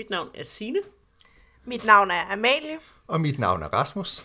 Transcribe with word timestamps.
Mit 0.00 0.10
navn 0.10 0.28
er 0.34 0.44
Sine, 0.44 0.78
Mit 1.64 1.84
navn 1.84 2.10
er 2.10 2.32
Amalie. 2.32 2.78
Og 3.08 3.20
mit 3.20 3.38
navn 3.38 3.62
er 3.62 3.66
Rasmus. 3.68 4.24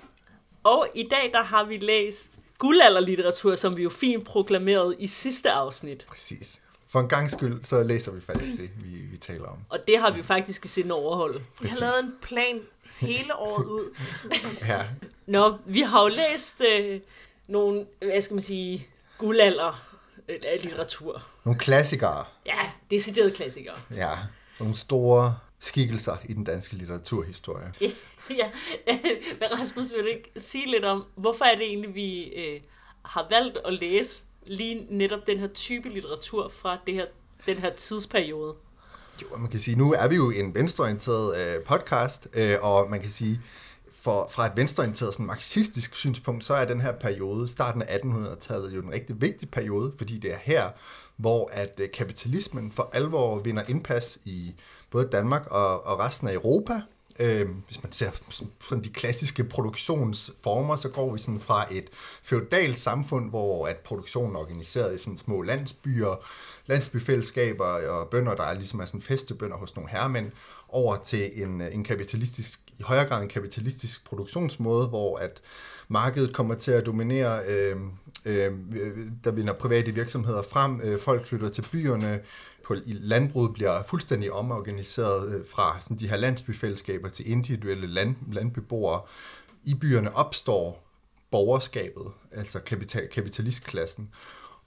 og 0.64 0.88
i 0.96 1.08
dag 1.12 1.30
der 1.34 1.44
har 1.44 1.64
vi 1.64 1.78
læst 1.78 2.32
guldalderlitteratur, 2.58 3.56
som 3.56 3.78
vi 3.78 3.84
jo 3.84 3.90
fint 3.90 4.26
proklamerede 4.26 4.96
i 5.00 5.08
sidste 5.08 5.52
afsnit. 5.52 6.06
Præcis. 6.10 6.62
For 6.88 7.00
en 7.00 7.08
gang 7.10 7.32
skyld, 7.32 7.64
så 7.66 7.84
læser 7.84 8.12
vi 8.12 8.22
faktisk 8.22 8.52
det, 8.58 8.70
vi, 8.84 8.90
vi 9.12 9.18
taler 9.18 9.46
om. 9.48 9.58
Og 9.70 9.80
det 9.88 10.00
har 10.00 10.12
vi 10.12 10.24
faktisk 10.24 10.66
i 10.66 10.68
sinde 10.68 10.96
overholde. 10.96 11.44
Vi 11.62 11.68
har 11.68 11.80
lavet 11.80 12.00
en 12.04 12.14
plan 12.22 12.60
hele 13.00 13.36
året 13.36 13.66
ud. 13.68 13.96
Ja, 14.68 14.82
Nå, 15.26 15.58
vi 15.66 15.82
har 15.82 16.02
jo 16.02 16.08
læst 16.08 16.62
øh, 16.62 17.00
nogle, 17.48 17.86
hvad 18.02 18.22
skal 18.22 18.34
man 18.34 18.42
sige, 18.42 18.88
guldalder 19.18 19.96
øh, 20.30 20.40
af 20.48 20.60
litteratur. 20.64 21.22
nogle 21.44 21.60
klassikere. 21.60 22.26
Ja, 22.46 22.72
deciderede 22.92 23.32
klassikere. 23.32 23.76
Ja, 23.96 24.12
nogle 24.60 24.76
store 24.76 25.38
skikkelser 25.60 26.18
i 26.26 26.34
den 26.34 26.44
danske 26.44 26.76
litteraturhistorie. 26.76 27.74
ja, 28.40 28.50
men 29.40 29.60
Rasmus, 29.60 29.94
vil 29.94 30.02
du 30.02 30.08
ikke 30.08 30.32
sige 30.38 30.72
lidt 30.72 30.86
om, 30.86 31.06
hvorfor 31.16 31.46
er 31.46 31.56
det 31.56 31.66
egentlig, 31.66 31.96
vi 31.96 32.24
øh, 32.24 32.62
har 33.06 33.28
valgt 33.30 33.58
at 33.66 33.74
læse 33.74 34.24
lige 34.46 34.88
netop 34.90 35.28
den 35.28 35.40
her 35.40 35.48
type 35.48 35.90
litteratur 35.90 36.50
fra 36.50 36.78
det 36.88 36.94
her, 36.94 37.06
den 37.46 37.58
her 37.58 37.70
tidsperiode? 37.70 38.56
Jo, 39.22 39.38
man 39.38 39.50
kan 39.50 39.60
sige, 39.60 39.78
nu 39.78 39.94
er 39.94 40.08
vi 40.08 40.16
jo 40.16 40.32
en 40.32 40.56
venstreorienteret 40.56 41.38
øh, 41.38 41.64
podcast, 41.64 42.28
øh, 42.34 42.58
og 42.62 42.90
man 42.90 43.02
kan 43.02 43.10
sige, 43.10 43.42
for, 44.06 44.28
fra 44.32 44.46
et 44.46 44.52
venstreorienteret 44.56 45.14
sådan 45.14 45.26
marxistisk 45.26 45.96
synspunkt, 45.96 46.44
så 46.44 46.54
er 46.54 46.66
den 46.66 46.82
her 46.82 46.92
periode, 46.92 47.48
starten 47.48 47.82
af 47.82 47.98
1800-tallet, 47.98 48.76
jo 48.76 48.82
en 48.82 48.92
rigtig 48.92 49.22
vigtig 49.22 49.50
periode, 49.50 49.94
fordi 49.98 50.18
det 50.18 50.34
er 50.34 50.38
her, 50.42 50.70
hvor 51.18 51.50
at 51.54 51.80
øh, 51.80 51.90
kapitalismen 51.94 52.72
for 52.72 52.90
alvor 52.94 53.40
vinder 53.40 53.64
indpas 53.68 54.20
i 54.26 54.56
både 54.96 55.08
Danmark 55.12 55.48
og, 55.52 55.88
og 55.88 56.00
resten 56.00 56.28
af 56.28 56.34
Europa. 56.34 56.82
Øh, 57.20 57.48
hvis 57.68 57.84
man 57.84 57.92
ser 57.92 58.12
sådan- 58.30 58.52
sådan 58.70 58.84
de 58.84 58.90
klassiske 58.90 59.44
produktionsformer, 59.44 60.76
så 60.76 60.90
går 60.90 61.14
vi 61.14 61.20
sådan 61.20 61.40
fra 61.40 61.68
et 61.72 61.88
feudalt 62.24 62.80
samfund, 62.80 63.30
hvor 63.30 63.68
at 63.68 63.78
produktionen 63.78 64.36
er 64.36 64.40
organiseret 64.40 64.96
i 64.96 64.98
sådan 64.98 65.18
små 65.18 65.42
landsbyer, 65.42 66.26
landsbyfællesskaber 66.66 67.66
og 67.66 68.08
bønder, 68.10 68.36
der 68.36 68.44
er 68.44 68.54
ligesom 68.54 68.80
er 68.80 68.86
sådan 68.86 69.02
festebønder 69.02 69.58
hos 69.58 69.76
nogle 69.76 69.90
herremænd, 69.92 70.32
over 70.70 70.96
til 70.98 71.44
en, 71.44 71.62
en 71.62 71.84
kapitalistisk, 71.84 72.60
i 72.78 72.84
højere 72.84 73.06
grad 73.06 73.22
en 73.22 73.30
kapitalistisk 73.30 74.06
produktionsmåde, 74.06 74.88
hvor 74.88 75.18
at 75.18 75.42
markedet 75.88 76.34
kommer 76.36 76.56
til 76.56 76.72
at 76.72 76.86
dominere, 76.86 77.46
øh, 77.48 77.76
øh, 78.26 78.52
der 79.24 79.32
vinder 79.32 79.54
private 79.54 79.92
virksomheder 79.92 80.42
frem, 80.42 80.82
øh, 80.84 81.00
folk 81.00 81.26
flytter 81.26 81.50
til 81.50 81.66
byerne, 81.72 82.20
på, 82.66 82.74
i 82.74 82.94
landbruget 82.94 83.54
bliver 83.54 83.84
fuldstændig 83.84 84.32
omorganiseret 84.32 85.36
øh, 85.36 85.46
fra 85.48 85.78
sådan 85.82 85.98
de 85.98 86.10
her 86.10 86.18
landsbyfællesskaber 86.18 87.10
til 87.10 87.32
individuelle 87.32 87.88
land, 87.88 88.16
landbeboere. 88.32 89.02
I 89.64 89.74
byerne 89.74 90.16
opstår 90.16 90.88
borgerskabet, 91.32 92.06
altså 92.32 92.60
kapital, 92.60 93.08
kapitalistklassen. 93.08 94.10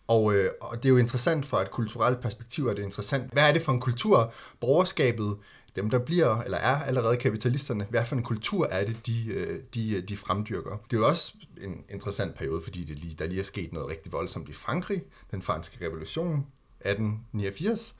Og, 0.06 0.34
øh, 0.34 0.50
og 0.60 0.76
det 0.76 0.88
er 0.88 0.92
jo 0.92 0.96
interessant 0.96 1.46
fra 1.46 1.62
et 1.62 1.70
kulturelt 1.70 2.20
perspektiv, 2.20 2.66
er 2.66 2.74
det 2.74 2.82
interessant. 2.82 3.32
Hvad 3.32 3.48
er 3.48 3.52
det 3.52 3.62
for 3.62 3.72
en 3.72 3.80
kultur, 3.80 4.32
borgerskabet, 4.60 5.36
dem 5.78 5.90
der 5.90 5.98
bliver, 5.98 6.42
eller 6.42 6.58
er 6.58 6.82
allerede 6.82 7.16
kapitalisterne, 7.16 7.86
hvad 7.90 8.04
for 8.04 8.16
en 8.16 8.22
kultur 8.22 8.66
er 8.66 8.84
det, 8.84 9.06
de, 9.06 9.28
øh, 9.28 9.60
de, 9.74 9.96
øh, 9.96 10.08
de 10.08 10.16
fremdyrker? 10.16 10.70
Det 10.90 10.96
er 10.96 11.00
jo 11.00 11.06
også 11.06 11.34
en 11.60 11.84
interessant 11.88 12.34
periode, 12.34 12.60
fordi 12.60 12.84
det 12.84 12.98
lige, 12.98 13.16
der 13.18 13.26
lige 13.26 13.40
er 13.40 13.44
sket 13.44 13.72
noget 13.72 13.88
rigtig 13.88 14.12
voldsomt 14.12 14.48
i 14.48 14.52
Frankrig, 14.52 15.02
den 15.30 15.42
franske 15.42 15.86
revolution, 15.86 16.46
1889. 16.80 17.94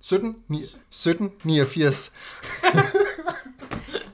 17, 0.00 0.36
1789. 0.48 2.12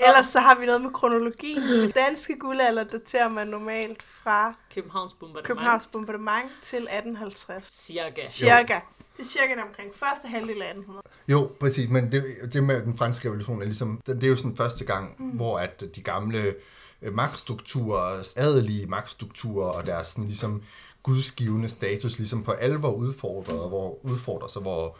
Ellers 0.00 0.26
så 0.26 0.40
har 0.40 0.58
vi 0.60 0.66
noget 0.66 0.80
med 0.80 0.90
kronologien. 0.90 1.62
Den 1.62 1.90
danske 1.90 2.38
guldalder 2.38 2.84
daterer 2.84 3.28
man 3.28 3.46
normalt 3.46 4.02
fra 4.02 4.54
Københavns 4.74 5.12
bombardement. 5.12 5.46
Københavns 5.46 5.86
bombardement 5.86 6.50
til 6.62 6.76
1850. 6.76 7.66
Cirka. 7.66 8.24
Cirka. 8.26 8.80
Det 9.16 9.22
er 9.22 9.28
cirka 9.28 9.62
omkring 9.68 9.94
første 9.94 10.28
halvdel 10.28 10.62
af 10.62 10.66
1800. 10.66 11.02
Jo, 11.28 11.50
præcis, 11.60 11.90
men 11.90 12.12
det, 12.12 12.24
det 12.52 12.64
med 12.64 12.82
den 12.82 12.98
franske 12.98 13.28
revolution 13.28 13.60
er 13.60 13.64
ligesom, 13.64 14.00
det, 14.06 14.16
det 14.16 14.24
er 14.24 14.30
jo 14.30 14.36
sådan 14.36 14.56
første 14.56 14.84
gang, 14.84 15.14
mm. 15.18 15.30
hvor 15.30 15.58
at 15.58 15.84
de 15.96 16.02
gamle 16.02 16.54
øh, 17.02 17.14
magtstrukturer, 17.14 18.34
adelige 18.36 18.86
magtstrukturer 18.86 19.68
og 19.68 19.86
deres 19.86 20.06
sådan 20.06 20.24
ligesom 20.24 20.62
gudsgivende 21.02 21.68
status 21.68 22.18
ligesom 22.18 22.42
på 22.42 22.52
alvor 22.52 22.90
udfordret, 22.90 23.68
hvor 23.68 23.98
udfordrer 24.02 24.48
sig, 24.48 24.62
hvor 24.62 24.96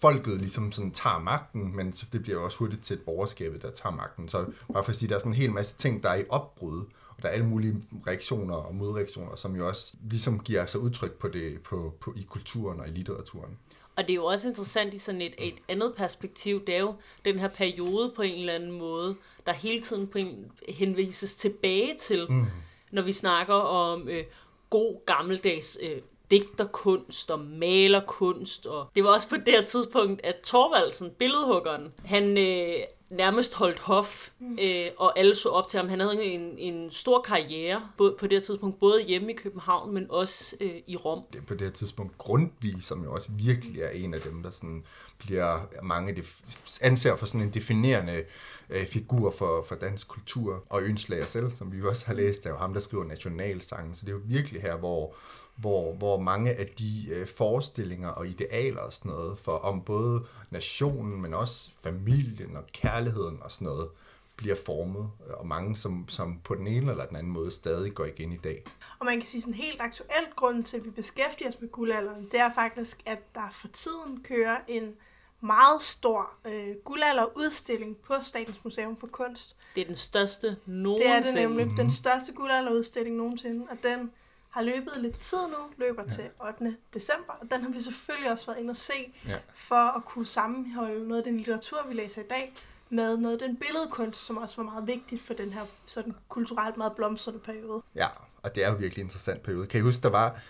folket 0.00 0.38
ligesom 0.38 0.72
sådan 0.72 0.90
tager 0.90 1.18
magten, 1.18 1.76
men 1.76 1.92
så 1.92 2.06
det 2.12 2.22
bliver 2.22 2.38
også 2.38 2.58
hurtigt 2.58 2.82
til 2.82 2.94
et 2.94 3.02
borgerskabet, 3.02 3.62
der 3.62 3.70
tager 3.70 3.94
magten. 3.94 4.28
Så 4.28 4.44
bare 4.72 4.84
for 4.84 4.90
at 4.90 4.96
sige, 4.96 5.08
der 5.08 5.14
er 5.14 5.18
sådan 5.18 5.32
en 5.32 5.36
hel 5.36 5.52
masse 5.52 5.76
ting, 5.76 6.02
der 6.02 6.08
er 6.08 6.14
i 6.14 6.24
opbrud, 6.28 6.84
og 7.16 7.22
der 7.22 7.28
er 7.28 7.32
alle 7.32 7.46
mulige 7.46 7.82
reaktioner 8.06 8.54
og 8.54 8.74
modreaktioner, 8.74 9.36
som 9.36 9.56
jo 9.56 9.68
også 9.68 9.92
ligesom 10.10 10.40
giver 10.40 10.66
sig 10.66 10.80
udtryk 10.80 11.12
på 11.12 11.28
det, 11.28 11.60
på, 11.60 11.94
på, 12.00 12.14
i 12.16 12.22
kulturen 12.22 12.80
og 12.80 12.88
i 12.88 12.90
litteraturen. 12.90 13.58
Og 13.96 14.02
det 14.02 14.10
er 14.10 14.14
jo 14.14 14.24
også 14.24 14.48
interessant 14.48 14.94
i 14.94 14.98
sådan 14.98 15.20
et, 15.20 15.34
et 15.38 15.54
andet 15.68 15.94
perspektiv, 15.96 16.66
det 16.66 16.74
er 16.76 16.80
jo 16.80 16.94
den 17.24 17.38
her 17.38 17.48
periode 17.48 18.12
på 18.16 18.22
en 18.22 18.40
eller 18.40 18.52
anden 18.52 18.70
måde, 18.70 19.16
der 19.46 19.52
hele 19.52 19.82
tiden 19.82 20.06
på 20.06 20.18
en, 20.18 20.52
henvises 20.68 21.34
tilbage 21.34 21.96
til, 22.00 22.26
mm. 22.30 22.46
når 22.90 23.02
vi 23.02 23.12
snakker 23.12 23.54
om 23.54 24.08
øh, 24.08 24.24
god 24.70 25.06
gammeldags 25.06 25.78
øh, 25.82 25.98
digterkunst 26.32 27.30
og 27.30 27.40
malerkunst. 27.40 28.66
Og 28.66 28.90
det 28.94 29.04
var 29.04 29.10
også 29.10 29.28
på 29.28 29.36
det 29.36 29.48
her 29.48 29.64
tidspunkt, 29.64 30.20
at 30.24 30.36
Thorvaldsen, 30.44 31.10
billedhuggeren, 31.18 31.92
han 32.04 32.38
øh, 32.38 32.74
nærmest 33.10 33.54
holdt 33.54 33.80
hof, 33.80 34.28
øh, 34.60 34.86
og 34.96 35.18
alle 35.18 35.34
så 35.34 35.48
op 35.48 35.68
til 35.68 35.80
ham. 35.80 35.88
Han 35.88 36.00
havde 36.00 36.24
en, 36.24 36.58
en 36.58 36.90
stor 36.90 37.22
karriere 37.22 37.82
både, 37.98 38.16
på 38.18 38.26
det 38.26 38.32
her 38.32 38.40
tidspunkt, 38.40 38.80
både 38.80 39.02
hjemme 39.02 39.32
i 39.32 39.36
København, 39.36 39.94
men 39.94 40.06
også 40.08 40.56
øh, 40.60 40.74
i 40.86 40.96
Rom. 40.96 41.22
det 41.32 41.38
er 41.38 41.42
på 41.42 41.54
det 41.54 41.60
her 41.60 41.70
tidspunkt 41.72 42.18
Grundtvig, 42.18 42.74
som 42.80 43.04
jo 43.04 43.14
også 43.14 43.28
virkelig 43.30 43.82
er 43.82 43.88
en 43.88 44.14
af 44.14 44.20
dem, 44.20 44.42
der 44.42 44.50
sådan 44.50 44.84
bliver 45.18 45.60
mange 45.82 46.12
def- 46.12 46.78
anser 46.82 47.16
for 47.16 47.26
sådan 47.26 47.40
en 47.40 47.54
definerende 47.54 48.24
øh, 48.70 48.86
figur 48.86 49.30
for, 49.30 49.64
for 49.68 49.74
dansk 49.74 50.08
kultur. 50.08 50.64
Og 50.70 50.82
Ønslager 50.82 51.26
selv, 51.26 51.52
som 51.52 51.72
vi 51.72 51.82
også 51.82 52.06
har 52.06 52.14
læst, 52.14 52.46
er 52.46 52.50
jo 52.50 52.56
ham, 52.56 52.74
der 52.74 52.80
skriver 52.80 53.04
nationalsangen. 53.04 53.94
Så 53.94 54.00
det 54.00 54.08
er 54.08 54.16
jo 54.16 54.22
virkelig 54.24 54.62
her, 54.62 54.76
hvor, 54.76 55.14
hvor, 55.56 55.92
hvor 55.92 56.20
mange 56.20 56.52
af 56.52 56.66
de 56.66 57.08
øh, 57.10 57.26
forestillinger 57.26 58.08
og 58.08 58.26
idealer 58.26 58.80
og 58.80 58.92
sådan 58.92 59.12
noget, 59.12 59.38
for 59.38 59.52
om 59.52 59.82
både 59.82 60.24
nationen, 60.50 61.22
men 61.22 61.34
også 61.34 61.70
familien 61.82 62.56
og 62.56 62.62
kærligheden 62.72 63.38
og 63.42 63.52
sådan 63.52 63.64
noget, 63.66 63.88
bliver 64.36 64.56
formet, 64.66 65.10
og 65.30 65.46
mange, 65.46 65.76
som, 65.76 66.04
som 66.08 66.40
på 66.44 66.54
den 66.54 66.66
ene 66.66 66.90
eller 66.90 67.06
den 67.06 67.16
anden 67.16 67.32
måde 67.32 67.50
stadig 67.50 67.94
går 67.94 68.04
igen 68.04 68.32
i 68.32 68.36
dag. 68.36 68.64
Og 68.98 69.06
man 69.06 69.14
kan 69.14 69.26
sige 69.26 69.40
sådan 69.40 69.54
helt 69.54 69.80
aktuelt 69.80 70.36
grund 70.36 70.64
til, 70.64 70.76
at 70.76 70.84
vi 70.84 70.90
beskæftiger 70.90 71.48
os 71.48 71.60
med 71.60 71.68
guldalderen, 71.68 72.28
det 72.32 72.40
er 72.40 72.50
faktisk, 72.54 72.98
at 73.06 73.34
der 73.34 73.48
for 73.52 73.68
tiden 73.68 74.22
kører 74.24 74.56
en 74.68 74.94
meget 75.40 75.82
stor 75.82 76.30
øh, 76.44 76.74
guldalderudstilling 76.84 77.96
på 77.96 78.14
Statens 78.22 78.64
Museum 78.64 78.96
for 78.96 79.06
Kunst. 79.06 79.56
Det 79.74 79.80
er 79.80 79.84
den 79.86 79.96
største 79.96 80.46
Det 80.48 80.58
nogensinde. 80.66 81.12
er 81.14 81.22
det 81.22 81.34
nemlig. 81.58 81.76
Den 81.76 81.90
største 81.90 82.32
guldalderudstilling 82.32 83.16
nogensinde, 83.16 83.66
og 83.70 83.76
den 83.82 84.10
har 84.52 84.62
løbet 84.62 84.92
lidt 84.98 85.18
tid 85.18 85.38
nu, 85.38 85.84
løber 85.86 86.02
ja. 86.02 86.08
til 86.08 86.24
8. 86.46 86.76
december, 86.94 87.32
og 87.40 87.46
den 87.50 87.62
har 87.62 87.70
vi 87.70 87.80
selvfølgelig 87.80 88.30
også 88.30 88.46
været 88.46 88.58
inde 88.58 88.70
og 88.70 88.76
se, 88.76 89.14
Ja. 89.28 89.36
for 89.54 89.96
at 89.96 90.04
kunne 90.04 90.26
sammenholde 90.26 91.08
noget 91.08 91.20
af 91.20 91.24
den 91.24 91.36
litteratur, 91.36 91.78
vi 91.88 91.94
læser 91.94 92.20
i 92.20 92.26
dag, 92.30 92.54
med 92.90 93.16
noget 93.16 93.40
af 93.42 93.48
den 93.48 93.56
billedkunst, 93.56 94.26
som 94.26 94.36
også 94.36 94.56
var 94.56 94.62
meget 94.64 94.86
vigtigt 94.86 95.22
for 95.22 95.34
den 95.34 95.52
her 95.52 95.62
sådan 95.86 96.14
kulturelt 96.28 96.76
meget 96.76 96.92
blomstrende 96.96 97.38
periode. 97.40 97.82
Ja, 97.94 98.06
og 98.42 98.54
det 98.54 98.64
er 98.64 98.70
jo 98.70 98.76
virkelig 98.76 99.02
en 99.02 99.06
interessant 99.06 99.42
periode. 99.42 99.66
Kan 99.66 99.80
I 99.80 99.82
huske, 99.82 100.02
der 100.02 100.08
var, 100.10 100.40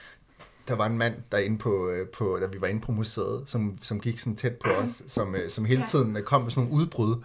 der 0.69 0.75
var 0.75 0.87
en 0.87 0.99
mand 0.99 1.15
derinde 1.33 1.59
på, 1.59 1.89
øh, 1.89 2.09
på, 2.09 2.39
da 2.41 2.47
vi 2.47 2.61
var 2.61 2.67
inde 2.67 2.81
på 2.81 2.93
museet, 2.93 3.45
som, 3.47 3.79
som 3.83 4.01
gik 4.01 4.19
sådan 4.19 4.37
tæt 4.37 4.57
på 4.57 4.71
os, 4.83 5.03
som, 5.09 5.35
øh, 5.35 5.51
som 5.51 5.65
hele 5.65 5.85
tiden 5.91 6.19
kom 6.25 6.43
med 6.43 6.51
sådan 6.51 6.65
nogle 6.69 6.83
udbrud, 6.83 7.25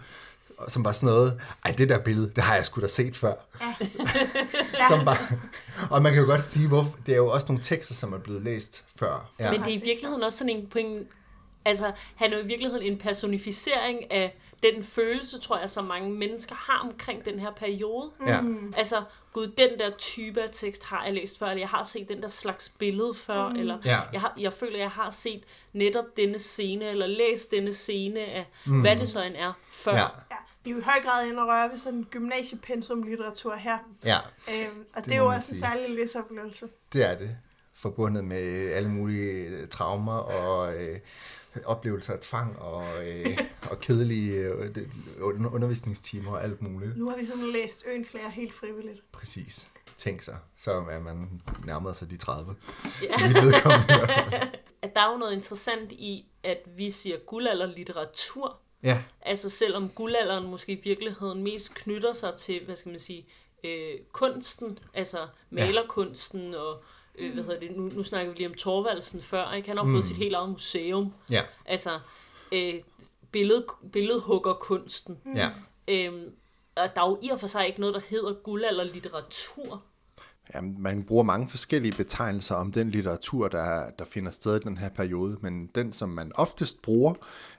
som 0.68 0.84
var 0.84 0.92
sådan 0.92 1.14
noget, 1.14 1.40
ej, 1.64 1.72
det 1.72 1.88
der 1.88 1.98
billede, 1.98 2.30
det 2.36 2.44
har 2.44 2.54
jeg 2.54 2.66
sgu 2.66 2.80
da 2.80 2.86
set 2.86 3.16
før. 3.16 3.34
Ja. 3.60 3.74
Som 4.90 5.04
bare, 5.04 5.18
og 5.90 6.02
man 6.02 6.12
kan 6.12 6.22
jo 6.22 6.28
godt 6.28 6.44
sige, 6.44 6.68
hvor 6.68 6.94
det 7.06 7.12
er 7.12 7.16
jo 7.16 7.28
også 7.28 7.46
nogle 7.48 7.62
tekster, 7.62 7.94
som 7.94 8.12
er 8.12 8.18
blevet 8.18 8.42
læst 8.42 8.84
før. 8.96 9.30
Ja. 9.38 9.50
Men 9.50 9.60
det 9.60 9.68
er 9.68 9.76
i 9.76 9.82
virkeligheden 9.84 10.22
også 10.22 10.38
sådan 10.38 10.56
en, 10.56 10.66
på 10.66 10.78
en 10.78 11.06
altså 11.64 11.92
han 12.16 12.32
er 12.32 12.38
i 12.38 12.46
virkeligheden 12.46 12.92
en 12.92 12.98
personificering 12.98 14.12
af 14.12 14.38
den 14.62 14.84
følelse, 14.84 15.40
tror 15.40 15.58
jeg, 15.58 15.70
som 15.70 15.84
mange 15.84 16.10
mennesker 16.10 16.54
har 16.54 16.78
omkring 16.88 17.24
den 17.24 17.38
her 17.38 17.50
periode. 17.50 18.10
Ja. 18.26 18.40
Altså, 18.76 19.02
gud, 19.32 19.46
den 19.46 19.78
der 19.78 19.90
type 19.98 20.42
af 20.42 20.48
tekst 20.52 20.84
har 20.84 21.04
jeg 21.04 21.14
læst 21.14 21.38
før, 21.38 21.46
eller 21.46 21.60
jeg 21.60 21.68
har 21.68 21.82
set 21.84 22.08
den 22.08 22.22
der 22.22 22.28
slags 22.28 22.68
billede 22.78 23.14
før, 23.14 23.48
mm. 23.48 23.56
eller 23.56 23.78
Ja. 23.84 23.98
jeg, 24.12 24.20
har, 24.20 24.34
jeg 24.38 24.52
føler, 24.52 24.78
jeg 24.78 24.90
har 24.90 25.10
set 25.10 25.44
netop 25.72 26.04
denne 26.16 26.38
scene, 26.38 26.84
eller 26.84 27.06
læst 27.06 27.50
denne 27.50 27.72
scene 27.72 28.20
af, 28.20 28.46
mm. 28.66 28.80
hvad 28.80 28.96
det 28.96 29.08
så 29.08 29.22
end 29.22 29.34
er, 29.36 29.52
før. 29.72 29.92
Ja. 29.94 30.00
Ja, 30.30 30.36
vi 30.64 30.70
er 30.70 30.74
jo 30.74 30.80
i 30.80 30.84
høj 30.84 31.00
grad 31.04 31.26
inde 31.26 31.42
og 31.42 31.48
røre 31.48 31.70
ved 31.70 31.76
sådan 31.78 32.04
gymnasiepensum 32.10 33.02
litteratur 33.02 33.54
her. 33.56 33.78
ja, 34.04 34.16
Øhm, 34.54 34.80
og 34.94 34.96
det, 34.96 35.04
Det 35.04 35.12
er 35.12 35.18
jo 35.18 35.26
også 35.26 35.54
en 35.54 35.60
særlig 35.60 35.90
læseoplevelse. 35.90 36.68
det 36.92 37.10
er 37.10 37.18
det. 37.18 37.36
Forbundet 37.74 38.24
med 38.24 38.70
alle 38.72 38.88
mulige 38.90 39.66
traumer 39.66 40.16
og 40.18 40.76
øh, 40.76 40.98
oplevelser 41.64 42.12
af 42.12 42.18
tvang 42.20 42.58
og, 42.58 42.84
øh, 43.04 43.38
og 43.70 43.80
kedelige 43.80 44.34
øh, 44.34 45.54
undervisningstimer 45.54 46.30
og 46.30 46.44
alt 46.44 46.62
muligt. 46.62 46.96
Nu 46.96 47.08
har 47.08 47.16
vi 47.16 47.24
sådan 47.24 47.52
læst 47.52 47.84
Øenslager 47.86 48.28
helt 48.28 48.54
frivilligt. 48.54 49.12
Præcis. 49.12 49.68
Tænk 49.96 50.22
sig, 50.22 50.36
så 50.56 50.70
er 50.72 51.00
man 51.00 51.42
nærmere 51.64 51.94
sig 51.94 52.10
de 52.10 52.16
30. 52.16 52.56
Ja. 53.02 53.08
At 54.82 54.94
der 54.94 55.00
er 55.00 55.12
jo 55.12 55.18
noget 55.18 55.32
interessant 55.32 55.92
i, 55.92 56.26
at 56.42 56.58
vi 56.76 56.90
siger 56.90 57.16
guldalderlitteratur, 57.16 58.60
Ja, 58.82 59.02
Altså 59.20 59.50
selvom 59.50 59.88
guldalderen 59.88 60.50
måske 60.50 60.72
i 60.72 60.80
virkeligheden 60.84 61.42
mest 61.42 61.74
knytter 61.74 62.12
sig 62.12 62.34
til, 62.38 62.64
hvad 62.64 62.76
skal 62.76 62.90
man 62.90 62.98
sige, 62.98 63.26
øh, 63.64 63.94
kunsten, 64.12 64.78
altså 64.94 65.18
malerkunsten 65.50 66.54
og, 66.54 66.82
øh, 67.18 67.34
hvad 67.34 67.44
hedder 67.44 67.60
det, 67.60 67.76
nu, 67.76 67.82
nu 67.82 68.02
snakker 68.02 68.32
vi 68.32 68.36
lige 68.36 68.48
om 68.48 68.54
Torvaldsen 68.54 69.22
før, 69.22 69.52
ikke? 69.52 69.68
Han 69.68 69.76
har 69.76 69.84
mm. 69.84 69.92
fået 69.92 70.04
sit 70.04 70.16
helt 70.16 70.34
eget 70.34 70.48
museum, 70.48 71.12
ja, 71.30 71.42
altså 71.66 71.98
øh, 72.52 72.74
billed, 73.32 73.62
billedhuggerkunsten. 73.92 75.18
ja. 75.36 75.50
Øhm, 75.88 76.32
og 76.76 76.94
der 76.94 77.02
er 77.02 77.08
jo 77.08 77.18
i 77.22 77.28
og 77.28 77.40
for 77.40 77.46
sig 77.46 77.66
ikke 77.66 77.80
noget, 77.80 77.94
der 77.94 78.00
hedder 78.08 78.32
guldalderlitteratur. 78.32 79.82
Ja, 80.54 80.60
man 80.60 81.04
bruger 81.04 81.22
mange 81.22 81.48
forskellige 81.48 81.96
betegnelser 81.96 82.54
om 82.54 82.72
den 82.72 82.90
litteratur, 82.90 83.48
der, 83.48 83.90
der 83.90 84.04
finder 84.04 84.30
sted 84.30 84.56
i 84.56 84.58
den 84.58 84.78
her 84.78 84.88
periode, 84.88 85.38
men 85.40 85.66
den, 85.74 85.92
som 85.92 86.08
man 86.08 86.32
oftest 86.34 86.82
bruger, 86.82 87.14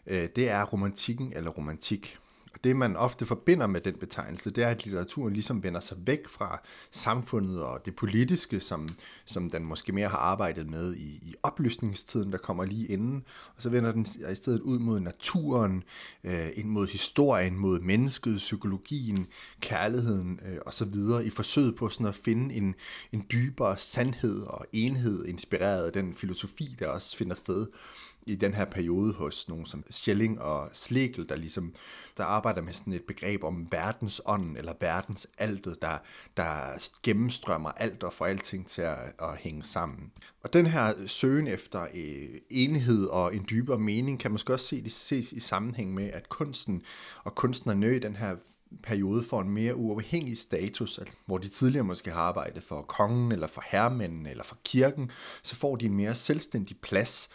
øh, 0.08 0.30
det 0.36 0.50
er 0.50 0.64
romantikken 0.64 1.34
eller 1.36 1.52
romantik. 1.52 2.18
Det, 2.64 2.76
man 2.76 2.96
ofte 2.96 3.26
forbinder 3.26 3.68
med 3.68 3.82
den 3.82 3.94
betegnelse, 3.94 4.52
det 4.52 4.64
er, 4.64 4.68
at 4.68 4.86
litteraturen 4.86 5.34
ligesom 5.34 5.64
vender 5.64 5.80
sig 5.80 5.98
væk 6.06 6.28
fra 6.28 6.62
samfundet 6.92 7.64
og 7.64 7.86
det 7.86 7.96
politiske, 7.96 8.60
som, 8.60 8.90
som 9.26 9.50
den 9.50 9.66
måske 9.66 9.92
mere 9.92 10.08
har 10.08 10.18
arbejdet 10.18 10.70
med 10.70 10.96
i, 10.96 11.08
i 11.08 11.36
oplysningstiden, 11.44 12.32
der 12.32 12.38
kommer 12.38 12.66
lige 12.66 12.88
inden. 12.88 13.24
Og 13.56 13.62
så 13.62 13.70
vender 13.70 13.92
den 13.92 14.06
i 14.32 14.36
stedet 14.36 14.62
ud 14.62 14.80
mod 14.80 15.00
naturen, 15.00 15.84
øh, 16.24 16.50
ind 16.56 16.70
mod 16.70 16.88
historien, 16.88 17.58
mod 17.58 17.80
mennesket, 17.80 18.38
psykologien, 18.38 19.28
kærligheden 19.60 20.40
øh, 20.46 20.58
osv. 20.66 20.94
i 21.26 21.30
forsøget 21.30 21.76
på 21.76 21.90
sådan 21.90 22.08
at 22.08 22.16
finde 22.16 22.56
en, 22.56 22.76
en 23.12 23.26
dybere 23.32 23.78
sandhed 23.78 24.42
og 24.42 24.66
enhed, 24.72 25.26
inspireret 25.26 25.86
af 25.86 25.94
den 25.94 26.14
filosofi, 26.14 26.76
der 26.80 26.88
også 26.88 27.18
finder 27.18 27.36
sted 27.36 27.68
i 28.26 28.36
den 28.36 28.54
her 28.54 28.66
periode 28.66 29.14
hos 29.14 29.48
nogen 29.48 29.66
som 29.66 29.84
Schelling 29.90 30.42
og 30.42 30.70
Slegel, 30.74 31.30
der 31.30 31.36
ligesom 31.36 31.74
der 32.18 32.24
arbejder 32.24 32.62
med 32.62 32.74
sådan 32.74 32.94
et 32.94 33.04
begreb 33.04 33.44
om 33.44 33.68
verdensånden 33.72 34.58
eller 34.58 34.74
verdensaltet, 34.80 35.82
der, 35.82 35.98
der 36.38 36.88
gennemstrømmer 37.04 37.72
alt 37.72 38.04
og 38.04 38.14
får 38.14 38.26
alting 38.26 38.68
til 38.68 38.82
at, 38.82 38.98
at 39.22 39.38
hænge 39.38 39.64
sammen. 39.64 40.12
Og 40.44 40.54
den 40.54 40.66
her 40.66 41.08
søgen 41.08 41.48
efter 41.48 41.88
øh, 41.96 42.40
enhed 42.50 43.06
og 43.06 43.36
en 43.36 43.46
dybere 43.50 43.80
mening 43.80 44.20
kan 44.20 44.32
måske 44.32 44.54
også 44.54 44.66
se, 44.66 44.90
ses 44.90 45.32
i 45.32 45.40
sammenhæng 45.40 45.94
med, 45.94 46.12
at 46.12 46.30
kunsten 46.30 46.82
og 47.24 47.36
kunstnerne 47.36 47.96
i 47.96 48.00
den 48.00 48.16
her 48.16 48.36
periode 48.84 49.24
får 49.24 49.42
en 49.42 49.50
mere 49.50 49.76
uafhængig 49.76 50.38
status, 50.38 50.98
altså, 50.98 51.16
hvor 51.26 51.38
de 51.38 51.48
tidligere 51.48 51.86
måske 51.86 52.12
har 52.12 52.22
arbejdet 52.22 52.64
for 52.64 52.82
kongen, 52.82 53.32
eller 53.32 53.48
for 53.48 53.64
herremændene, 53.68 54.30
eller 54.30 54.44
for 54.44 54.58
kirken, 54.64 55.12
så 55.44 55.56
får 55.56 55.76
de 55.76 55.86
en 55.86 55.94
mere 55.94 56.16
selvstændig 56.16 56.78
plads, 56.78 57.30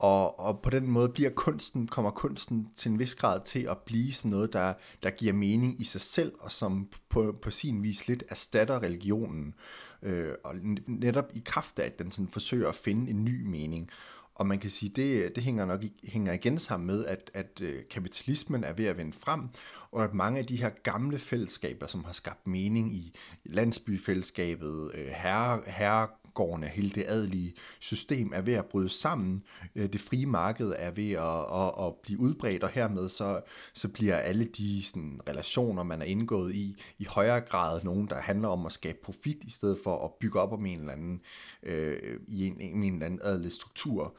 og, 0.00 0.40
og 0.40 0.60
på 0.62 0.70
den 0.70 0.86
måde 0.86 1.08
bliver 1.08 1.30
kunsten, 1.30 1.88
kommer 1.88 2.10
kunsten 2.10 2.68
til 2.74 2.90
en 2.90 2.98
vis 2.98 3.14
grad 3.14 3.40
til 3.44 3.66
at 3.70 3.78
blive 3.78 4.12
sådan 4.12 4.30
noget, 4.30 4.52
der, 4.52 4.74
der 5.02 5.10
giver 5.10 5.32
mening 5.32 5.80
i 5.80 5.84
sig 5.84 6.00
selv, 6.00 6.32
og 6.40 6.52
som 6.52 6.88
på, 7.08 7.34
på 7.42 7.50
sin 7.50 7.82
vis 7.82 8.08
lidt 8.08 8.24
erstatter 8.28 8.82
religionen. 8.82 9.54
Øh, 10.02 10.34
og 10.44 10.54
netop 10.86 11.24
i 11.34 11.42
kraft 11.44 11.78
af, 11.78 11.86
at 11.86 11.98
den 11.98 12.10
sådan 12.10 12.28
forsøger 12.28 12.68
at 12.68 12.74
finde 12.74 13.10
en 13.10 13.24
ny 13.24 13.42
mening. 13.42 13.90
Og 14.34 14.46
man 14.46 14.58
kan 14.58 14.70
sige, 14.70 14.92
det, 14.96 15.34
det 15.34 15.42
hænger 15.42 15.64
nok 15.64 15.80
hænger 16.04 16.32
igen 16.32 16.58
sammen 16.58 16.86
med, 16.86 17.04
at, 17.04 17.30
at 17.34 17.60
øh, 17.62 17.82
kapitalismen 17.90 18.64
er 18.64 18.72
ved 18.72 18.84
at 18.84 18.96
vende 18.96 19.12
frem, 19.12 19.48
og 19.90 20.04
at 20.04 20.14
mange 20.14 20.38
af 20.38 20.46
de 20.46 20.56
her 20.56 20.70
gamle 20.82 21.18
fællesskaber, 21.18 21.86
som 21.86 22.04
har 22.04 22.12
skabt 22.12 22.46
mening 22.46 22.94
i 22.94 23.14
landsbyfællesskabet, 23.44 24.90
øh, 24.94 25.06
herre, 25.06 25.60
herre, 25.66 26.08
herregårdene, 26.30 26.66
hele 26.66 26.90
det 26.90 27.04
adelige 27.08 27.54
system, 27.80 28.32
er 28.34 28.40
ved 28.40 28.54
at 28.54 28.66
bryde 28.66 28.88
sammen. 28.88 29.42
Øh, 29.74 29.92
det 29.92 30.00
frie 30.00 30.26
marked 30.26 30.72
er 30.78 30.90
ved 30.90 31.10
at, 31.12 31.44
at, 31.62 31.86
at 31.86 31.94
blive 32.02 32.20
udbredt, 32.20 32.64
og 32.64 32.70
hermed 32.70 33.08
så, 33.08 33.40
så 33.74 33.88
bliver 33.88 34.16
alle 34.16 34.44
de 34.44 34.82
sådan, 34.84 35.20
relationer, 35.28 35.82
man 35.82 36.02
er 36.02 36.06
indgået 36.06 36.54
i, 36.54 36.76
i 36.98 37.04
højere 37.04 37.40
grad 37.40 37.82
nogen, 37.84 38.08
der 38.08 38.20
handler 38.20 38.48
om 38.48 38.66
at 38.66 38.72
skabe 38.72 38.98
profit, 39.04 39.44
i 39.44 39.50
stedet 39.50 39.78
for 39.84 40.04
at 40.04 40.10
bygge 40.20 40.40
op 40.40 40.52
om 40.52 40.66
en 40.66 40.80
eller 40.80 40.92
anden, 40.92 41.20
øh, 41.62 42.18
i 42.28 42.46
en, 42.46 42.60
en, 42.60 42.84
en 42.84 42.92
eller 42.92 43.06
anden 43.06 43.20
adelig 43.22 43.52
struktur. 43.52 44.16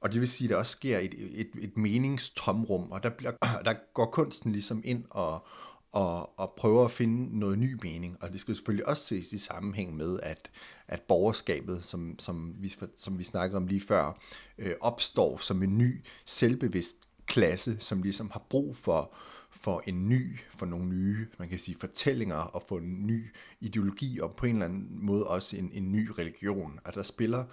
Og 0.00 0.12
det 0.12 0.20
vil 0.20 0.28
sige, 0.28 0.48
at 0.48 0.50
der 0.50 0.56
også 0.56 0.72
sker 0.72 0.98
et, 0.98 1.14
et, 1.18 1.50
et 1.60 1.76
meningstomrum, 1.76 2.92
og 2.92 3.02
der, 3.02 3.10
bliver, 3.10 3.32
der 3.64 3.74
går 3.94 4.06
kunsten 4.06 4.52
ligesom 4.52 4.82
ind 4.84 5.04
og, 5.10 5.46
og, 5.92 6.38
og 6.38 6.54
prøver 6.56 6.84
at 6.84 6.90
finde 6.90 7.38
noget 7.38 7.58
ny 7.58 7.78
mening. 7.82 8.16
Og 8.20 8.32
det 8.32 8.40
skal 8.40 8.54
selvfølgelig 8.54 8.88
også 8.88 9.04
ses 9.04 9.32
i 9.32 9.38
sammenhæng 9.38 9.96
med, 9.96 10.20
at, 10.22 10.50
at 10.88 11.02
borgerskabet, 11.02 11.84
som, 11.84 12.18
som, 12.18 12.54
vi, 12.58 12.74
som 12.96 13.18
vi 13.18 13.24
snakkede 13.24 13.56
om 13.56 13.66
lige 13.66 13.80
før, 13.80 14.18
øh, 14.58 14.74
opstår 14.80 15.38
som 15.38 15.62
en 15.62 15.78
ny, 15.78 16.00
selvbevidst 16.26 17.08
klasse, 17.28 17.76
som 17.80 18.02
ligesom 18.02 18.30
har 18.30 18.46
brug 18.50 18.76
for, 18.76 19.14
for 19.50 19.82
en 19.86 20.08
ny, 20.08 20.38
for 20.50 20.66
nogle 20.66 20.86
nye, 20.86 21.26
man 21.38 21.48
kan 21.48 21.58
sige, 21.58 21.76
fortællinger 21.80 22.36
og 22.36 22.62
for 22.68 22.78
en 22.78 23.06
ny 23.06 23.34
ideologi 23.60 24.18
og 24.20 24.36
på 24.36 24.46
en 24.46 24.52
eller 24.52 24.64
anden 24.64 24.88
måde 24.90 25.26
også 25.26 25.56
en, 25.56 25.70
en 25.72 25.92
ny 25.92 26.10
religion. 26.18 26.80
Og 26.84 26.94
der 26.94 27.02
spiller 27.02 27.44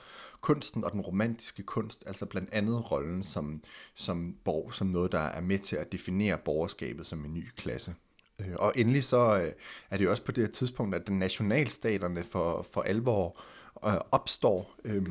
kunsten 0.42 0.84
og 0.84 0.92
den 0.92 1.02
romantiske 1.02 1.64
kunst, 1.64 2.04
altså 2.08 2.26
blandt 2.26 2.50
andet 2.52 2.92
rollen 2.92 3.24
som, 3.24 3.64
som, 3.96 4.36
borg, 4.44 4.74
som 4.74 4.88
noget, 4.88 5.12
der 5.12 5.20
er 5.20 5.42
med 5.42 5.60
til 5.60 5.76
at 5.76 5.92
definere 5.92 6.38
borgerskabet 6.38 7.06
som 7.06 7.26
en 7.26 7.34
ny 7.34 7.50
klasse. 7.56 7.96
Øh, 8.42 8.56
og 8.56 8.74
endelig 8.76 9.04
så 9.04 9.42
øh, 9.42 9.52
er 9.90 9.98
det 9.98 10.06
jo 10.06 10.12
også 10.12 10.24
på 10.24 10.32
det 10.32 10.44
her 10.44 10.52
tidspunkt, 10.52 10.96
at 10.96 11.10
nationalstaterne 11.10 12.24
for, 12.24 12.68
for 12.72 12.82
alvor 12.82 13.42
øh, 13.86 13.94
opstår. 14.12 14.76
Øh, 14.86 15.06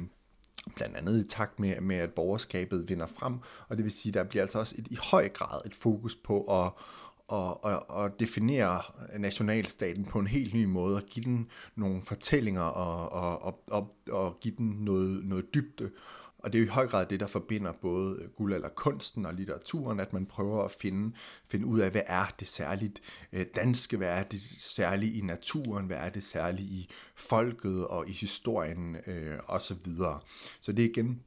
blandt 0.76 0.97
andet 0.97 1.25
i 1.25 1.28
takt 1.28 1.61
med, 1.61 1.81
med 1.81 1.97
at 1.97 2.12
borgerskabet 2.12 2.88
vinder 2.88 3.07
frem, 3.07 3.38
og 3.69 3.76
det 3.76 3.85
vil 3.85 3.93
sige, 3.93 4.12
der 4.12 4.25
bliver 4.25 4.43
altså 4.43 4.59
også 4.59 4.75
et, 4.78 4.88
i 4.90 4.99
høj 5.11 5.28
grad 5.28 5.61
et 5.66 5.75
fokus 5.75 6.16
på 6.16 6.45
at, 6.45 6.73
at, 7.33 7.73
at, 7.73 8.04
at 8.04 8.21
definere 8.21 8.83
nationalstaten 9.19 10.04
på 10.04 10.19
en 10.19 10.26
helt 10.26 10.54
ny 10.54 10.64
måde, 10.64 10.97
og 10.97 11.02
give 11.02 11.25
den 11.25 11.50
nogle 11.76 12.02
fortællinger 12.02 12.62
og, 12.62 13.12
og, 13.12 13.43
og, 13.43 13.64
og, 13.66 13.97
og 14.11 14.40
give 14.40 14.54
den 14.59 14.66
noget, 14.66 15.25
noget 15.25 15.54
dybde. 15.54 15.90
Og 16.44 16.52
det 16.52 16.58
er 16.58 16.62
jo 16.62 16.66
i 16.66 16.74
høj 16.74 16.86
grad 16.86 17.06
det, 17.06 17.20
der 17.20 17.26
forbinder 17.26 17.72
både 17.72 18.28
guldalderkunsten 18.36 19.26
og 19.26 19.34
litteraturen, 19.34 20.00
at 20.00 20.12
man 20.12 20.26
prøver 20.26 20.64
at 20.64 20.72
finde, 20.72 21.16
finde 21.48 21.66
ud 21.66 21.80
af, 21.80 21.90
hvad 21.90 22.02
er 22.06 22.34
det 22.40 22.48
særligt 22.48 23.00
øh, 23.32 23.46
danske, 23.56 23.96
hvad 23.96 24.08
er 24.08 24.22
det 24.22 24.40
særligt 24.58 25.16
i 25.16 25.20
naturen, 25.20 25.86
hvad 25.86 25.96
er 25.96 26.08
det 26.08 26.24
særligt 26.24 26.68
i 26.68 26.90
folket 27.14 27.86
og 27.86 28.08
i 28.08 28.12
historien 28.12 28.96
øh, 29.06 29.38
osv. 29.46 29.76
Så 30.60 30.72
det 30.72 30.84
er 30.84 30.88
igen 30.88 31.22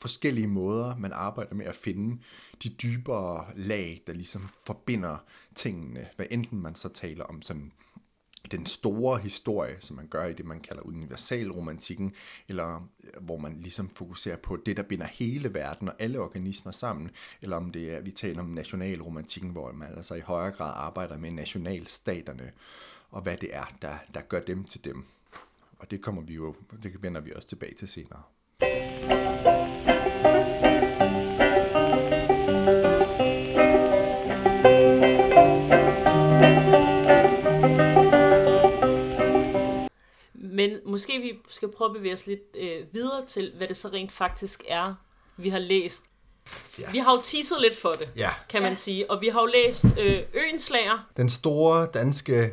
forskellige 0.00 0.46
måder, 0.46 0.96
man 0.96 1.12
arbejder 1.12 1.54
med 1.54 1.66
at 1.66 1.74
finde 1.74 2.22
de 2.62 2.68
dybere 2.68 3.46
lag, 3.56 4.02
der 4.06 4.12
ligesom 4.12 4.48
forbinder 4.66 5.16
tingene, 5.54 6.08
hvad 6.16 6.26
enten 6.30 6.60
man 6.60 6.74
så 6.74 6.88
taler 6.88 7.24
om 7.24 7.42
sådan 7.42 7.72
den 8.50 8.66
store 8.66 9.18
historie, 9.18 9.76
som 9.80 9.96
man 9.96 10.06
gør 10.06 10.24
i 10.24 10.32
det, 10.32 10.46
man 10.46 10.60
kalder 10.60 10.82
universalromantikken, 10.82 12.14
eller 12.48 12.88
hvor 13.20 13.36
man 13.36 13.56
ligesom 13.60 13.88
fokuserer 13.88 14.36
på 14.36 14.56
det, 14.56 14.76
der 14.76 14.82
binder 14.82 15.06
hele 15.06 15.54
verden 15.54 15.88
og 15.88 15.94
alle 15.98 16.20
organismer 16.20 16.72
sammen, 16.72 17.10
eller 17.42 17.56
om 17.56 17.70
det 17.70 17.94
er, 17.94 18.00
vi 18.00 18.10
taler 18.10 18.40
om 18.40 18.48
nationalromantikken, 18.48 19.50
hvor 19.50 19.72
man 19.72 19.88
altså 19.96 20.14
i 20.14 20.20
højere 20.20 20.50
grad 20.50 20.72
arbejder 20.76 21.18
med 21.18 21.30
nationalstaterne, 21.30 22.52
og 23.10 23.22
hvad 23.22 23.36
det 23.36 23.56
er, 23.56 23.76
der, 23.82 23.94
der 24.14 24.20
gør 24.20 24.40
dem 24.40 24.64
til 24.64 24.84
dem. 24.84 25.04
Og 25.78 25.90
det 25.90 26.02
kommer 26.02 26.22
vi 26.22 26.34
jo, 26.34 26.54
det 26.82 27.02
vender 27.02 27.20
vi 27.20 27.32
også 27.36 27.48
tilbage 27.48 27.74
til 27.74 27.88
senere. 27.88 28.22
Men 40.60 40.70
måske 40.86 41.18
vi 41.18 41.32
skal 41.50 41.68
prøve 41.72 41.90
at 41.90 41.96
bevæge 41.96 42.12
os 42.14 42.26
lidt 42.26 42.40
øh, 42.58 42.84
videre 42.92 43.26
til, 43.26 43.52
hvad 43.56 43.68
det 43.68 43.76
så 43.76 43.88
rent 43.88 44.12
faktisk 44.12 44.62
er, 44.68 44.94
vi 45.36 45.48
har 45.48 45.58
læst. 45.58 46.02
Vi 46.92 46.98
har 46.98 47.12
jo 47.12 47.20
teaset 47.24 47.56
lidt 47.60 47.76
for 47.78 47.92
det, 47.92 48.08
Ja. 48.16 48.30
kan 48.48 48.62
man 48.62 48.72
Ja. 48.72 48.76
sige. 48.76 49.10
Og 49.10 49.20
vi 49.20 49.28
har 49.28 49.40
jo 49.40 49.46
læst 49.46 49.84
øh, 49.98 50.18
Øenslager. 50.34 51.08
Den 51.16 51.28
store 51.28 51.86
danske 51.94 52.50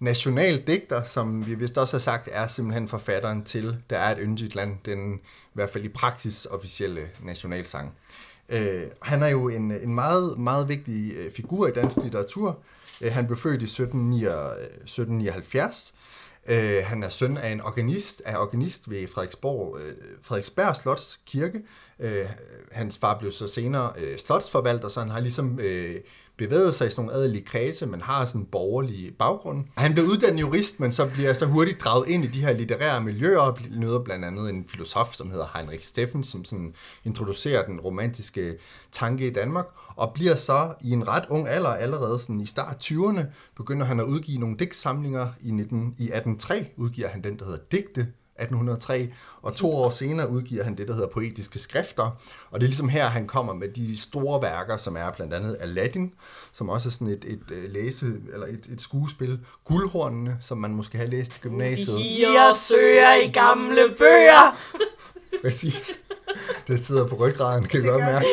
nationaldigter, 0.00 1.04
som 1.04 1.46
vi 1.46 1.54
vist 1.54 1.78
også 1.78 1.96
har 1.96 2.00
sagt, 2.00 2.28
er 2.32 2.46
simpelthen 2.46 2.88
forfatteren 2.88 3.44
til 3.44 3.76
Der 3.90 3.98
er 3.98 4.12
et 4.12 4.18
yndigt 4.22 4.54
land, 4.54 4.76
den 4.84 5.14
i 5.16 5.20
hvert 5.54 5.70
fald 5.70 5.84
i 5.84 5.88
praksis 5.88 6.46
officielle 6.46 7.08
nationalsang. 7.24 7.96
Øh, 8.48 8.82
han 9.02 9.22
er 9.22 9.28
jo 9.28 9.48
en, 9.48 9.70
en 9.70 9.94
meget, 9.94 10.38
meget 10.38 10.68
vigtig 10.68 11.12
øh, 11.16 11.32
figur 11.32 11.66
i 11.66 11.70
dansk 11.70 11.96
litteratur. 12.02 12.58
Øh, 13.00 13.12
han 13.12 13.26
blev 13.26 13.38
født 13.38 13.62
i 13.62 13.64
1779, 13.64 14.58
1779. 14.84 15.94
Øh, 16.46 16.84
han 16.84 17.02
er 17.02 17.08
søn 17.08 17.36
af 17.36 17.50
en 17.50 17.60
organist, 17.60 18.22
af 18.24 18.36
organist 18.36 18.90
ved 18.90 19.08
Frederiksborg, 19.08 19.78
øh, 19.80 19.92
Frederiksberg 20.22 20.76
Slots 20.76 21.20
Kirke. 21.26 21.62
Øh, 21.98 22.26
hans 22.72 22.98
far 22.98 23.18
blev 23.18 23.32
så 23.32 23.48
senere 23.48 23.92
øh, 23.98 24.18
slotsforvalter, 24.18 24.88
så 24.88 25.00
han 25.00 25.10
har 25.10 25.20
ligesom 25.20 25.60
øh, 25.60 26.00
bevæget 26.36 26.74
sig 26.74 26.86
i 26.86 26.90
sådan 26.90 27.04
nogle 27.04 27.18
adelige 27.18 27.44
kredse, 27.44 27.86
men 27.86 28.00
har 28.00 28.24
sådan 28.24 28.40
en 28.40 28.46
borgerlig 28.46 29.14
baggrund. 29.18 29.64
Han 29.76 29.92
blev 29.92 30.04
uddannet 30.04 30.40
jurist, 30.40 30.80
men 30.80 30.92
så 30.92 31.06
bliver 31.06 31.34
så 31.34 31.46
hurtigt 31.46 31.80
draget 31.80 32.08
ind 32.08 32.24
i 32.24 32.28
de 32.28 32.40
her 32.40 32.52
litterære 32.52 33.00
miljøer, 33.00 33.38
og 33.38 33.58
møder 33.70 33.98
blandt 33.98 34.24
andet 34.24 34.50
en 34.50 34.64
filosof, 34.68 35.14
som 35.14 35.30
hedder 35.30 35.46
Heinrich 35.54 35.88
Steffen, 35.88 36.24
som 36.24 36.44
sådan 36.44 36.74
introducerer 37.04 37.66
den 37.66 37.80
romantiske 37.80 38.54
tanke 38.92 39.26
i 39.26 39.30
Danmark, 39.30 39.66
og 39.96 40.12
bliver 40.14 40.36
så 40.36 40.74
i 40.80 40.90
en 40.90 41.08
ret 41.08 41.24
ung 41.28 41.48
alder, 41.48 41.68
allerede 41.68 42.18
sådan 42.18 42.40
i 42.40 42.46
start 42.46 42.76
20'erne, 42.82 43.22
begynder 43.56 43.86
han 43.86 44.00
at 44.00 44.06
udgive 44.06 44.38
nogle 44.38 44.56
digtsamlinger. 44.56 45.28
I, 45.40 45.50
19, 45.50 45.94
I 45.98 46.04
1803 46.04 46.66
udgiver 46.76 47.08
han 47.08 47.24
den, 47.24 47.38
der 47.38 47.44
hedder 47.44 47.60
Digte, 47.72 48.06
1803, 48.38 49.12
og 49.42 49.56
to 49.56 49.72
år 49.74 49.90
senere 49.90 50.28
udgiver 50.28 50.64
han 50.64 50.76
det, 50.76 50.88
der 50.88 50.94
hedder 50.94 51.08
Poetiske 51.08 51.58
Skrifter, 51.58 52.10
og 52.50 52.60
det 52.60 52.66
er 52.66 52.68
ligesom 52.68 52.88
her, 52.88 53.06
han 53.06 53.26
kommer 53.26 53.52
med 53.52 53.68
de 53.68 54.00
store 54.00 54.42
værker, 54.42 54.76
som 54.76 54.96
er 54.96 55.10
blandt 55.10 55.34
andet 55.34 55.56
Aladdin, 55.60 56.12
som 56.52 56.68
også 56.68 56.88
er 56.88 56.90
sådan 56.90 57.06
et, 57.08 57.24
et, 57.24 57.56
et 57.56 57.70
læse, 57.70 58.06
eller 58.32 58.46
et, 58.46 58.66
et 58.72 58.80
skuespil, 58.80 59.40
Guldhornene, 59.64 60.38
som 60.40 60.58
man 60.58 60.70
måske 60.70 60.98
har 60.98 61.06
læst 61.06 61.36
i 61.36 61.40
gymnasiet. 61.40 61.96
Jeg 62.20 62.52
søger 62.54 63.14
i 63.14 63.30
gamle 63.30 63.94
bøger. 63.98 64.56
Præcis. 65.42 65.92
Det 66.66 66.80
sidder 66.80 67.06
på 67.06 67.14
ryggraden, 67.14 67.64
kan 67.64 67.82
vi 67.82 67.88
godt 67.88 68.00
mærke. 68.00 68.26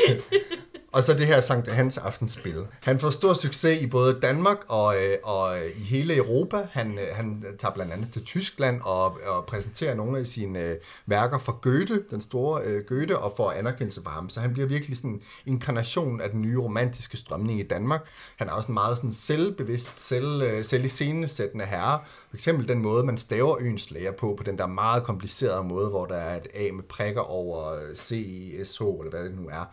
Og 0.92 1.04
så 1.04 1.14
det 1.14 1.28
her 1.28 1.42
Sankt 1.42 1.68
Hans 1.68 1.98
Aftenspil. 1.98 2.68
Han 2.84 3.00
får 3.00 3.10
stor 3.10 3.34
succes 3.34 3.82
i 3.82 3.88
både 3.88 4.20
Danmark 4.22 4.58
og, 4.68 4.96
øh, 4.96 5.18
og 5.24 5.58
i 5.76 5.84
hele 5.84 6.16
Europa. 6.16 6.68
Han, 6.72 7.00
øh, 7.00 7.16
han 7.16 7.46
tager 7.60 7.74
blandt 7.74 7.94
andet 7.94 8.14
til 8.14 8.24
Tyskland 8.24 8.82
og, 8.82 9.18
og 9.26 9.46
præsenterer 9.46 9.96
nogle 9.96 10.20
af 10.20 10.26
sine 10.26 10.60
øh, 10.60 10.78
værker 11.06 11.40
for 11.40 11.60
Goethe, 11.62 12.04
den 12.12 12.22
store 12.22 12.62
øh, 12.66 12.84
Goethe, 12.86 13.18
og 13.18 13.34
får 13.38 13.52
anerkendelse 13.52 14.02
for 14.04 14.10
ham. 14.10 14.30
Så 14.30 14.40
han 14.40 14.54
bliver 14.54 14.68
virkelig 14.68 14.98
sådan 14.98 15.10
en 15.12 15.22
inkarnation 15.46 16.22
af 16.22 16.30
den 16.30 16.42
nye 16.42 16.58
romantiske 16.58 17.18
strømning 17.18 17.60
i 17.60 17.64
Danmark. 17.64 18.02
Han 18.38 18.48
er 18.48 18.52
også 18.52 18.68
en 18.68 18.74
meget 18.74 18.98
sådan 18.98 19.12
selvbevidst, 19.12 20.08
selv, 20.08 20.42
øh, 20.42 20.66
selviscenesættende 20.66 21.66
herre. 21.66 22.00
For 22.30 22.36
eksempel 22.36 22.68
den 22.68 22.80
måde, 22.80 23.04
man 23.04 23.18
staver 23.18 23.58
øens 23.60 23.92
læger 23.92 24.12
på, 24.12 24.34
på 24.38 24.44
den 24.44 24.58
der 24.58 24.68
meget 24.68 25.04
komplicerede 25.04 25.64
måde, 25.64 25.90
hvor 25.90 26.06
der 26.06 26.16
er 26.16 26.38
et 26.38 26.48
A 26.54 26.72
med 26.72 26.84
prikker 26.84 27.22
over 27.22 27.74
øh, 27.74 27.96
C, 27.96 28.12
I, 28.12 28.64
S, 28.64 28.78
H, 28.78 28.84
eller 28.84 29.10
hvad 29.10 29.24
det 29.24 29.36
nu 29.36 29.48
er. 29.50 29.66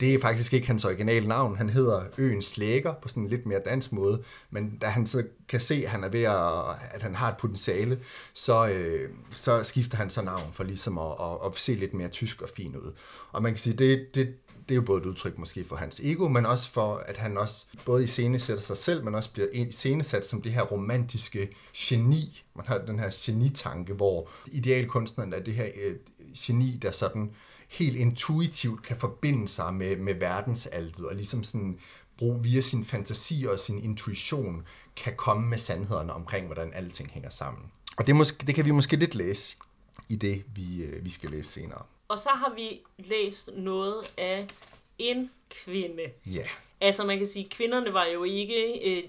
Det 0.00 0.14
er 0.14 0.20
faktisk 0.20 0.52
ikke 0.52 0.66
hans 0.66 0.84
originale 0.84 1.28
navn. 1.28 1.56
Han 1.56 1.70
hedder 1.70 2.04
Øens 2.18 2.44
Slæger 2.44 2.94
på 3.02 3.08
sådan 3.08 3.22
en 3.22 3.28
lidt 3.28 3.46
mere 3.46 3.60
dansk 3.64 3.92
måde. 3.92 4.22
Men 4.50 4.78
da 4.78 4.86
han 4.86 5.06
så 5.06 5.24
kan 5.48 5.60
se, 5.60 5.74
at 5.74 5.90
han 5.90 6.04
er 6.04 6.08
ved 6.08 6.22
at, 6.22 6.94
at 6.94 7.02
han 7.02 7.14
har 7.14 7.28
et 7.28 7.36
potentiale, 7.36 8.00
så, 8.32 8.68
øh, 8.68 9.10
så 9.34 9.64
skifter 9.64 9.96
han 9.96 10.10
så 10.10 10.22
navn 10.22 10.52
for 10.52 10.64
ligesom 10.64 10.98
at, 10.98 11.12
at, 11.20 11.36
at 11.46 11.58
se 11.58 11.74
lidt 11.74 11.94
mere 11.94 12.08
tysk 12.08 12.42
og 12.42 12.48
fin 12.48 12.76
ud. 12.76 12.92
Og 13.32 13.42
man 13.42 13.52
kan 13.52 13.58
sige, 13.58 13.76
det, 13.76 14.14
det, 14.14 14.34
det 14.68 14.74
er 14.74 14.76
jo 14.76 14.82
både 14.82 15.00
et 15.00 15.06
udtryk 15.06 15.38
måske 15.38 15.64
for 15.64 15.76
hans 15.76 16.00
ego, 16.04 16.28
men 16.28 16.46
også 16.46 16.70
for, 16.70 16.96
at 16.96 17.16
han 17.16 17.38
også 17.38 17.66
både 17.84 18.04
iscenesætter 18.04 18.64
sig 18.64 18.76
selv, 18.76 19.04
men 19.04 19.14
også 19.14 19.32
bliver 19.32 19.48
iscenesat 19.52 20.26
som 20.26 20.42
det 20.42 20.52
her 20.52 20.62
romantiske 20.62 21.48
geni. 21.76 22.42
Man 22.56 22.66
har 22.66 22.78
den 22.78 22.98
her 22.98 23.10
genitanke, 23.22 23.92
hvor 23.92 24.28
idealkunstneren 24.46 25.32
er 25.32 25.40
det 25.40 25.54
her 25.54 25.66
øh, 25.84 25.94
geni, 26.36 26.78
der 26.82 26.90
sådan 26.90 27.30
helt 27.70 27.96
intuitivt 27.96 28.82
kan 28.82 28.96
forbinde 28.96 29.48
sig 29.48 29.74
med, 29.74 29.96
med 29.96 30.14
verdensaltet, 30.14 31.06
og 31.06 31.14
ligesom 31.14 31.44
sådan 31.44 31.78
brug 32.18 32.44
via 32.44 32.60
sin 32.60 32.84
fantasi 32.84 33.44
og 33.50 33.60
sin 33.60 33.84
intuition, 33.84 34.66
kan 34.96 35.16
komme 35.16 35.48
med 35.48 35.58
sandhederne 35.58 36.12
omkring, 36.12 36.46
hvordan 36.46 36.72
alting 36.74 37.10
hænger 37.10 37.30
sammen. 37.30 37.72
Og 37.96 38.06
det, 38.06 38.16
måske, 38.16 38.46
det 38.46 38.54
kan 38.54 38.64
vi 38.64 38.70
måske 38.70 38.96
lidt 38.96 39.14
læse 39.14 39.56
i 40.08 40.16
det, 40.16 40.42
vi, 40.54 40.82
øh, 40.82 41.04
vi 41.04 41.10
skal 41.10 41.30
læse 41.30 41.50
senere. 41.50 41.82
Og 42.08 42.18
så 42.18 42.28
har 42.28 42.52
vi 42.56 42.80
læst 42.98 43.50
noget 43.56 44.12
af 44.18 44.46
en 44.98 45.30
kvinde. 45.64 46.02
Ja, 46.26 46.44
Altså 46.82 47.04
man 47.04 47.18
kan 47.18 47.26
sige, 47.26 47.48
kvinderne 47.50 47.92
var 47.94 48.04
jo 48.06 48.24
ikke 48.24 48.80
øh, 48.90 49.02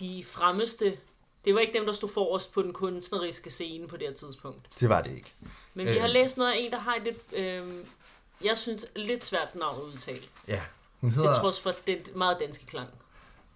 de 0.00 0.24
fremmeste. 0.26 0.96
Det 1.44 1.54
var 1.54 1.60
ikke 1.60 1.72
dem, 1.78 1.86
der 1.86 1.92
stod 1.92 2.08
forrest 2.08 2.52
på 2.52 2.62
den 2.62 2.72
kunstneriske 2.72 3.50
scene 3.50 3.88
på 3.88 3.96
det 3.96 4.06
her 4.08 4.14
tidspunkt. 4.14 4.66
det 4.80 4.88
var 4.88 5.02
det 5.02 5.14
ikke. 5.16 5.32
Men 5.74 5.86
vi 5.86 5.92
Øh. 5.92 6.00
har 6.00 6.06
læst 6.08 6.36
noget 6.36 6.52
af 6.52 6.56
en, 6.58 6.70
der 6.70 6.78
har 6.78 6.94
et 6.94 7.02
lidt, 7.04 7.18
øh, 7.32 7.64
jeg 8.44 8.56
synes, 8.56 8.86
lidt 8.96 9.24
svært 9.24 9.48
navn 9.54 9.76
at 9.80 9.92
udtale. 9.94 10.18
Ja, 10.48 10.60
hun 11.00 11.10
Til 11.10 11.16
hedder 11.20 11.34
trods 11.40 11.60
for 11.60 11.74
den 11.86 11.98
meget 12.14 12.36
danske 12.40 12.66
klang. 12.66 12.88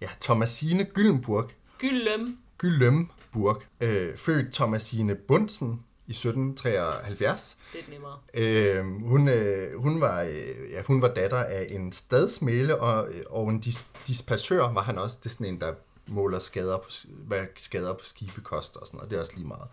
ja, 0.01 0.09
Thomasine 0.21 0.83
Gyllenburg. 0.85 1.51
Gyllem. 1.77 2.37
Gyllemburg. 2.57 3.63
Øh, 3.81 4.17
født 4.17 4.53
Thomasine 4.53 5.15
Bunsen 5.15 5.83
i 6.07 6.11
1773. 6.11 7.57
Lidt 7.73 7.89
nemmere. 7.89 8.17
Øh, 8.33 8.85
hun, 8.85 9.27
øh, 9.29 9.79
hun, 9.81 10.01
var, 10.01 10.21
øh, 10.21 10.71
ja, 10.71 10.81
hun 10.83 11.01
var 11.01 11.07
datter 11.13 11.37
af 11.43 11.67
en 11.69 11.91
stadsmæle, 11.91 12.79
og, 12.81 13.09
og 13.29 13.49
en 13.49 13.59
dis, 13.59 13.85
dispatør 14.07 14.71
var 14.73 14.81
han 14.81 14.97
også. 14.97 15.17
Det 15.23 15.25
er 15.29 15.33
sådan 15.33 15.47
en, 15.47 15.61
der 15.61 15.73
måler 16.07 16.39
skader 16.39 16.77
på, 16.77 16.89
hvad 17.27 17.45
skader 17.57 17.93
på 17.93 18.05
skibe 18.05 18.41
koster 18.41 18.79
og 18.79 18.87
sådan 18.87 18.97
noget. 18.97 19.09
Det 19.09 19.15
er 19.15 19.19
også 19.19 19.31
lige 19.35 19.47
meget. 19.47 19.67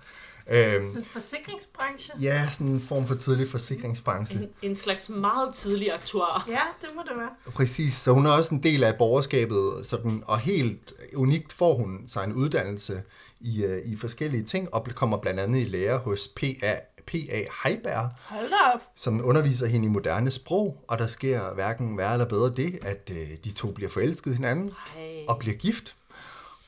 Øh, 0.51 0.75
En 0.97 1.05
forsikringsbranche. 1.05 2.15
ja, 2.21 2.49
sådan 2.51 2.67
en 2.67 2.81
form 2.81 3.07
for 3.07 3.15
tidlig 3.15 3.49
forsikringsbranche. 3.49 4.39
En, 4.43 4.49
en 4.63 4.77
slags 4.77 5.09
meget 5.09 5.55
tidlig 5.55 5.93
aktuar. 5.95 6.45
Ja, 6.49 6.61
det 6.81 6.89
må 6.97 7.03
det 7.09 7.17
være. 7.17 7.53
Præcis, 7.55 7.95
så 7.95 8.13
hun 8.13 8.27
er 8.27 8.31
også 8.31 8.55
en 8.55 8.63
del 8.63 8.85
af 8.85 8.95
borgerskabet, 8.99 9.87
sådan, 9.87 10.23
og 10.27 10.39
helt 10.39 10.93
unikt 11.17 11.53
får 11.53 11.75
hun 11.75 12.03
sig 12.07 12.25
en 12.25 12.33
uddannelse 12.33 13.03
i, 13.41 13.65
øh, 13.65 13.79
i 13.93 13.97
forskellige 13.97 14.43
ting, 14.45 14.75
og 14.75 14.85
kommer 14.95 15.17
blandt 15.17 15.41
andet 15.41 15.61
i 15.61 15.65
lære 15.65 15.99
hos 15.99 16.29
P.A. 16.37 16.75
P.A. 17.07 17.45
Heiberg, 17.65 18.11
Hold 18.25 18.53
op. 18.75 18.81
som 18.95 19.21
underviser 19.25 19.67
hende 19.67 19.87
i 19.87 19.91
moderne 19.91 20.31
sprog, 20.31 20.85
og 20.89 20.99
der 20.99 21.07
sker 21.07 21.55
hverken 21.55 21.99
værre 21.99 22.13
eller 22.13 22.27
bedre 22.27 22.51
det, 22.57 22.79
at 22.83 23.11
øh, 23.13 23.29
de 23.45 23.51
to 23.53 23.71
bliver 23.73 23.91
forelsket 23.91 24.31
i 24.31 24.35
hinanden 24.35 24.73
Ej. 24.97 25.25
og 25.29 25.39
bliver 25.39 25.57
gift, 25.57 25.95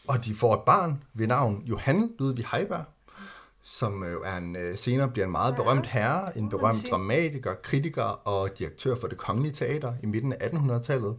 og 0.06 0.24
de 0.24 0.34
får 0.34 0.54
et 0.54 0.60
barn 0.66 1.02
ved 1.14 1.26
navn 1.26 1.62
Johan 1.66 2.10
Ludvig 2.18 2.46
Heiberg, 2.52 2.84
som 3.72 4.04
øh, 4.04 4.20
er 4.24 4.36
en, 4.36 4.56
øh, 4.56 4.78
senere 4.78 5.08
bliver 5.08 5.26
en 5.26 5.32
meget 5.32 5.56
berømt 5.56 5.86
herre, 5.86 6.38
en 6.38 6.48
berømt 6.48 6.86
dramatiker, 6.90 7.54
kritiker 7.54 8.02
og 8.02 8.58
direktør 8.58 8.96
for 8.96 9.08
det 9.08 9.18
kongelige 9.18 9.52
teater 9.52 9.94
i 10.02 10.06
midten 10.06 10.32
af 10.32 10.36
1800-tallet. 10.48 11.16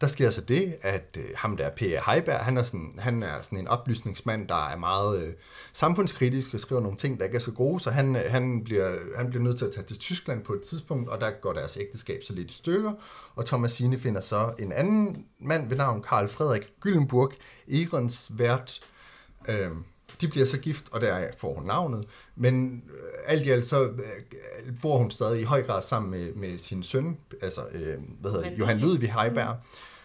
Der 0.00 0.06
sker 0.06 0.30
så 0.30 0.40
det, 0.40 0.76
at 0.82 1.16
øh, 1.18 1.24
ham 1.36 1.56
der 1.56 1.70
P.A. 1.70 2.12
Heiberg, 2.12 2.40
han 2.40 2.56
er, 2.56 2.62
sådan, 2.62 2.94
han 2.98 3.22
er 3.22 3.42
sådan 3.42 3.58
en 3.58 3.68
oplysningsmand, 3.68 4.48
der 4.48 4.68
er 4.68 4.76
meget 4.76 5.22
øh, 5.22 5.32
samfundskritisk 5.72 6.54
og 6.54 6.60
skriver 6.60 6.80
nogle 6.80 6.96
ting, 6.96 7.18
der 7.18 7.24
ikke 7.24 7.36
er 7.36 7.40
så 7.40 7.50
gode, 7.50 7.80
så 7.80 7.90
han, 7.90 8.16
øh, 8.16 8.22
han, 8.28 8.64
bliver, 8.64 8.98
han 9.16 9.30
bliver 9.30 9.42
nødt 9.42 9.58
til 9.58 9.64
at 9.64 9.72
tage 9.74 9.86
til 9.86 9.98
Tyskland 9.98 10.44
på 10.44 10.52
et 10.52 10.60
tidspunkt, 10.60 11.08
og 11.08 11.20
der 11.20 11.30
går 11.30 11.52
deres 11.52 11.76
ægteskab 11.76 12.22
så 12.22 12.32
lidt 12.32 12.50
i 12.50 12.54
stykker, 12.54 12.92
og 13.34 13.46
Thomasine 13.46 13.98
finder 13.98 14.20
så 14.20 14.54
en 14.58 14.72
anden 14.72 15.26
mand 15.38 15.68
ved 15.68 15.76
navn 15.76 16.02
Karl 16.02 16.28
Frederik 16.28 16.72
Gyllenburg, 16.80 17.32
Egrensvært, 17.68 18.80
øh, 19.48 19.70
de 20.20 20.28
bliver 20.28 20.46
så 20.46 20.58
gift, 20.58 20.84
og 20.92 21.00
der 21.00 21.28
får 21.38 21.54
hun 21.54 21.66
navnet. 21.66 22.04
Men 22.36 22.82
øh, 22.94 23.02
alt 23.26 23.46
i 23.46 23.50
alt 23.50 23.66
så 23.66 23.82
øh, 23.84 23.92
bor 24.82 24.98
hun 24.98 25.10
stadig 25.10 25.40
i 25.40 25.44
høj 25.44 25.62
grad 25.62 25.82
sammen 25.82 26.10
med, 26.10 26.32
med 26.32 26.58
sin 26.58 26.82
søn, 26.82 27.16
altså 27.42 27.60
øh, 27.72 27.94
hvad 28.20 28.30
hedder 28.30 28.50
det, 28.50 28.58
Johan 28.58 28.78
Ludvig 28.78 29.12
Heiberg, 29.12 29.56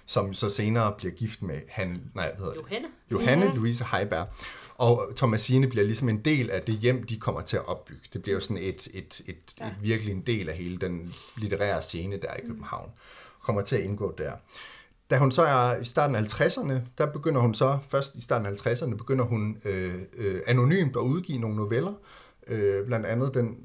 som 0.06 0.34
så 0.34 0.50
senere 0.50 0.94
bliver 0.98 1.14
gift 1.14 1.42
med 1.42 1.60
han, 1.70 2.02
nej, 2.16 2.32
hvad 2.36 2.46
hedder 2.46 2.54
det? 2.54 2.62
Johanne. 2.62 2.88
Johanne 3.12 3.56
Louise 3.56 3.86
Heiberg. 3.92 4.28
Og 4.78 5.12
Thomasine 5.16 5.68
bliver 5.68 5.86
ligesom 5.86 6.10
en 6.10 6.20
del 6.20 6.50
af 6.50 6.62
det 6.62 6.76
hjem, 6.76 7.04
de 7.04 7.18
kommer 7.20 7.42
til 7.42 7.58
at 7.58 7.68
opbygge. 7.68 8.02
Det 8.14 8.22
bliver 8.22 8.36
jo 8.36 8.42
sådan 8.42 8.58
et, 8.58 8.88
et, 8.88 8.96
et, 8.96 9.22
et, 9.28 9.54
et 9.58 9.76
virkelig 9.82 10.14
en 10.14 10.22
del 10.22 10.50
af 10.50 10.56
hele 10.56 10.78
den 10.78 11.14
litterære 11.38 11.82
scene 11.82 12.18
der 12.18 12.34
i 12.34 12.42
København. 12.48 12.90
Kommer 13.42 13.62
til 13.62 13.76
at 13.76 13.84
indgå 13.84 14.14
der. 14.18 14.32
Da 15.14 15.18
hun 15.18 15.32
så 15.32 15.44
er 15.44 15.80
i 15.82 15.86
starten 15.86 16.16
af 16.16 16.22
50'erne, 16.22 16.74
der 16.98 17.06
begynder 17.06 17.42
hun 17.42 17.54
så, 17.54 17.78
først 17.90 18.16
i 18.16 18.22
starten 18.22 18.46
af 18.46 18.52
50'erne, 18.52 18.96
begynder 18.96 19.26
hun 19.26 19.58
øh, 19.66 19.94
øh, 20.18 20.42
anonymt 20.48 20.96
at 20.96 21.02
udgive 21.02 21.40
nogle 21.40 21.56
noveller. 21.56 21.94
Øh, 22.48 22.86
blandt 22.86 23.06
andet 23.06 23.34
den 23.34 23.58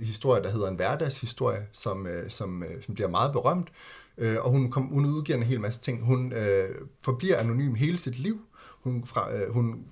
historie, 0.00 0.42
der 0.42 0.50
hedder 0.50 0.68
En 0.68 0.76
hverdagshistorie, 0.76 1.66
som, 1.72 2.06
øh, 2.06 2.30
som, 2.30 2.62
øh, 2.62 2.82
som 2.82 2.94
bliver 2.94 3.08
meget 3.08 3.32
berømt. 3.32 3.68
Øh, 4.18 4.36
og 4.40 4.50
hun, 4.50 4.70
kom, 4.70 4.82
hun 4.82 5.06
udgiver 5.06 5.38
en 5.38 5.44
hel 5.44 5.60
masse 5.60 5.80
ting. 5.80 6.04
Hun 6.04 6.32
øh, 6.32 6.68
forbliver 7.02 7.36
anonym 7.36 7.74
hele 7.74 7.98
sit 7.98 8.18
liv. 8.18 8.40
Hun, 8.82 9.04
fra, 9.06 9.34
øh, 9.34 9.52
hun 9.52 9.84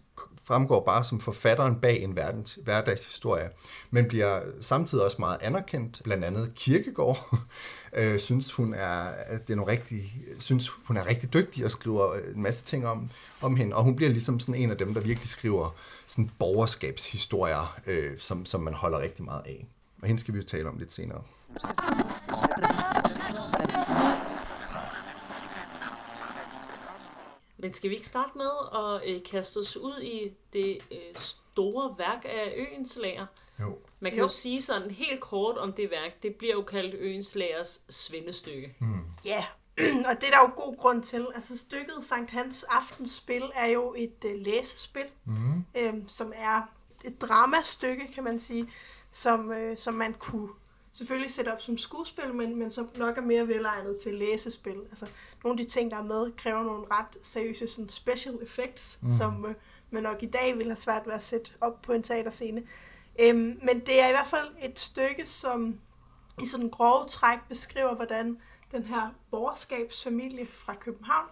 fremgår 0.48 0.84
bare 0.84 1.04
som 1.04 1.20
forfatteren 1.20 1.80
bag 1.80 2.02
en 2.02 2.16
verdens, 2.16 2.58
hverdagshistorie, 2.64 3.50
men 3.90 4.08
bliver 4.08 4.40
samtidig 4.60 5.04
også 5.04 5.16
meget 5.18 5.38
anerkendt, 5.42 6.00
blandt 6.04 6.24
andet 6.24 6.52
Kirkegård, 6.54 7.38
øh, 7.98 8.18
synes 8.18 8.52
hun 8.52 8.74
er, 8.74 9.00
at 9.26 9.46
det 9.46 9.52
er 9.52 9.56
nogle 9.56 9.72
rigtig, 9.72 10.22
synes 10.38 10.68
hun 10.68 10.96
er 10.96 11.06
rigtig 11.06 11.32
dygtig 11.32 11.64
og 11.64 11.70
skriver 11.70 12.12
øh, 12.12 12.34
en 12.34 12.42
masse 12.42 12.64
ting 12.64 12.86
om, 12.86 13.10
om 13.40 13.56
hende, 13.56 13.76
og 13.76 13.84
hun 13.84 13.96
bliver 13.96 14.10
ligesom 14.10 14.40
sådan 14.40 14.54
en 14.54 14.70
af 14.70 14.76
dem, 14.76 14.94
der 14.94 15.00
virkelig 15.00 15.28
skriver 15.28 15.74
sådan 16.06 16.30
borgerskabshistorier, 16.38 17.78
øh, 17.86 18.18
som, 18.18 18.46
som 18.46 18.60
man 18.60 18.74
holder 18.74 18.98
rigtig 18.98 19.24
meget 19.24 19.42
af. 19.46 19.66
Og 20.02 20.06
hende 20.06 20.20
skal 20.20 20.34
vi 20.34 20.38
jo 20.38 20.44
tale 20.44 20.68
om 20.68 20.78
lidt 20.78 20.92
senere. 20.92 21.22
Men 27.58 27.72
skal 27.72 27.90
vi 27.90 27.94
ikke 27.94 28.08
starte 28.08 28.38
med 28.38 28.50
at 28.74 29.14
øh, 29.14 29.22
kaste 29.22 29.58
os 29.58 29.76
ud 29.76 30.00
i 30.02 30.32
det 30.52 30.78
øh, 30.90 31.16
store 31.16 31.94
værk 31.98 32.24
af 32.24 32.54
Øens 32.56 32.98
Lager? 33.02 33.26
Jo. 33.60 33.78
Man 34.00 34.12
kan 34.12 34.18
jo. 34.18 34.24
jo 34.24 34.28
sige 34.28 34.62
sådan 34.62 34.90
helt 34.90 35.20
kort 35.20 35.58
om 35.58 35.72
det 35.72 35.90
værk. 35.90 36.22
Det 36.22 36.34
bliver 36.34 36.54
jo 36.54 36.62
kaldt 36.62 36.94
Øens 36.98 37.34
Lagers 37.34 37.80
svendestykke. 37.88 38.76
Mm. 38.78 39.00
Ja, 39.24 39.44
og 40.08 40.20
det 40.20 40.26
er 40.26 40.30
der 40.30 40.40
jo 40.40 40.64
god 40.64 40.76
grund 40.76 41.02
til. 41.02 41.26
Altså 41.34 41.58
stykket 41.58 41.94
Sankt 42.02 42.30
Hans 42.30 42.64
Aftenspil 42.64 43.50
er 43.54 43.66
jo 43.66 43.94
et 43.96 44.24
uh, 44.24 44.30
læsespil, 44.34 45.06
mm. 45.24 45.64
øhm, 45.76 46.08
som 46.08 46.32
er 46.36 46.62
et 47.04 47.20
dramastykke, 47.20 48.12
kan 48.14 48.24
man 48.24 48.40
sige, 48.40 48.70
som, 49.12 49.52
øh, 49.52 49.78
som 49.78 49.94
man 49.94 50.14
kunne 50.14 50.48
selvfølgelig 50.98 51.30
sætte 51.30 51.52
op 51.52 51.60
som 51.60 51.78
skuespil, 51.78 52.34
men, 52.34 52.56
men 52.56 52.70
som 52.70 52.90
nok 52.96 53.18
er 53.18 53.22
mere 53.22 53.48
velegnet 53.48 53.96
til 54.02 54.14
læsespil. 54.14 54.76
Altså, 54.90 55.06
nogle 55.44 55.60
af 55.60 55.66
de 55.66 55.72
ting, 55.72 55.90
der 55.90 55.96
er 55.96 56.02
med, 56.02 56.32
kræver 56.36 56.62
nogle 56.62 56.86
ret 56.90 57.18
seriøse 57.22 57.68
sådan 57.68 57.88
special 57.88 58.38
effects, 58.42 58.98
mm. 59.02 59.10
som 59.18 59.46
øh, 59.48 59.54
man 59.90 60.02
nok 60.02 60.22
i 60.22 60.26
dag 60.26 60.56
vil 60.56 60.66
have 60.66 60.76
svært 60.76 61.06
ved 61.06 61.12
at 61.12 61.24
sætte 61.24 61.50
op 61.60 61.82
på 61.82 61.92
en 61.92 62.02
teaterscene. 62.02 62.62
Øhm, 63.20 63.60
men 63.62 63.80
det 63.86 64.00
er 64.00 64.08
i 64.08 64.12
hvert 64.12 64.26
fald 64.26 64.48
et 64.62 64.78
stykke, 64.78 65.26
som 65.26 65.80
i 66.42 66.46
sådan 66.46 66.70
grove 66.70 67.06
træk 67.06 67.38
beskriver, 67.48 67.94
hvordan 67.94 68.38
den 68.72 68.82
her 68.82 69.14
borgerskabsfamilie 69.30 70.46
fra 70.46 70.74
København, 70.74 71.28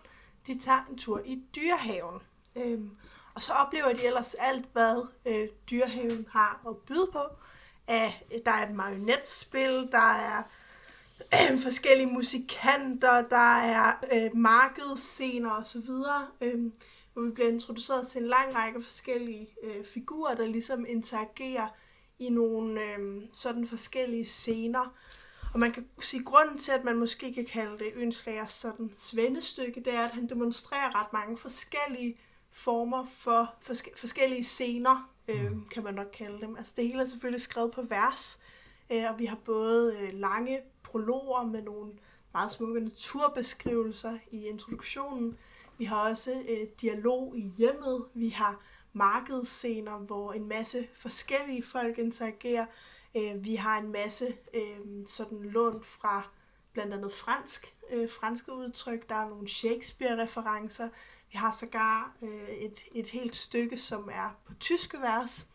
de 0.46 0.58
tager 0.58 0.86
en 0.90 0.98
tur 0.98 1.20
i 1.24 1.42
dyrehaven. 1.54 2.20
Øhm, 2.56 2.90
og 3.34 3.42
så 3.42 3.52
oplever 3.52 3.92
de 3.92 4.06
ellers 4.06 4.34
alt, 4.34 4.66
hvad 4.72 5.06
øh, 5.26 5.48
dyrehaven 5.70 6.26
har 6.30 6.60
at 6.68 6.76
byde 6.76 7.08
på. 7.12 7.22
Af, 7.88 8.26
der 8.44 8.50
er 8.50 8.68
et 8.68 8.74
marionetspil, 8.74 9.88
der 9.92 10.12
er 10.12 10.42
øh, 11.34 11.58
forskellige 11.66 12.06
musikanter, 12.06 13.22
der 13.22 13.56
er 13.56 13.92
øh, 14.12 14.36
markedsscener 14.36 15.50
osv., 15.50 15.90
øh, 16.40 16.72
hvor 17.12 17.22
vi 17.22 17.30
bliver 17.30 17.48
introduceret 17.48 18.08
til 18.08 18.22
en 18.22 18.28
lang 18.28 18.54
række 18.54 18.82
forskellige 18.82 19.48
øh, 19.62 19.84
figurer, 19.84 20.34
der 20.34 20.46
ligesom 20.46 20.86
interagerer 20.88 21.68
i 22.18 22.30
nogle 22.30 22.80
øh, 22.82 23.22
sådan 23.32 23.66
forskellige 23.66 24.26
scener. 24.26 24.94
Og 25.54 25.60
man 25.60 25.72
kan 25.72 25.88
sige, 26.00 26.20
at 26.20 26.26
grunden 26.26 26.58
til, 26.58 26.72
at 26.72 26.84
man 26.84 26.96
måske 26.96 27.34
kan 27.34 27.44
kalde 27.44 27.78
det 27.78 27.92
Ønslagers 27.94 28.52
sådan 28.52 28.90
svendestykke, 28.98 29.80
det 29.80 29.94
er, 29.94 30.04
at 30.04 30.10
han 30.10 30.28
demonstrerer 30.28 31.00
ret 31.00 31.12
mange 31.12 31.38
forskellige 31.38 32.16
former 32.52 33.04
for 33.04 33.54
forske- 33.60 33.92
forskellige 33.96 34.44
scener, 34.44 35.10
øh, 35.28 35.52
mm. 35.52 35.68
kan 35.68 35.84
man 35.84 35.94
nok 35.94 36.10
kalde 36.12 36.40
dem. 36.40 36.56
Altså 36.56 36.72
det 36.76 36.86
hele 36.86 37.02
er 37.02 37.06
selvfølgelig 37.06 37.40
skrevet 37.40 37.72
på 37.72 37.82
vers, 37.82 38.42
øh, 38.90 39.04
og 39.10 39.18
vi 39.18 39.24
har 39.24 39.38
både 39.44 39.96
øh, 40.00 40.12
lange 40.12 40.60
prologer 40.82 41.44
med 41.44 41.62
nogle 41.62 41.92
meget 42.32 42.52
smukke 42.52 42.80
naturbeskrivelser 42.80 44.18
i 44.30 44.46
introduktionen. 44.46 45.38
Vi 45.78 45.84
har 45.84 46.10
også 46.10 46.30
øh, 46.48 46.68
dialog 46.80 47.34
i 47.36 47.52
hjemmet. 47.56 48.04
Vi 48.14 48.28
har 48.28 48.60
markedsscener, 48.92 49.98
hvor 49.98 50.32
en 50.32 50.48
masse 50.48 50.88
forskellige 50.94 51.62
folk 51.62 51.98
interagerer. 51.98 52.66
Øh, 53.16 53.44
vi 53.44 53.54
har 53.54 53.78
en 53.78 53.92
masse 53.92 54.34
øh, 54.54 55.06
sådan 55.06 55.42
lån 55.42 55.82
fra 55.82 56.22
blandt 56.72 56.94
andet 56.94 57.12
fransk, 57.12 57.74
øh, 57.90 58.10
franske 58.10 58.52
udtryk. 58.52 59.08
Der 59.08 59.14
er 59.14 59.28
nogle 59.28 59.48
Shakespeare-referencer. 59.48 60.88
Vi 61.32 61.38
har 61.38 61.52
sågar 61.52 62.12
øh, 62.22 62.48
et, 62.48 62.84
et 62.94 63.08
helt 63.08 63.36
stykke, 63.36 63.76
som 63.76 64.08
er 64.12 64.36
på 64.46 64.54
tyske 64.54 65.00
vers. 65.00 65.46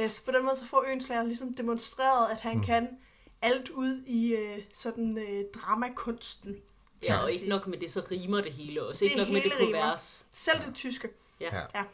Øh, 0.00 0.10
så 0.10 0.24
på 0.24 0.30
den 0.30 0.44
måde 0.44 0.56
så 0.56 0.66
får 0.66 0.84
Øenslager 0.88 1.22
ligesom 1.22 1.54
demonstreret, 1.54 2.30
at 2.30 2.40
han 2.40 2.56
mm. 2.56 2.64
kan 2.64 2.88
alt 3.42 3.68
ud 3.68 4.02
i 4.06 4.34
øh, 4.34 4.58
sådan 4.74 5.18
øh, 5.18 5.44
dramakunsten. 5.54 6.56
Ja, 7.02 7.18
og 7.18 7.32
ikke 7.32 7.48
nok 7.48 7.66
med 7.66 7.78
det, 7.78 7.90
så 7.90 8.02
rimer 8.10 8.40
det 8.40 8.52
hele 8.52 8.86
også. 8.86 9.04
Ikke 9.04 9.18
det 9.18 9.26
nok 9.26 9.32
med 9.32 9.42
det 9.42 9.52
på 9.52 9.58
rimer. 9.58 9.78
vers. 9.78 10.26
Selv 10.32 10.66
det 10.66 10.74
tyske. 10.74 11.08
Ja. 11.40 11.56
ja. 11.74 11.84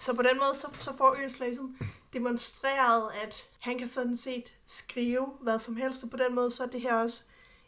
Så 0.00 0.14
på 0.14 0.22
den 0.22 0.38
måde, 0.38 0.54
så, 0.54 0.66
så 0.80 0.96
får 0.96 1.16
Øenslag 1.18 1.48
ligesom 1.48 1.76
demonstreret, 2.12 3.10
at 3.22 3.48
han 3.58 3.78
kan 3.78 3.88
sådan 3.88 4.16
set 4.16 4.54
skrive 4.66 5.26
hvad 5.40 5.58
som 5.58 5.76
helst. 5.76 6.00
Så 6.00 6.06
på 6.06 6.16
den 6.16 6.34
måde, 6.34 6.50
så 6.50 6.62
er 6.62 6.66
det 6.66 6.80
her 6.80 6.94
også 6.94 7.20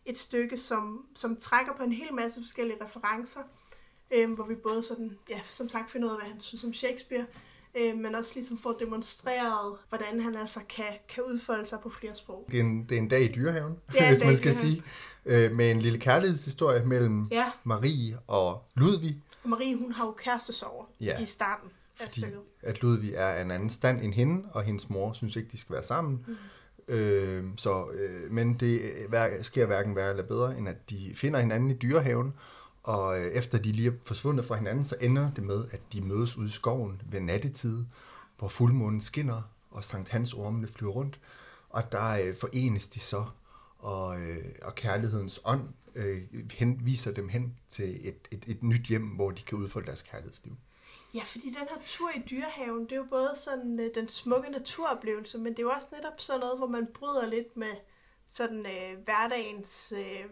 et 0.05 0.19
stykke, 0.19 0.59
som, 0.59 1.07
som 1.15 1.37
trækker 1.37 1.73
på 1.77 1.83
en 1.83 1.93
hel 1.93 2.15
masse 2.15 2.41
forskellige 2.41 2.85
referencer. 2.85 3.41
Øh, 4.15 4.33
hvor 4.33 4.45
vi 4.45 4.55
både 4.55 4.83
sådan, 4.83 5.19
ja, 5.31 5.41
som 5.45 5.69
sagt 5.69 5.91
finder 5.91 6.09
ud 6.09 6.13
af, 6.13 6.19
hvad 6.21 6.31
han 6.31 6.41
synes 6.41 6.65
om 6.65 6.75
Shakespeare, 6.75 7.27
øh, 7.75 7.97
men 7.97 8.15
også 8.15 8.33
ligesom 8.35 8.59
får 8.59 8.73
demonstreret, 8.73 9.77
hvordan 9.89 10.21
han 10.21 10.37
altså 10.37 10.61
kan, 10.69 10.93
kan 11.09 11.23
udfolde 11.23 11.67
sig 11.67 11.79
på 11.83 11.91
flere 11.91 12.15
sprog. 12.15 12.47
Det 12.51 12.57
er 12.57 12.61
en, 12.61 12.85
det 12.89 12.95
er 12.95 12.99
en 12.99 13.09
dag 13.09 13.23
i 13.23 13.33
dyrehaven, 13.35 13.77
hvis 13.87 14.25
man 14.25 14.37
skal 14.37 14.55
sige, 14.55 14.83
øh, 15.27 15.53
med 15.53 15.71
en 15.71 15.81
lille 15.81 15.99
kærlighedshistorie 15.99 16.85
mellem 16.85 17.29
ja. 17.33 17.51
Marie 17.65 18.19
og 18.27 18.63
Ludvig. 18.75 19.23
Og 19.45 19.51
Marie, 19.51 19.77
hun 19.77 19.93
har 19.93 20.07
jo 20.07 20.13
kærestesover 20.13 20.85
ja. 21.01 21.23
i 21.23 21.27
starten 21.27 21.71
af 22.01 22.07
fordi 22.07 22.21
stykket. 22.21 22.41
at 22.63 22.83
Ludvig 22.83 23.15
er 23.15 23.43
en 23.43 23.51
anden 23.51 23.71
stand 23.71 24.03
end 24.03 24.15
hende, 24.15 24.45
og 24.53 24.63
hendes 24.63 24.91
mor 24.91 25.13
synes 25.13 25.37
ikke, 25.37 25.49
de 25.53 25.61
skal 25.61 25.75
være 25.75 25.83
sammen. 25.83 26.25
Mm. 26.27 26.37
Øh, 26.89 27.45
så, 27.57 27.87
øh, 27.93 28.31
men 28.31 28.55
det 28.55 28.81
sker 29.43 29.67
hverken 29.67 29.97
værre 29.97 30.11
eller 30.11 30.23
bedre, 30.23 30.59
end 30.59 30.69
at 30.69 30.91
de 30.91 31.13
finder 31.15 31.41
hinanden 31.41 31.71
i 31.71 31.75
dyrehaven, 31.75 32.35
og 32.85 33.21
øh, 33.21 33.27
efter 33.27 33.59
de 33.59 33.73
lige 33.73 33.89
er 33.89 33.95
forsvundet 34.05 34.45
fra 34.45 34.57
hinanden, 34.57 34.85
så 34.85 34.97
ender 35.01 35.31
det 35.31 35.45
med, 35.45 35.65
at 35.71 35.81
de 35.93 36.01
mødes 36.01 36.37
ude 36.37 36.47
i 36.47 36.51
skoven 36.51 37.03
ved 37.11 37.21
nattetid, 37.21 37.85
hvor 38.39 38.49
fuldmånen 38.49 39.01
skinner, 39.01 39.43
og 39.71 39.85
Sankt 39.85 40.09
Hans 40.09 40.33
ormene 40.33 40.67
flyver 40.67 40.93
rundt. 40.93 41.21
Og 41.69 41.93
der 41.93 42.09
øh, 42.09 42.37
forenes 42.37 42.87
de 42.87 43.01
så, 43.01 43.25
og, 43.79 44.21
øh, 44.21 44.45
og 44.63 44.75
kærlighedens 44.75 45.41
ånd 45.45 45.69
øh, 45.95 46.23
hen, 46.53 46.81
viser 46.83 47.13
dem 47.13 47.29
hen 47.29 47.57
til 47.69 48.09
et, 48.09 48.29
et, 48.31 48.45
et 48.47 48.63
nyt 48.63 48.87
hjem, 48.87 49.07
hvor 49.07 49.31
de 49.31 49.43
kan 49.43 49.59
udfolde 49.59 49.87
deres 49.87 50.03
kærlighedsliv. 50.03 50.57
Ja, 51.15 51.23
fordi 51.25 51.47
den 51.47 51.69
her 51.71 51.79
tur 51.87 52.11
i 52.17 52.23
dyrehaven, 52.31 52.85
det 52.85 52.93
er 52.93 52.97
jo 52.97 53.07
både 53.11 53.33
sådan 53.37 53.81
øh, 53.81 53.91
den 53.95 54.09
smukke 54.09 54.51
naturoplevelse, 54.51 55.39
men 55.39 55.53
det 55.53 55.59
er 55.59 55.63
jo 55.63 55.71
også 55.71 55.89
netop 55.93 56.21
sådan 56.21 56.41
noget, 56.41 56.59
hvor 56.59 56.67
man 56.67 56.87
bryder 56.95 57.27
lidt 57.27 57.57
med 57.57 57.75
sådan 58.35 58.67
øh, 58.67 59.05
hverdagens 59.05 59.93
øh, 59.97 60.25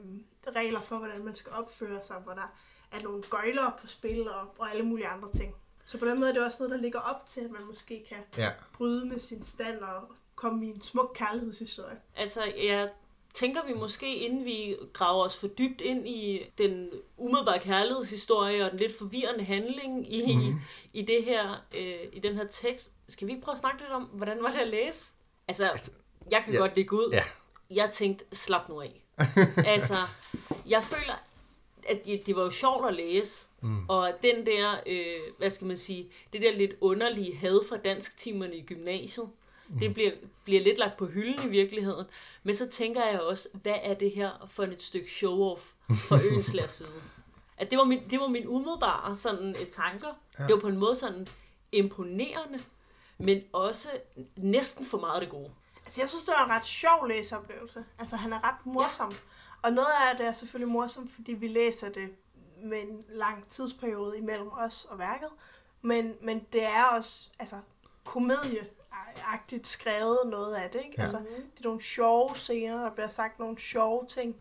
regler 0.56 0.80
for, 0.80 0.98
hvordan 0.98 1.24
man 1.24 1.34
skal 1.34 1.52
opføre 1.52 2.02
sig, 2.02 2.16
hvor 2.16 2.32
der 2.32 2.54
er 2.92 3.02
nogle 3.02 3.22
gøjler 3.30 3.70
på 3.80 3.86
spil 3.86 4.28
og, 4.28 4.54
og 4.58 4.70
alle 4.70 4.82
mulige 4.82 5.06
andre 5.06 5.32
ting. 5.32 5.54
Så 5.84 5.98
på 5.98 6.06
den 6.06 6.18
måde 6.20 6.30
er 6.30 6.34
det 6.34 6.46
også 6.46 6.62
noget, 6.62 6.70
der 6.70 6.82
ligger 6.82 7.00
op 7.00 7.26
til, 7.26 7.40
at 7.40 7.50
man 7.50 7.64
måske 7.64 8.04
kan 8.08 8.18
ja. 8.36 8.50
bryde 8.72 9.06
med 9.06 9.20
sin 9.20 9.44
stand 9.44 9.78
og 9.78 10.12
komme 10.34 10.66
i 10.66 10.70
en 10.70 10.80
smuk 10.80 11.12
kærlighedshistorie. 11.14 11.96
Altså, 12.16 12.44
jeg 12.44 12.90
tænker 13.34 13.66
vi 13.66 13.74
måske, 13.74 14.16
inden 14.16 14.44
vi 14.44 14.76
graver 14.92 15.24
os 15.24 15.40
for 15.40 15.46
dybt 15.46 15.80
ind 15.80 16.08
i 16.08 16.50
den 16.58 16.90
umiddelbare 17.16 17.58
kærlighedshistorie 17.58 18.64
og 18.64 18.70
den 18.70 18.78
lidt 18.78 18.98
forvirrende 18.98 19.44
handling 19.44 20.14
i, 20.14 20.36
mm. 20.36 20.60
i, 20.92 21.02
det 21.02 21.24
her, 21.24 21.64
øh, 21.76 22.08
i 22.12 22.20
den 22.20 22.34
her 22.36 22.46
tekst, 22.46 22.92
skal 23.08 23.26
vi 23.26 23.32
ikke 23.32 23.44
prøve 23.44 23.52
at 23.52 23.58
snakke 23.58 23.80
lidt 23.80 23.92
om, 23.92 24.02
hvordan 24.02 24.42
var 24.42 24.50
det 24.50 24.58
at 24.58 24.68
læse? 24.68 25.12
Altså, 25.48 25.68
altså 25.68 25.90
jeg 26.30 26.42
kan 26.44 26.52
ja. 26.52 26.58
godt 26.58 26.76
ligge 26.76 26.96
ud. 26.96 27.10
Ja. 27.12 27.22
Jeg 27.74 27.90
tænkte, 27.90 28.24
slap 28.32 28.68
nu 28.68 28.80
af. 28.80 29.04
altså, 29.74 29.96
jeg 30.66 30.84
føler, 30.84 31.14
at 31.88 32.04
det, 32.26 32.36
var 32.36 32.42
jo 32.42 32.50
sjovt 32.50 32.88
at 32.88 32.94
læse, 32.94 33.46
mm. 33.60 33.88
og 33.88 34.12
den 34.22 34.46
der, 34.46 34.76
øh, 34.86 35.34
hvad 35.38 35.50
skal 35.50 35.66
man 35.66 35.76
sige, 35.76 36.08
det 36.32 36.42
der 36.42 36.52
lidt 36.52 36.72
underlige 36.80 37.36
had 37.36 37.60
fra 37.68 37.76
dansktimerne 37.76 38.56
i 38.56 38.62
gymnasiet, 38.62 39.28
mm. 39.68 39.78
det 39.78 39.94
bliver, 39.94 40.10
bliver 40.44 40.60
lidt 40.60 40.78
lagt 40.78 40.96
på 40.96 41.06
hylden 41.06 41.48
i 41.48 41.50
virkeligheden. 41.50 42.06
Men 42.42 42.54
så 42.54 42.68
tænker 42.68 43.06
jeg 43.06 43.20
også, 43.20 43.48
hvad 43.62 43.76
er 43.82 43.94
det 43.94 44.10
her 44.10 44.48
for 44.48 44.62
et 44.62 44.82
stykke 44.82 45.08
show-off 45.08 45.94
for 46.08 46.20
Øenslags 46.30 46.72
side? 46.72 46.88
At 47.56 47.70
det 47.70 47.78
var 47.78 47.84
min, 47.84 48.00
det 48.10 48.20
var 48.20 48.28
min 48.28 48.48
umiddelbare 48.48 49.16
sådan, 49.16 49.56
et 49.60 49.68
tanker. 49.68 50.08
Ja. 50.38 50.44
Det 50.44 50.54
var 50.54 50.60
på 50.60 50.68
en 50.68 50.78
måde 50.78 50.96
sådan 50.96 51.26
imponerende, 51.72 52.58
men 53.18 53.42
også 53.52 53.88
næsten 54.36 54.84
for 54.84 54.98
meget 54.98 55.22
det 55.22 55.30
gode. 55.30 55.50
Altså, 55.84 56.00
jeg 56.00 56.08
synes, 56.08 56.24
det 56.24 56.34
var 56.38 56.44
en 56.44 56.50
ret 56.50 56.64
sjov 56.64 57.06
læseoplevelse. 57.06 57.84
Altså, 57.98 58.16
han 58.16 58.32
er 58.32 58.48
ret 58.48 58.66
morsom. 58.66 59.10
Ja. 59.10 59.16
Og 59.62 59.72
noget 59.72 59.92
af 60.10 60.16
det 60.16 60.26
er 60.26 60.32
selvfølgelig 60.32 60.72
morsomt, 60.72 61.12
fordi 61.12 61.32
vi 61.32 61.48
læser 61.48 61.88
det 61.88 62.10
med 62.62 62.82
en 62.82 63.04
lang 63.08 63.48
tidsperiode 63.48 64.18
imellem 64.18 64.48
os 64.52 64.84
og 64.84 64.98
værket. 64.98 65.28
Men, 65.82 66.14
men 66.22 66.46
det 66.52 66.64
er 66.64 66.84
også 66.84 67.30
altså, 67.38 67.56
komedieagtigt 68.04 69.66
skrevet 69.66 70.18
noget 70.26 70.54
af 70.54 70.70
det. 70.70 70.78
Ikke? 70.84 70.94
Ja. 70.98 71.02
Altså, 71.02 71.18
det 71.18 71.58
er 71.58 71.64
nogle 71.64 71.82
sjove 71.82 72.36
scener, 72.36 72.82
der 72.82 72.90
bliver 72.90 73.08
sagt 73.08 73.38
nogle 73.38 73.58
sjove 73.58 74.06
ting. 74.06 74.36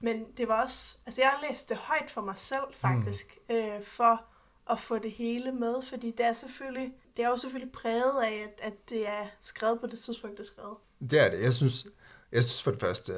Men 0.00 0.32
det 0.36 0.48
var 0.48 0.62
også... 0.62 0.98
Altså, 1.06 1.20
jeg 1.20 1.30
har 1.30 1.46
læst 1.48 1.68
det 1.68 1.76
højt 1.76 2.10
for 2.10 2.20
mig 2.20 2.38
selv, 2.38 2.64
faktisk. 2.72 3.38
Mm. 3.48 3.54
Øh, 3.54 3.84
for 3.84 4.24
at 4.70 4.80
få 4.80 4.98
det 4.98 5.12
hele 5.12 5.52
med, 5.52 5.82
fordi 5.82 6.10
det 6.10 6.26
er 6.26 6.32
selvfølgelig, 6.32 6.94
det 7.18 7.24
er 7.24 7.28
jo 7.28 7.36
selvfølgelig 7.36 7.72
præget 7.72 8.22
af, 8.24 8.46
at, 8.48 8.72
at 8.72 8.72
det 8.90 9.08
er 9.08 9.26
skrevet 9.40 9.80
på 9.80 9.86
det 9.86 9.98
tidspunkt, 9.98 10.38
det 10.38 10.44
er 10.44 10.48
skrevet. 10.48 10.76
Det 11.10 11.18
er 11.20 11.30
det. 11.30 11.42
Jeg 11.42 11.54
synes, 11.54 11.86
jeg 12.32 12.44
synes 12.44 12.62
for 12.62 12.70
det 12.70 12.80
første, 12.80 13.14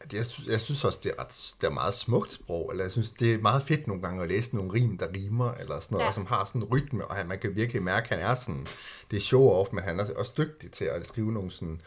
at 0.00 0.12
jeg, 0.12 0.26
synes, 0.26 0.48
jeg 0.48 0.60
synes 0.60 0.84
også, 0.84 1.00
det 1.02 1.12
er, 1.18 1.22
ret, 1.24 1.54
det 1.60 1.66
er 1.66 1.70
meget 1.70 1.94
smukt 1.94 2.32
sprog, 2.32 2.68
eller 2.70 2.84
jeg 2.84 2.92
synes, 2.92 3.10
det 3.10 3.34
er 3.34 3.38
meget 3.38 3.62
fedt 3.62 3.86
nogle 3.86 4.02
gange 4.02 4.22
at 4.22 4.28
læse 4.28 4.56
nogle 4.56 4.72
rim, 4.72 4.98
der 4.98 5.06
rimer, 5.16 5.52
eller 5.54 5.80
sådan 5.80 5.94
noget, 5.94 6.06
Ja. 6.06 6.12
som 6.12 6.26
har 6.26 6.44
sådan 6.44 6.62
en 6.62 6.68
rytme, 6.68 7.06
og 7.06 7.16
han, 7.16 7.28
man 7.28 7.38
kan 7.38 7.56
virkelig 7.56 7.82
mærke, 7.82 8.04
at 8.14 8.20
han 8.20 8.30
er 8.30 8.34
sådan, 8.34 8.66
det 9.10 9.16
er 9.16 9.20
show-off, 9.20 9.72
men 9.74 9.84
han 9.84 10.00
er 10.00 10.14
også 10.16 10.32
dygtig 10.38 10.72
til 10.72 10.84
at 10.84 11.06
skrive 11.06 11.32
nogle 11.32 11.50
sådan, 11.50 11.80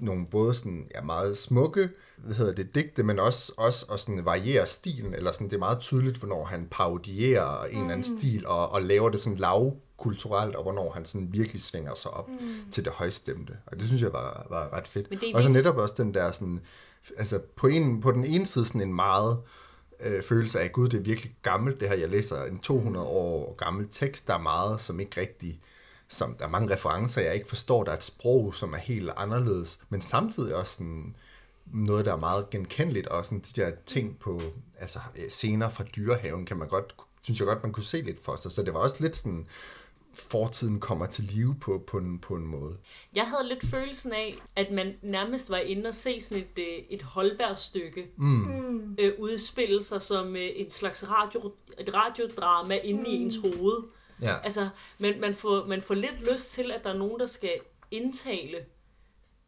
nogle 0.00 0.26
både 0.26 0.54
sådan, 0.54 0.86
ja, 0.94 1.02
meget 1.02 1.38
smukke, 1.38 1.88
hvad 2.16 2.34
hedder 2.34 2.54
det, 2.54 2.74
digte, 2.74 3.02
men 3.02 3.18
også, 3.18 3.52
også 3.56 3.86
og 3.88 4.00
sådan 4.00 4.24
variere 4.24 4.66
stilen, 4.66 5.14
eller 5.14 5.32
sådan, 5.32 5.46
det 5.46 5.54
er 5.54 5.58
meget 5.58 5.78
tydeligt, 5.78 6.16
hvornår 6.16 6.44
han 6.44 6.68
parodierer 6.70 7.64
en 7.64 7.78
eller 7.78 7.92
anden 7.92 8.18
stil, 8.18 8.46
og, 8.46 8.72
og 8.72 8.82
laver 8.82 9.10
det 9.10 9.20
sådan 9.20 9.38
lavkulturelt, 9.38 10.56
og 10.56 10.62
hvornår 10.62 10.92
han 10.92 11.04
sådan 11.04 11.28
virkelig 11.32 11.62
svinger 11.62 11.94
sig 11.94 12.10
op 12.10 12.28
mm. 12.28 12.70
til 12.70 12.84
det 12.84 12.92
højstemte. 12.92 13.56
Og 13.66 13.80
det 13.80 13.86
synes 13.86 14.02
jeg 14.02 14.12
var, 14.12 14.46
var 14.50 14.72
ret 14.72 14.88
fedt. 14.88 15.34
Og 15.34 15.42
så 15.42 15.48
netop 15.48 15.76
også 15.76 15.94
den 15.98 16.14
der 16.14 16.32
sådan, 16.32 16.60
altså 17.16 17.40
på, 17.56 17.66
en, 17.66 18.00
på 18.00 18.12
den 18.12 18.24
ene 18.24 18.46
side 18.46 18.64
sådan 18.64 18.80
en 18.80 18.94
meget 18.94 19.38
øh, 20.00 20.22
følelse 20.22 20.60
af, 20.60 20.72
gud, 20.72 20.88
det 20.88 20.98
er 20.98 21.02
virkelig 21.02 21.32
gammelt, 21.42 21.80
det 21.80 21.88
her, 21.88 21.96
jeg 21.96 22.08
læser 22.08 22.44
en 22.44 22.58
200 22.58 23.06
år 23.06 23.54
gammel 23.54 23.88
tekst, 23.92 24.28
der 24.28 24.34
er 24.34 24.42
meget, 24.42 24.80
som 24.80 25.00
ikke 25.00 25.20
rigtig, 25.20 25.60
som, 26.08 26.34
der 26.34 26.44
er 26.44 26.48
mange 26.48 26.74
referencer, 26.74 27.20
jeg 27.20 27.34
ikke 27.34 27.48
forstår, 27.48 27.84
der 27.84 27.92
er 27.92 27.96
et 27.96 28.04
sprog, 28.04 28.54
som 28.54 28.72
er 28.72 28.78
helt 28.78 29.10
anderledes, 29.16 29.80
men 29.88 30.00
samtidig 30.00 30.54
også 30.54 30.72
sådan, 30.72 31.16
noget, 31.72 32.04
der 32.04 32.12
er 32.12 32.16
meget 32.16 32.50
genkendeligt, 32.50 33.06
og 33.06 33.26
sådan 33.26 33.40
de 33.40 33.60
der 33.60 33.70
ting 33.86 34.18
på, 34.18 34.40
altså 34.78 34.98
øh, 35.16 35.30
scener 35.30 35.68
fra 35.68 35.84
dyrehaven, 35.84 36.46
kan 36.46 36.56
man 36.56 36.68
godt, 36.68 36.94
synes 37.22 37.40
jeg 37.40 37.46
godt, 37.46 37.62
man 37.62 37.72
kunne 37.72 37.84
se 37.84 38.02
lidt 38.02 38.24
for 38.24 38.36
sig, 38.36 38.52
så 38.52 38.62
det 38.62 38.74
var 38.74 38.80
også 38.80 38.96
lidt 39.00 39.16
sådan, 39.16 39.46
fortiden 40.16 40.80
kommer 40.80 41.06
til 41.06 41.24
live 41.24 41.54
på, 41.60 41.82
på, 41.86 41.98
en, 41.98 42.18
på 42.18 42.34
en 42.34 42.46
måde. 42.46 42.76
Jeg 43.14 43.26
havde 43.26 43.48
lidt 43.48 43.66
følelsen 43.66 44.12
af, 44.12 44.38
at 44.56 44.70
man 44.72 44.94
nærmest 45.02 45.50
var 45.50 45.56
inde 45.56 45.88
og 45.88 45.94
se 45.94 46.20
sådan 46.20 46.44
et, 46.44 46.58
øh, 46.58 46.84
et 46.90 47.02
Holberg-stykke 47.02 48.06
mm. 48.16 48.96
øh, 48.98 49.12
udspille 49.18 49.82
sig 49.82 50.02
som 50.02 50.36
øh, 50.36 50.48
en 50.54 50.70
slags 50.70 51.10
radio, 51.10 51.52
et 51.78 51.94
radiodrama 51.94 52.76
inde 52.76 53.00
mm. 53.00 53.06
i 53.06 53.14
ens 53.14 53.36
hoved. 53.36 53.82
Ja. 54.22 54.38
Altså, 54.44 54.68
man, 54.98 55.20
man, 55.20 55.34
får, 55.34 55.64
man 55.66 55.82
får 55.82 55.94
lidt 55.94 56.30
lyst 56.32 56.52
til, 56.52 56.70
at 56.72 56.84
der 56.84 56.90
er 56.90 56.96
nogen, 56.98 57.20
der 57.20 57.26
skal 57.26 57.60
indtale 57.90 58.56
øh, 58.56 58.64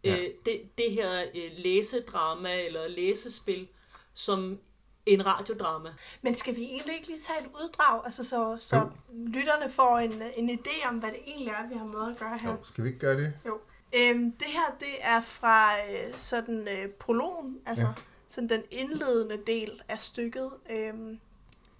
Ja. 0.04 0.16
det, 0.44 0.60
det 0.78 0.92
her 0.92 1.22
øh, 1.34 1.50
læsedrama 1.56 2.62
eller 2.64 2.88
læsespil 2.88 3.68
som 4.14 4.58
en 5.06 5.26
radiodrama. 5.26 5.88
Men 6.22 6.34
skal 6.34 6.56
vi 6.56 6.64
egentlig 6.64 6.94
ikke 6.94 7.06
lige 7.08 7.20
tage 7.20 7.40
et 7.40 7.46
uddrag, 7.46 8.02
altså 8.04 8.24
så, 8.24 8.56
så 8.58 8.88
lytterne 9.26 9.72
får 9.72 9.98
en, 9.98 10.22
en 10.36 10.50
idé 10.50 10.88
om, 10.88 10.94
hvad 10.98 11.08
det 11.10 11.18
egentlig 11.26 11.48
er, 11.48 11.68
vi 11.68 11.74
har 11.74 11.84
med 11.84 12.12
at 12.12 12.18
gøre 12.18 12.38
her? 12.42 12.50
Jo, 12.50 12.56
skal 12.64 12.84
vi 12.84 12.88
ikke 12.88 13.00
gøre 13.00 13.16
det? 13.16 13.32
Jo. 13.46 13.58
Øhm, 13.96 14.32
det 14.32 14.46
her, 14.48 14.76
det 14.80 14.94
er 15.00 15.20
fra 15.20 15.76
øh, 15.90 16.14
sådan 16.16 16.68
øh, 16.68 16.88
prologen, 16.90 17.58
altså 17.66 17.84
ja. 17.84 17.88
Ja. 17.90 17.94
sådan 18.28 18.48
den 18.48 18.62
indledende 18.70 19.36
del 19.46 19.82
af 19.88 20.00
stykket, 20.00 20.50
øhm, 20.70 21.20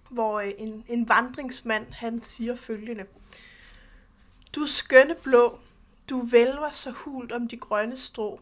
hvor 0.09 0.39
øh, 0.39 0.51
en, 0.57 0.85
en 0.87 1.09
vandringsmand, 1.09 1.91
han 1.91 2.21
siger 2.21 2.55
følgende. 2.55 3.05
Du 4.55 4.65
skønne 4.65 5.15
blå, 5.15 5.59
du 6.09 6.19
vælver 6.19 6.71
så 6.71 6.91
hult 6.91 7.31
om 7.31 7.47
de 7.47 7.57
grønne 7.57 7.97
strå, 7.97 8.39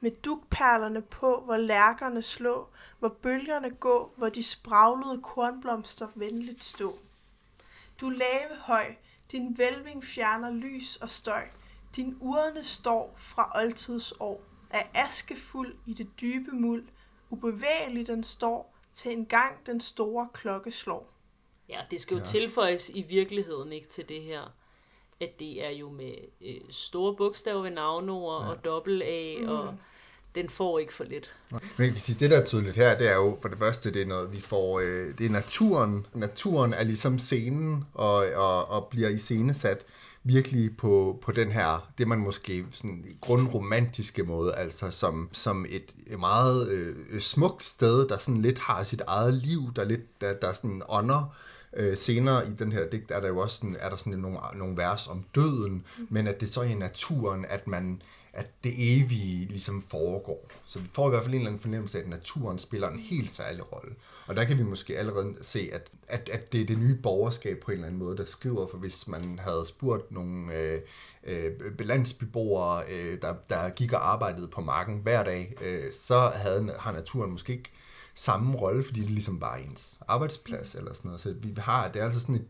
med 0.00 0.10
dugperlerne 0.10 1.02
på, 1.02 1.42
hvor 1.44 1.56
lærkerne 1.56 2.22
slå, 2.22 2.68
hvor 2.98 3.08
bølgerne 3.08 3.70
gå, 3.70 4.12
hvor 4.16 4.28
de 4.28 4.42
spraglede 4.42 5.20
kornblomster 5.22 6.08
venligt 6.14 6.64
stå. 6.64 6.98
Du 8.00 8.08
lave 8.08 8.56
høj, 8.58 8.94
din 9.32 9.58
vælving 9.58 10.04
fjerner 10.04 10.50
lys 10.50 10.96
og 10.96 11.10
støj, 11.10 11.48
din 11.96 12.16
urne 12.20 12.64
står 12.64 13.14
fra 13.16 13.52
oldtidsår, 13.54 14.42
af 14.70 14.90
askefuld 14.94 15.76
i 15.86 15.94
det 15.94 16.20
dybe 16.20 16.50
muld, 16.50 16.88
ubevægelig 17.30 18.06
den 18.06 18.22
står, 18.22 18.69
til 18.94 19.12
en 19.12 19.26
gang 19.26 19.66
den 19.66 19.80
store 19.80 20.28
klokke 20.32 20.72
slår. 20.72 21.12
Ja, 21.68 21.80
det 21.90 22.00
skal 22.00 22.14
jo 22.14 22.18
ja. 22.18 22.24
Tilføjes 22.24 22.90
i 22.94 23.02
virkeligheden 23.02 23.72
ikke 23.72 23.88
til 23.88 24.08
det 24.08 24.22
her, 24.22 24.40
at 25.20 25.40
det 25.40 25.64
er 25.64 25.70
jo 25.70 25.90
med 25.90 26.14
øh, 26.40 26.60
store 26.70 27.16
bogstaver 27.16 27.62
ved 27.62 27.70
navnord 27.70 28.42
ja. 28.42 28.50
og 28.50 28.64
dobbelt 28.64 29.02
A, 29.02 29.36
mm. 29.40 29.48
og 29.48 29.74
den 30.34 30.48
får 30.48 30.78
ikke 30.78 30.94
for 30.94 31.04
lidt. 31.04 31.32
Men 31.50 31.60
jeg 31.78 31.90
kan 31.90 32.00
sige, 32.00 32.16
det 32.20 32.30
der 32.30 32.40
er 32.40 32.44
tydeligt 32.44 32.76
her, 32.76 32.98
det 32.98 33.08
er 33.08 33.14
jo 33.14 33.38
for 33.42 33.48
det 33.48 33.58
første, 33.58 33.92
det 33.92 34.02
er 34.02 34.06
noget, 34.06 34.32
vi 34.32 34.40
får, 34.40 34.80
øh, 34.80 35.18
det 35.18 35.26
er 35.26 35.30
naturen. 35.30 36.06
Naturen 36.14 36.72
er 36.72 36.84
ligesom 36.84 37.18
scenen, 37.18 37.84
og, 37.94 38.16
og, 38.34 38.68
og 38.68 38.86
bliver 38.86 39.08
iscenesat 39.08 39.86
virkelig 40.24 40.76
på, 40.76 41.18
på 41.22 41.32
den 41.32 41.52
her, 41.52 41.90
det 41.98 42.08
man 42.08 42.18
måske 42.18 42.66
sådan 42.70 43.04
grundromantiske 43.20 44.22
måde, 44.22 44.54
altså 44.54 44.90
som, 44.90 45.28
som 45.32 45.66
et 45.68 46.18
meget 46.18 46.68
øh, 46.68 47.20
smukt 47.20 47.64
sted, 47.64 48.08
der 48.08 48.18
sådan 48.18 48.42
lidt 48.42 48.58
har 48.58 48.82
sit 48.82 49.02
eget 49.06 49.34
liv, 49.34 49.60
der 49.76 49.84
lidt, 49.84 50.20
der, 50.20 50.32
der 50.32 50.52
sådan 50.52 50.82
ånder. 50.88 51.34
Øh, 51.76 51.96
senere 51.96 52.48
i 52.48 52.50
den 52.58 52.72
her 52.72 52.88
digt 52.88 53.10
er 53.10 53.20
der 53.20 53.28
jo 53.28 53.38
også 53.38 53.56
sådan, 53.56 53.76
er 53.80 53.88
der 53.88 53.96
sådan 53.96 54.18
nogle, 54.18 54.38
nogle 54.54 54.76
vers 54.76 55.08
om 55.08 55.24
døden, 55.34 55.84
men 56.08 56.26
at 56.26 56.40
det 56.40 56.50
så 56.50 56.60
er 56.60 56.64
i 56.64 56.74
naturen, 56.74 57.44
at 57.48 57.66
man 57.66 58.02
at 58.32 58.50
det 58.64 58.72
evige 58.76 59.46
ligesom 59.46 59.82
foregår. 59.88 60.50
Så 60.64 60.78
vi 60.78 60.88
får 60.92 61.06
i 61.06 61.10
hvert 61.10 61.22
fald 61.22 61.34
en 61.34 61.40
eller 61.40 61.50
anden 61.50 61.62
fornemmelse 61.62 61.98
af, 61.98 62.02
at 62.02 62.08
naturen 62.08 62.58
spiller 62.58 62.88
en 62.88 62.98
helt 62.98 63.30
særlig 63.30 63.72
rolle. 63.72 63.94
Og 64.26 64.36
der 64.36 64.44
kan 64.44 64.58
vi 64.58 64.62
måske 64.62 64.98
allerede 64.98 65.34
se, 65.42 65.70
at, 65.72 65.90
at, 66.08 66.28
at 66.32 66.52
det 66.52 66.60
er 66.60 66.66
det 66.66 66.78
nye 66.78 66.98
borgerskab 67.02 67.58
på 67.58 67.70
en 67.70 67.74
eller 67.74 67.86
anden 67.86 67.98
måde, 67.98 68.16
der 68.16 68.24
skriver, 68.24 68.66
for 68.68 68.78
hvis 68.78 69.08
man 69.08 69.38
havde 69.38 69.64
spurgt 69.66 70.12
nogle 70.12 70.54
øh, 70.54 70.80
øh, 71.24 71.80
landsbyboere, 71.80 72.84
øh, 72.88 73.22
der, 73.22 73.34
der 73.50 73.68
gik 73.68 73.92
og 73.92 74.12
arbejdede 74.12 74.48
på 74.48 74.60
marken 74.60 74.98
hver 74.98 75.24
dag, 75.24 75.54
øh, 75.60 75.92
så 75.92 76.18
havde, 76.34 76.74
har 76.78 76.92
naturen 76.92 77.30
måske 77.30 77.52
ikke 77.52 77.70
samme 78.14 78.56
rolle, 78.56 78.84
fordi 78.84 79.00
det 79.00 79.10
ligesom 79.10 79.40
bare 79.40 79.60
er 79.60 79.64
ens 79.64 79.98
arbejdsplads 80.08 80.74
eller 80.74 80.92
sådan 80.92 81.08
noget. 81.08 81.20
Så 81.20 81.32
vi 81.32 81.54
har, 81.58 81.88
det 81.88 82.00
er 82.00 82.04
altså 82.04 82.20
sådan 82.20 82.34
et 82.34 82.46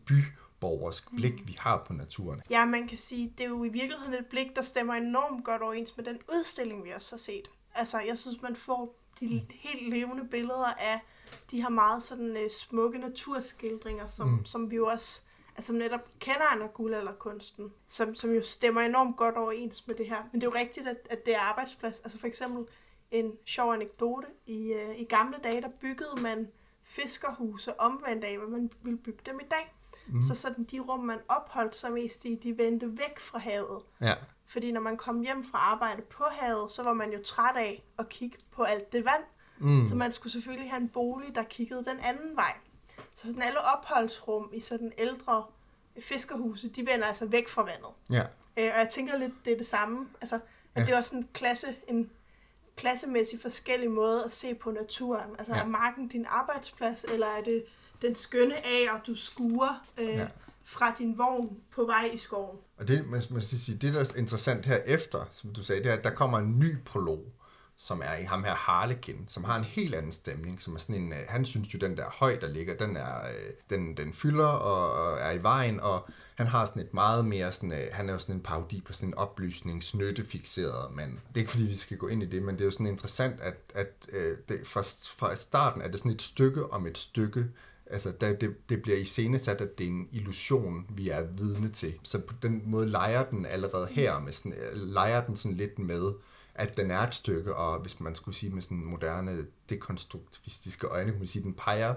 byborgersk 0.61 1.11
blik, 1.15 1.47
vi 1.47 1.55
har 1.59 1.83
på 1.87 1.93
naturen. 1.93 2.41
Ja, 2.49 2.65
man 2.65 2.87
kan 2.87 2.97
sige, 2.97 3.33
det 3.37 3.43
er 3.43 3.49
jo 3.49 3.63
i 3.63 3.69
virkeligheden 3.69 4.13
et 4.13 4.25
blik, 4.25 4.55
der 4.55 4.61
stemmer 4.61 4.93
enormt 4.93 5.45
godt 5.45 5.61
overens 5.61 5.97
med 5.97 6.05
den 6.05 6.19
udstilling, 6.33 6.83
vi 6.85 6.91
også 6.91 7.15
har 7.15 7.19
set. 7.19 7.49
Altså, 7.75 7.99
jeg 7.99 8.17
synes, 8.17 8.41
man 8.41 8.55
får 8.55 8.95
de 9.19 9.45
helt 9.49 9.89
levende 9.89 10.27
billeder 10.27 10.73
af 10.79 10.99
de 11.51 11.61
her 11.61 11.69
meget 11.69 12.03
sådan 12.03 12.37
uh, 12.37 12.51
smukke 12.51 12.97
naturskildringer, 12.97 14.07
som, 14.07 14.29
mm. 14.29 14.45
som 14.45 14.71
vi 14.71 14.75
jo 14.75 14.87
også 14.87 15.21
altså 15.57 15.73
netop 15.73 16.07
kender 16.19 16.63
af 16.63 16.73
guldalderkunsten, 16.73 17.73
som, 17.87 18.15
som 18.15 18.31
jo 18.31 18.43
stemmer 18.43 18.81
enormt 18.81 19.17
godt 19.17 19.37
overens 19.37 19.87
med 19.87 19.95
det 19.95 20.07
her. 20.07 20.23
Men 20.31 20.41
det 20.41 20.47
er 20.47 20.51
jo 20.51 20.57
rigtigt, 20.59 20.87
at, 20.87 20.97
at 21.09 21.25
det 21.25 21.35
er 21.35 21.39
arbejdsplads. 21.39 21.99
Altså 21.99 22.19
for 22.19 22.27
eksempel 22.27 22.65
en 23.11 23.31
sjov 23.45 23.73
anekdote. 23.73 24.27
I, 24.45 24.73
uh, 24.73 24.99
I 24.99 25.03
gamle 25.03 25.37
dage, 25.43 25.61
der 25.61 25.69
byggede 25.81 26.21
man 26.21 26.47
fiskerhuse 26.83 27.79
omvendt 27.79 28.23
af, 28.23 28.37
hvad 28.37 28.47
man 28.47 28.71
ville 28.81 28.97
bygge 28.97 29.21
dem 29.25 29.39
i 29.39 29.47
dag. 29.51 29.75
Mm. 30.07 30.21
Så 30.21 30.35
sådan 30.35 30.63
de 30.63 30.79
rum, 30.79 30.99
man 30.99 31.19
opholdt 31.27 31.75
sig 31.75 31.91
mest 31.91 32.25
i, 32.25 32.35
de 32.35 32.57
vendte 32.57 32.97
væk 32.97 33.19
fra 33.19 33.39
havet. 33.39 33.81
Ja. 34.01 34.13
Fordi 34.47 34.71
når 34.71 34.81
man 34.81 34.97
kom 34.97 35.21
hjem 35.21 35.43
fra 35.51 35.57
arbejde 35.57 36.01
på 36.01 36.23
havet, 36.31 36.71
så 36.71 36.83
var 36.83 36.93
man 36.93 37.11
jo 37.13 37.19
træt 37.23 37.55
af 37.55 37.83
at 37.99 38.09
kigge 38.09 38.37
på 38.51 38.63
alt 38.63 38.91
det 38.91 39.05
vand. 39.05 39.23
Mm. 39.59 39.87
Så 39.87 39.95
man 39.95 40.11
skulle 40.11 40.33
selvfølgelig 40.33 40.69
have 40.69 40.81
en 40.81 40.89
bolig, 40.89 41.35
der 41.35 41.43
kiggede 41.43 41.85
den 41.85 41.99
anden 41.99 42.35
vej. 42.35 42.53
Så 43.15 43.27
sådan 43.27 43.41
alle 43.41 43.59
opholdsrum 43.61 44.49
i 44.53 44.59
sådan 44.59 44.91
ældre 44.97 45.45
fiskerhuse, 46.01 46.69
de 46.69 46.81
vender 46.87 47.05
altså 47.05 47.25
væk 47.25 47.47
fra 47.47 47.63
vandet. 47.63 47.89
Ja. 48.09 48.21
Øh, 48.57 48.73
og 48.73 48.79
jeg 48.79 48.89
tænker 48.91 49.17
lidt, 49.17 49.33
det 49.45 49.53
er 49.53 49.57
det 49.57 49.67
samme. 49.67 50.07
Altså, 50.21 50.35
at 50.35 50.41
Ja. 50.75 50.81
det 50.85 50.93
er 50.93 50.97
også 50.97 51.15
en 51.15 51.29
klasse, 51.33 51.75
en 51.87 52.11
klassemæssig 52.75 53.41
forskellig 53.41 53.91
måde 53.91 54.23
at 54.25 54.31
se 54.31 54.55
på 54.55 54.71
naturen. 54.71 55.29
Altså, 55.39 55.53
ja. 55.55 55.61
er 55.61 55.67
marken 55.67 56.07
din 56.07 56.25
arbejdsplads, 56.29 57.03
eller 57.03 57.27
er 57.27 57.41
det 57.43 57.63
den 58.01 58.15
skønne 58.15 58.65
ager, 58.65 58.99
du 59.07 59.15
skuer 59.15 59.85
øh, 59.99 60.07
Ja. 60.07 60.27
fra 60.63 60.95
din 60.97 61.17
vogn 61.17 61.57
på 61.75 61.85
vej 61.85 62.09
i 62.13 62.17
skoven? 62.17 62.57
Og 62.77 62.87
det, 62.87 63.07
man, 63.09 63.21
man 63.29 63.41
skal 63.41 63.57
sige, 63.57 63.77
det 63.77 63.93
der 63.93 63.99
er 63.99 64.17
interessant 64.17 64.65
her 64.65 64.77
efter, 64.85 65.25
som 65.31 65.53
du 65.53 65.63
sagde, 65.63 65.83
det 65.83 65.91
er, 65.91 65.95
at 65.97 66.03
der 66.03 66.09
kommer 66.09 66.39
en 66.39 66.59
ny 66.59 66.77
prolog, 66.85 67.25
som 67.77 68.01
er 68.05 68.15
i 68.17 68.23
ham 68.23 68.43
her 68.43 68.55
Harlekin, 68.55 69.25
som 69.27 69.43
har 69.43 69.57
en 69.57 69.63
helt 69.63 69.95
anden 69.95 70.11
stemning, 70.11 70.61
som 70.61 70.75
er 70.75 70.79
sådan 70.79 70.95
en, 70.95 71.13
øh, 71.13 71.19
han 71.29 71.45
synes 71.45 71.73
jo, 71.73 71.79
den 71.79 71.97
der 71.97 72.05
høj, 72.11 72.39
der 72.41 72.47
ligger, 72.47 72.75
den 72.77 72.97
er, 72.97 73.21
øh, 73.27 73.53
den, 73.69 73.97
den 73.97 74.13
fylder 74.13 74.45
og, 74.45 74.91
og 75.05 75.19
er 75.19 75.31
i 75.31 75.43
vejen, 75.43 75.79
og 75.79 76.09
han 76.35 76.47
har 76.47 76.65
sådan 76.65 76.81
et 76.81 76.93
meget 76.93 77.25
mere 77.25 77.51
sådan, 77.51 77.71
øh, 77.71 77.87
han 77.91 78.09
er 78.09 78.13
jo 78.13 78.19
sådan 78.19 78.35
en 78.35 78.41
parodi 78.41 78.81
på 78.81 78.93
sådan 78.93 79.09
en 79.09 79.13
oplysningsnyttefixeret 79.17 80.91
mand. 80.95 81.11
Det 81.11 81.35
er 81.35 81.39
ikke 81.39 81.51
fordi, 81.51 81.63
vi 81.63 81.75
skal 81.77 81.97
gå 81.97 82.07
ind 82.07 82.23
i 82.23 82.25
det, 82.25 82.43
men 82.43 82.55
det 82.55 82.61
er 82.61 82.65
jo 82.65 82.71
sådan 82.71 82.85
interessant, 82.85 83.39
at, 83.41 83.55
at 83.73 84.05
det, 84.49 84.67
fra, 84.67 84.81
fra 85.17 85.35
starten 85.35 85.81
er 85.81 85.87
det 85.87 85.99
sådan 85.99 86.11
et 86.11 86.21
stykke 86.21 86.71
om 86.73 86.87
et 86.87 86.97
stykke, 86.97 87.45
Altså, 87.91 88.13
der, 88.21 88.33
det, 88.33 88.69
det 88.69 88.81
bliver 88.81 88.97
iscenesat, 88.97 89.61
at 89.61 89.77
det 89.77 89.83
er 89.83 89.89
en 89.89 90.07
illusion, 90.11 90.85
vi 90.89 91.09
er 91.09 91.21
vidne 91.21 91.69
til. 91.69 91.93
Så 92.03 92.19
på 92.19 92.33
den 92.41 92.61
måde 92.65 92.89
leger 92.89 93.23
den 93.23 93.45
allerede 93.45 93.87
her, 93.87 94.19
med 94.19 94.33
sådan, 94.33 94.57
leger 94.73 95.25
den 95.25 95.35
sådan 95.35 95.57
lidt 95.57 95.79
med, 95.79 96.13
at 96.55 96.77
den 96.77 96.91
er 96.91 96.99
et 96.99 97.15
stykke, 97.15 97.55
og 97.55 97.81
hvis 97.81 97.99
man 97.99 98.15
skulle 98.15 98.35
sige 98.35 98.53
med 98.53 98.61
sådan 98.61 98.85
moderne 98.85 99.45
dekonstruktivistiske 99.69 100.87
øjne, 100.87 101.11
kunne 101.11 101.19
man 101.19 101.27
sige, 101.27 101.41
at 101.41 101.45
den 101.45 101.53
peger 101.53 101.95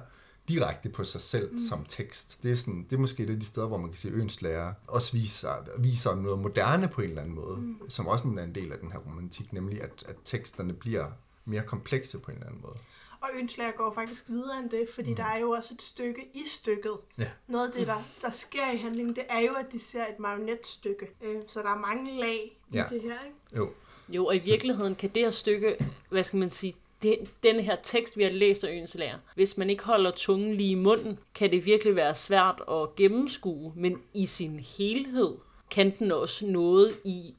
direkte 0.49 0.89
på 0.89 1.05
sig 1.05 1.21
selv 1.21 1.53
mm. 1.53 1.59
som 1.69 1.85
tekst. 1.89 2.43
Det 2.43 2.51
er, 2.51 2.57
sådan, 2.57 2.87
det 2.91 2.97
er 2.97 3.01
måske 3.01 3.23
et 3.23 3.31
af 3.31 3.41
de 3.41 3.47
steder, 3.47 3.67
hvor 3.67 3.79
man 3.79 3.91
kan 3.91 3.99
se, 3.99 4.09
øens 4.09 4.43
lærer 4.43 4.73
også 4.87 5.13
viser, 5.13 5.57
viser 5.79 6.15
noget 6.15 6.39
moderne 6.39 6.89
på 6.89 7.01
en 7.01 7.09
eller 7.09 7.23
anden 7.23 7.35
måde, 7.35 7.57
mm. 7.57 7.91
som 7.91 8.07
også 8.07 8.29
er 8.29 8.43
en 8.43 8.55
del 8.55 8.73
af 8.73 8.79
den 8.79 8.93
her 8.93 8.99
romantik, 8.99 9.53
nemlig 9.53 9.83
at, 9.83 10.05
at 10.09 10.17
teksterne 10.25 10.73
bliver 10.73 11.07
mere 11.45 11.63
komplekse 11.63 12.19
på 12.19 12.31
en 12.31 12.37
eller 12.37 12.47
anden 12.47 12.63
måde. 12.63 12.77
Og 13.25 13.39
Ønslager 13.41 13.73
går 13.73 13.93
faktisk 13.93 14.29
videre 14.29 14.59
end 14.59 14.71
det, 14.71 14.89
fordi 14.95 15.11
mm. 15.11 15.17
der 15.17 15.25
er 15.25 15.39
jo 15.39 15.51
også 15.51 15.75
et 15.75 15.83
stykke 15.83 16.21
i 16.35 16.43
stykket. 16.49 16.93
Ja. 17.19 17.27
Noget 17.47 17.67
af 17.67 17.73
det, 17.73 17.87
der, 17.87 18.03
der 18.23 18.31
sker 18.31 18.71
i 18.71 18.77
handlingen, 18.77 19.17
det 19.17 19.25
er 19.29 19.41
jo, 19.41 19.53
at 19.53 19.73
de 19.73 19.79
ser 19.79 20.03
et 20.07 20.19
marionetstykke. 20.19 21.07
Øh, 21.23 21.43
så 21.47 21.63
der 21.63 21.71
er 21.71 21.79
mange 21.79 22.21
lag 22.21 22.59
i 22.71 22.77
Ja. 22.77 22.85
det 22.91 23.03
her, 23.03 23.25
ikke? 23.25 23.37
Jo, 23.57 23.71
Jo, 24.09 24.27
og 24.27 24.37
i 24.37 24.39
virkeligheden 24.39 24.95
kan 24.95 25.11
det 25.15 25.23
her 25.23 25.31
stykke, 25.31 25.77
hvad 26.11 26.23
skal 26.25 26.39
man 26.39 26.51
sige, 26.51 26.75
det, 27.03 27.19
den 27.43 27.61
her 27.61 27.77
tekst, 27.83 28.17
vi 28.19 28.23
har 28.23 28.31
læst 28.31 28.65
af 28.65 28.73
Øens 28.73 28.95
Lærer, 28.95 29.19
hvis 29.35 29.57
man 29.57 29.71
ikke 29.71 29.85
holder 29.85 30.11
tungen 30.11 30.55
lige 30.55 30.71
i 30.71 30.75
munden, 30.75 31.19
kan 31.35 31.51
det 31.51 31.65
virkelig 31.65 31.97
være 31.97 32.15
svært 32.15 32.63
at 32.71 32.95
gennemskue, 32.97 33.73
men 33.77 34.03
i 34.15 34.27
sin 34.27 34.59
helhed 34.61 35.35
kan 35.71 35.95
den 35.99 36.13
også 36.13 36.47
noget 36.47 36.97
i, 37.05 37.35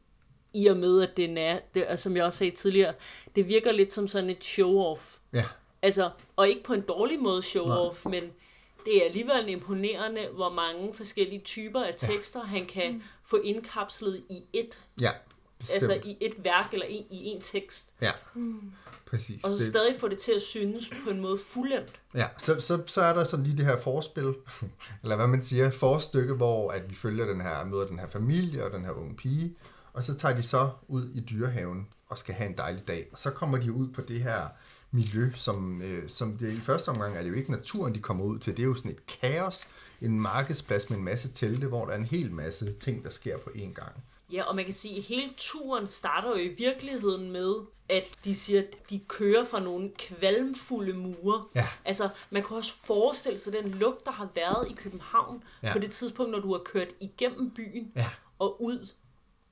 i 0.54 0.68
og 0.68 0.78
med, 0.78 1.02
at 1.02 1.18
den 1.18 1.38
er, 1.38 1.60
det, 1.74 1.88
og 1.88 2.00
som 2.00 2.16
jeg 2.18 2.26
også 2.26 2.38
sagde 2.40 2.56
tidligere, 2.56 2.94
det 3.36 3.48
virker 3.48 3.72
lidt 3.72 3.94
som 3.94 4.08
sådan 4.08 4.30
et 4.30 4.44
show-off. 4.44 5.20
ja, 5.34 5.46
Altså, 5.86 6.10
og 6.36 6.48
ikke 6.50 6.64
på 6.64 6.74
en 6.74 6.82
dårlig 6.82 7.20
måde 7.20 7.42
show-off, 7.42 8.10
men 8.10 8.24
det 8.86 8.98
er 9.02 9.06
alligevel 9.06 9.50
imponerende, 9.50 10.28
hvor 10.34 10.50
mange 10.54 10.94
forskellige 10.94 11.42
typer 11.42 11.84
af 11.84 11.96
tekster, 11.98 12.42
han 12.44 12.66
kan 12.66 13.04
få 13.26 13.36
indkapslet 13.38 14.24
i 14.30 14.44
et, 14.54 14.82
ja. 15.02 15.12
Bestemt. 15.60 15.74
altså 15.92 16.08
i 16.10 16.18
et 16.22 16.34
værk 16.44 16.74
eller 16.74 16.86
en, 16.86 17.06
i 17.12 17.24
en 17.26 17.42
tekst. 17.42 17.90
Ja, 18.02 18.12
præcis. 19.06 19.44
Og 19.44 19.52
så 19.52 19.58
Det- 19.64 19.68
stadig 19.68 19.96
få 20.00 20.08
det 20.08 20.18
til 20.18 20.32
at 20.32 20.42
synes 20.42 20.90
på 21.04 21.10
en 21.10 21.20
måde 21.22 21.38
fuldendt. 21.38 22.00
Ja, 22.16 22.28
så, 22.38 22.62
så, 22.62 22.84
så 22.86 23.02
er 23.02 23.14
der 23.14 23.24
sådan 23.24 23.46
lige 23.46 23.58
det 23.58 23.66
her 23.66 23.82
forspil, 23.82 24.34
eller 25.04 25.16
hvad 25.16 25.28
man 25.28 25.42
siger, 25.44 25.72
forstykke, 25.72 26.34
hvor 26.34 26.72
at 26.72 26.90
vi 26.90 26.96
følger 26.96 27.26
den 27.26 27.42
her, 27.42 27.66
møder 27.66 27.88
den 27.88 28.00
her 28.00 28.08
familie 28.08 28.66
og 28.66 28.72
den 28.72 28.86
her 28.86 28.92
unge 28.92 29.16
pige, 29.16 29.56
og 29.94 30.04
så 30.04 30.14
tager 30.14 30.36
de 30.36 30.44
så 30.44 30.70
ud 30.88 31.10
i 31.10 31.20
dyrehaven 31.20 31.88
og 32.10 32.18
skal 32.18 32.36
have 32.36 32.50
en 32.50 32.58
dejlig 32.58 32.88
dag. 32.88 33.08
Og 33.12 33.20
så 33.20 33.30
kommer 33.32 33.58
de 33.58 33.72
ud 33.72 33.88
på 33.88 34.02
det 34.02 34.24
her 34.24 34.48
miljø, 34.96 35.32
som, 35.36 35.82
øh, 35.82 36.10
som 36.10 36.38
det 36.38 36.54
i 36.54 36.58
første 36.60 36.90
omgang 36.90 37.18
er 37.18 37.24
det 37.24 37.30
jo 37.30 37.36
ikke 37.36 37.52
naturen, 37.52 37.96
de 37.96 38.00
kommer 38.00 38.24
ud 38.26 38.40
til. 38.40 38.58
Det 38.58 38.64
er 38.64 38.68
jo 38.68 38.74
sådan 38.76 38.92
et 38.92 39.06
kaos, 39.06 39.68
en 40.02 40.20
markedsplads 40.20 40.90
med 40.90 40.98
en 40.98 41.04
masse 41.04 41.32
telte, 41.34 41.68
hvor 41.68 41.86
der 41.86 41.92
er 41.94 41.98
en 41.98 42.06
hel 42.06 42.32
masse 42.32 42.74
ting, 42.74 43.04
der 43.04 43.10
sker 43.10 43.38
på 43.38 43.50
én 43.50 43.74
gang. 43.74 43.92
Ja, 44.32 44.44
og 44.44 44.56
man 44.56 44.66
kan 44.66 44.74
sige, 44.74 44.98
at 44.98 45.04
hele 45.04 45.30
turen 45.38 45.88
starter 45.88 46.30
jo 46.30 46.36
i 46.36 46.48
virkeligheden 46.48 47.32
med, 47.32 47.54
at 47.90 48.04
de 48.24 48.36
siger, 48.36 48.60
at 48.62 48.90
de 48.90 49.00
kører 49.08 49.46
fra 49.46 49.60
nogle 49.60 49.92
kvalmfulde 49.98 50.94
mure. 50.94 51.44
Ja. 51.56 51.68
Altså, 51.86 52.10
man 52.30 52.44
kan 52.44 52.58
også 52.58 52.74
forestille 52.86 53.40
sig 53.40 53.54
den 53.54 53.72
lugt, 53.72 54.06
der 54.06 54.12
har 54.12 54.30
været 54.36 54.72
i 54.72 54.74
København 54.74 55.44
Ja. 55.64 55.74
på 55.74 55.80
det 55.80 55.92
tidspunkt, 55.92 56.32
når 56.32 56.40
du 56.40 56.52
har 56.54 56.62
kørt 56.66 56.88
igennem 57.00 57.52
byen 57.52 57.92
Ja. 57.96 58.10
og 58.40 58.64
ud 58.64 58.80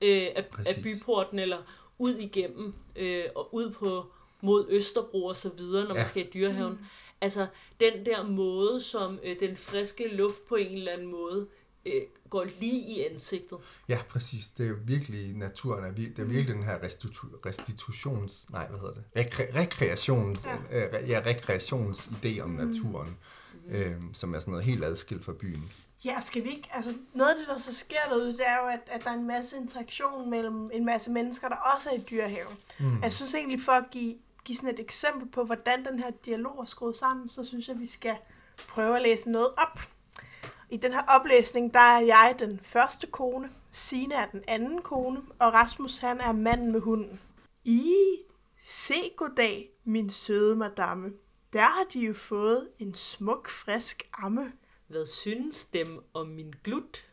øh, 0.01 0.27
af, 0.35 0.45
af 0.65 0.75
byporten, 0.83 1.39
eller 1.39 1.57
ud 1.99 2.15
igennem 2.15 2.73
øh, 2.95 3.23
og 3.35 3.55
ud 3.55 3.69
på 3.71 4.05
mod 4.43 4.65
Østerbro 4.69 5.25
og 5.25 5.35
så 5.35 5.49
videre, 5.57 5.83
når 5.83 5.89
ja. 5.89 5.93
Ja. 5.93 5.99
man 5.99 6.07
skal 6.07 6.25
i 6.25 6.29
dyrehaven. 6.33 6.79
Altså, 7.21 7.47
den 7.79 8.05
der 8.05 8.23
måde, 8.23 8.81
som 8.81 9.19
øh, 9.23 9.39
den 9.39 9.57
friske 9.57 10.15
luft 10.15 10.45
på 10.45 10.55
en 10.55 10.77
eller 10.77 10.91
anden 10.91 11.07
måde 11.07 11.47
øh, 11.85 12.01
går 12.29 12.45
lige 12.59 12.81
i 12.81 13.03
ansigtet. 13.11 13.57
Ja, 13.89 13.99
præcis. 14.09 14.47
Det 14.47 14.63
er 14.65 14.69
jo 14.69 14.75
virkelig 14.85 15.33
naturen. 15.37 15.83
Er 15.83 15.89
vir- 15.91 15.95
det 16.15 16.19
er 16.19 16.23
virkelig 16.23 16.55
den 16.55 16.63
her 16.63 16.77
restitu- 16.79 17.39
restitutions... 17.45 18.45
Nej, 18.51 18.67
hvad 18.67 18.79
hedder 18.79 18.93
det? 18.93 19.03
Rekre- 19.17 19.59
rekreations... 19.61 20.45
Ja. 20.45 20.85
Øh, 20.85 20.91
re- 20.93 21.05
ja, 21.07 21.21
rekreations 21.25 22.07
idé 22.07 22.39
om 22.39 22.49
naturen, 22.49 23.17
øh, 23.69 23.91
som 24.13 24.33
er 24.33 24.39
sådan 24.39 24.51
noget 24.51 24.65
helt 24.65 24.83
adskilt 24.83 25.25
fra 25.25 25.33
byen. 25.39 25.71
Ja, 26.05 26.19
skal 26.27 26.43
vi 26.43 26.49
ikke? 26.49 26.69
Altså, 26.73 26.93
noget 27.13 27.29
af 27.31 27.35
det, 27.39 27.47
der 27.47 27.57
så 27.59 27.73
sker 27.75 27.95
derude, 28.09 28.27
det 28.33 28.47
er 28.47 28.57
jo, 28.63 28.67
at, 28.67 28.79
at 28.87 29.03
der 29.03 29.09
er 29.09 29.13
en 29.13 29.27
masse 29.27 29.57
interaktion 29.57 30.29
mellem 30.29 30.69
en 30.73 30.85
masse 30.85 31.11
mennesker, 31.11 31.47
der 31.49 31.55
også 31.75 31.89
er 31.89 31.93
i 31.97 32.03
dyrehaven. 32.11 32.57
Mm. 32.79 33.01
Jeg 33.01 33.13
synes 33.13 33.33
egentlig, 33.35 33.59
for 33.61 33.71
at 33.71 33.85
give, 33.91 34.15
give 34.45 34.55
sådan 34.55 34.73
et 34.73 34.79
eksempel 34.79 35.27
på, 35.29 35.43
hvordan 35.43 35.85
den 35.85 35.99
her 35.99 36.11
dialog 36.25 36.61
er 36.61 36.65
skruet 36.65 36.95
sammen, 36.95 37.29
så 37.29 37.43
synes 37.43 37.67
jeg, 37.67 37.79
vi 37.79 37.85
skal 37.85 38.15
prøve 38.67 38.95
at 38.95 39.01
læse 39.01 39.29
noget 39.29 39.49
op. 39.57 39.79
I 40.69 40.77
den 40.77 40.93
her 40.93 41.03
oplæsning, 41.07 41.73
der 41.73 41.79
er 41.79 41.99
jeg 41.99 42.35
den 42.39 42.59
første 42.63 43.07
kone, 43.07 43.49
Sine 43.75 44.15
er 44.15 44.29
den 44.29 44.43
anden 44.47 44.81
kone, 44.81 45.21
og 45.39 45.53
Rasmus 45.53 45.97
han 45.97 46.21
er 46.21 46.31
manden 46.31 46.71
med 46.71 46.81
hunden. 46.81 47.21
I, 47.63 47.93
se 48.63 48.93
goddag, 49.17 49.69
min 49.83 50.09
søde 50.09 50.55
madame. 50.55 51.11
Der 51.53 51.61
har 51.61 51.85
de 51.93 51.99
jo 51.99 52.13
fået 52.13 52.69
en 52.79 52.93
smuk, 52.93 53.49
frisk 53.49 54.09
amme. 54.13 54.51
Hvad 54.87 55.05
synes 55.05 55.65
dem 55.65 55.99
om 56.13 56.27
min 56.27 56.53
glut? 56.63 57.05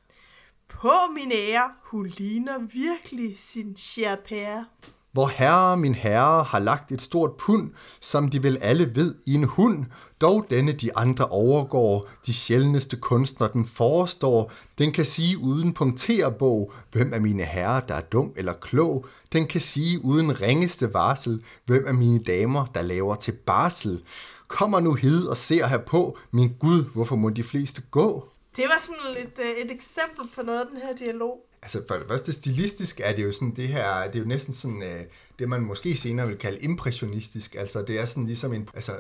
På 0.68 0.92
min 1.14 1.32
ære, 1.32 1.74
hun 1.82 2.06
ligner 2.06 2.58
virkelig 2.58 3.38
sin 3.38 3.76
cher 3.76 4.16
pære. 4.16 4.66
Hvor 5.12 5.26
herre, 5.26 5.76
min 5.76 5.94
herre, 5.94 6.42
har 6.42 6.58
lagt 6.58 6.92
et 6.92 7.02
stort 7.02 7.36
pund, 7.36 7.70
som 8.00 8.28
de 8.28 8.42
vel 8.42 8.58
alle 8.60 8.94
ved 8.94 9.14
i 9.26 9.34
en 9.34 9.44
hund, 9.44 9.84
dog 10.20 10.46
denne 10.50 10.72
de 10.72 10.96
andre 10.96 11.26
overgår, 11.26 12.08
de 12.26 12.34
sjældneste 12.34 12.96
kunstner 12.96 13.48
den 13.48 13.66
forestår, 13.66 14.52
den 14.78 14.92
kan 14.92 15.04
sige 15.04 15.38
uden 15.38 15.74
punkterbog, 15.74 16.72
hvem 16.92 17.12
af 17.12 17.20
mine 17.20 17.42
herrer, 17.42 17.80
der 17.80 17.94
er 17.94 18.00
dum 18.00 18.32
eller 18.36 18.52
klog, 18.52 19.06
den 19.32 19.46
kan 19.46 19.60
sige 19.60 20.04
uden 20.04 20.40
ringeste 20.40 20.94
varsel, 20.94 21.44
hvem 21.66 21.86
af 21.86 21.94
mine 21.94 22.18
damer, 22.18 22.66
der 22.74 22.82
laver 22.82 23.14
til 23.14 23.32
barsel. 23.32 24.02
Kommer 24.48 24.80
nu 24.80 24.94
hid 24.94 25.26
og 25.26 25.36
ser 25.36 25.66
herpå, 25.66 26.18
min 26.30 26.56
Gud, 26.58 26.84
hvorfor 26.94 27.16
må 27.16 27.30
de 27.30 27.42
fleste 27.42 27.82
gå? 27.90 28.28
Det 28.56 28.64
var 28.64 28.80
sådan 28.82 29.22
lidt, 29.24 29.38
øh, 29.38 29.64
et 29.64 29.70
eksempel 29.70 30.24
på 30.34 30.42
noget 30.42 30.60
af 30.60 30.66
den 30.72 30.76
her 30.76 30.96
dialog. 31.06 31.49
Altså 31.62 31.82
for 31.88 31.94
det 31.94 32.04
første 32.08 32.32
stilistisk 32.32 33.00
er 33.04 33.12
det 33.12 33.22
jo 33.24 33.32
sådan 33.32 33.50
det 33.56 33.68
her, 33.68 34.04
det 34.06 34.14
er 34.14 34.18
jo 34.18 34.24
næsten 34.28 34.54
sådan 34.54 34.82
øh, 34.82 35.00
det 35.38 35.48
man 35.48 35.60
måske 35.60 35.96
senere 35.96 36.26
vil 36.28 36.36
kalde 36.36 36.58
impressionistisk. 36.58 37.54
Altså 37.58 37.82
det 37.82 38.00
er 38.00 38.06
sådan 38.06 38.26
ligesom 38.26 38.52
en, 38.52 38.68
altså 38.74 38.92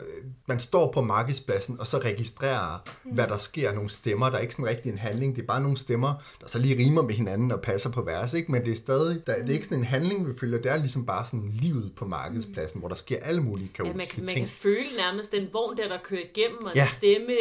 man 0.46 0.60
står 0.60 0.92
på 0.92 1.02
markedspladsen 1.02 1.80
og 1.80 1.86
så 1.86 1.98
registrerer, 1.98 2.84
mm. 3.04 3.10
hvad 3.10 3.26
der 3.26 3.38
sker, 3.38 3.72
nogle 3.72 3.90
stemmer, 3.90 4.30
der 4.30 4.36
er 4.36 4.40
ikke 4.40 4.54
sådan 4.54 4.66
rigtig 4.68 4.92
en 4.92 4.98
handling, 4.98 5.36
det 5.36 5.42
er 5.42 5.46
bare 5.46 5.60
nogle 5.60 5.76
stemmer, 5.78 6.14
der 6.40 6.46
så 6.48 6.58
lige 6.58 6.78
rimer 6.78 7.02
med 7.02 7.14
hinanden 7.14 7.52
og 7.52 7.60
passer 7.60 7.90
på 7.90 8.02
vers, 8.02 8.34
ikke? 8.34 8.52
Men 8.52 8.64
det 8.64 8.72
er 8.72 8.76
stadig, 8.76 9.26
der, 9.26 9.34
det 9.38 9.48
er 9.48 9.52
ikke 9.52 9.64
sådan 9.66 9.78
en 9.78 9.84
handling, 9.84 10.28
vi 10.28 10.32
følger, 10.40 10.58
det 10.58 10.70
er 10.72 10.76
ligesom 10.76 11.06
bare 11.06 11.26
sådan 11.26 11.50
livet 11.52 11.92
på 11.96 12.06
markedspladsen, 12.06 12.80
hvor 12.80 12.88
der 12.88 12.96
sker 12.96 13.18
alle 13.22 13.40
mulige 13.40 13.70
Ja, 13.78 13.82
man, 13.84 13.92
kaotiske 13.92 14.14
kan- 14.14 14.22
man 14.24 14.28
ting. 14.28 14.38
kan 14.46 14.48
føle 14.48 14.88
nærmest 14.96 15.32
den 15.32 15.46
vogn 15.52 15.76
der, 15.76 15.88
der 15.88 15.98
kører 16.04 16.22
igennem, 16.34 16.64
og 16.64 16.72
Ja. 16.76 16.86
stemme 16.86 17.32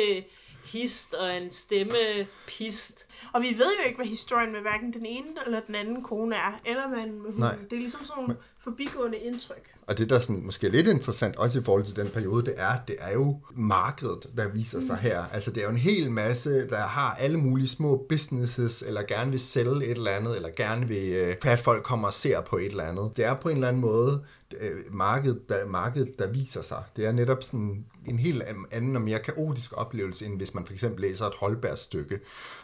hist 0.71 1.13
og 1.13 1.37
en 1.37 1.51
stemme 1.51 2.27
pist. 2.47 3.07
Og 3.33 3.41
vi 3.41 3.47
ved 3.47 3.71
jo 3.79 3.85
ikke, 3.85 3.97
hvad 3.97 4.05
historien 4.05 4.51
med 4.51 4.61
hverken 4.61 4.93
den 4.93 5.05
ene 5.05 5.27
eller 5.45 5.59
den 5.59 5.75
anden 5.75 6.03
kone 6.03 6.35
er, 6.35 6.59
eller 6.65 6.89
manden 6.89 7.21
med 7.21 7.31
hunden. 7.31 7.39
Nej. 7.39 7.55
Det 7.55 7.73
er 7.73 7.77
ligesom 7.77 8.05
sådan 8.05 8.23
nogle 8.23 8.37
forbigående 8.63 9.17
indtryk. 9.17 9.73
Og 9.87 9.97
det, 9.97 10.09
der 10.09 10.19
sådan, 10.19 10.45
måske 10.45 10.67
er 10.67 10.71
lidt 10.71 10.87
interessant, 10.87 11.35
også 11.35 11.59
i 11.59 11.63
forhold 11.63 11.83
til 11.83 11.95
den 11.95 12.09
periode, 12.09 12.45
det 12.45 12.53
er, 12.57 12.77
det 12.87 12.95
er 12.99 13.13
jo 13.13 13.37
markedet, 13.55 14.29
der 14.37 14.47
viser 14.47 14.81
sig 14.81 14.97
her. 14.97 15.23
Altså, 15.33 15.51
det 15.51 15.59
er 15.61 15.63
jo 15.63 15.71
en 15.71 15.77
hel 15.77 16.11
masse, 16.11 16.69
der 16.69 16.81
har 16.81 17.13
alle 17.13 17.37
mulige 17.37 17.67
små 17.67 18.05
businesses, 18.09 18.81
eller 18.81 19.01
gerne 19.07 19.31
vil 19.31 19.39
sælge 19.39 19.85
et 19.85 19.91
eller 19.91 20.11
andet, 20.11 20.35
eller 20.35 20.49
gerne 20.57 20.87
vil 20.87 21.11
øh, 21.13 21.35
have, 21.43 21.53
at 21.53 21.59
folk 21.59 21.83
kommer 21.83 22.07
og 22.07 22.13
ser 22.13 22.41
på 22.41 22.57
et 22.57 22.65
eller 22.65 22.83
andet. 22.83 23.11
Det 23.15 23.25
er 23.25 23.33
på 23.33 23.49
en 23.49 23.55
eller 23.55 23.67
anden 23.67 23.81
måde 23.81 24.23
øh, 24.59 24.93
markedet, 24.93 25.49
der, 25.49 25.65
markedet, 25.67 26.19
der 26.19 26.27
viser 26.27 26.61
sig. 26.61 26.83
Det 26.95 27.05
er 27.05 27.11
netop 27.11 27.43
sådan 27.43 27.85
en 28.07 28.19
helt 28.19 28.43
an- 28.43 28.65
anden 28.71 28.95
og 28.95 29.01
mere 29.01 29.19
kaotisk 29.19 29.77
oplevelse, 29.77 30.25
end 30.25 30.37
hvis 30.37 30.53
man 30.53 30.65
for 30.65 30.73
eksempel 30.73 31.01
læser 31.01 31.25
et 31.25 31.33
Holberg-stykke, 31.39 32.19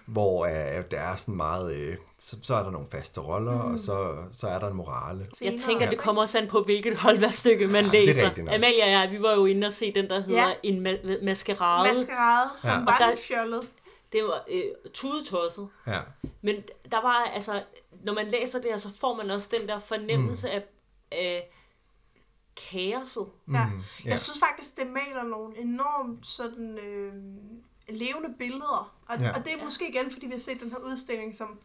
hvor 0.06 0.46
øh, 0.46 0.84
der 0.92 1.00
er 1.00 1.16
sådan 1.16 1.36
meget, 1.36 1.76
øh, 1.76 1.96
så, 2.18 2.38
så 2.42 2.56
er 2.56 2.64
der 2.64 2.72
nogle 2.72 2.88
faste 2.92 3.22
roller, 3.22 3.66
mm. 3.66 3.74
og 3.74 3.80
så, 3.80 4.16
så 4.34 4.48
er 4.48 4.60
der 4.60 4.68
en 4.68 4.76
morale. 4.76 5.26
Jeg 5.42 5.56
tænker, 5.60 5.90
det 5.96 6.04
kommer 6.04 6.22
også 6.22 6.38
an 6.38 6.48
på, 6.48 6.62
hvilket 6.64 6.96
holdværstykke 6.98 7.68
man 7.68 7.86
Ja, 7.86 7.92
det 7.92 8.02
er 8.02 8.06
læser. 8.06 8.56
Amalie 8.56 8.84
og 8.84 8.90
jeg, 8.92 9.12
vi 9.12 9.22
var 9.22 9.34
jo 9.34 9.46
inde 9.46 9.66
og 9.68 9.72
se 9.72 9.94
den, 9.94 10.10
der 10.10 10.20
hedder 10.22 10.48
Ja. 10.48 10.54
En 10.64 10.88
ma- 10.88 11.26
Maskerade. 11.26 11.94
Maskerade, 11.96 12.50
som 12.58 12.70
Ja. 12.70 12.78
ja. 12.78 12.84
Var 12.84 13.10
lidt 13.10 13.20
fjollet. 13.20 13.70
Det 14.12 14.24
var 14.24 14.44
øh, 14.52 14.62
tudetosset. 14.94 15.68
Ja. 15.88 16.00
Men 16.42 16.56
der 16.92 17.02
var 17.02 17.14
altså, 17.34 17.64
når 18.04 18.14
man 18.14 18.28
læser 18.28 18.60
det 18.62 18.72
her, 18.72 18.78
så 18.78 18.90
får 19.00 19.14
man 19.16 19.32
også 19.32 19.50
den 19.60 19.68
der 19.68 19.80
fornemmelse 19.80 20.48
mm. 20.48 20.54
af, 20.54 20.64
af 21.12 21.52
kaoset. 22.72 23.28
Ja. 23.54 23.58
ja. 23.58 23.66
Jeg 24.06 24.20
synes 24.20 24.40
faktisk, 24.40 24.78
det 24.78 24.88
maler 24.88 25.24
nogle 25.24 25.58
enormt 25.58 26.28
sådan 26.28 26.78
øh, 26.78 27.14
levende 27.90 28.30
billeder. 28.40 28.94
Og, 29.08 29.18
Ja. 29.20 29.24
ja. 29.26 29.38
og 29.38 29.46
det 29.46 29.54
er 29.54 29.64
måske 29.64 29.90
igen, 29.90 30.12
fordi 30.12 30.26
vi 30.26 30.32
har 30.32 30.40
set 30.40 30.60
den 30.62 30.72
her 30.72 30.78
udstilling, 30.78 31.36
som 31.36 31.60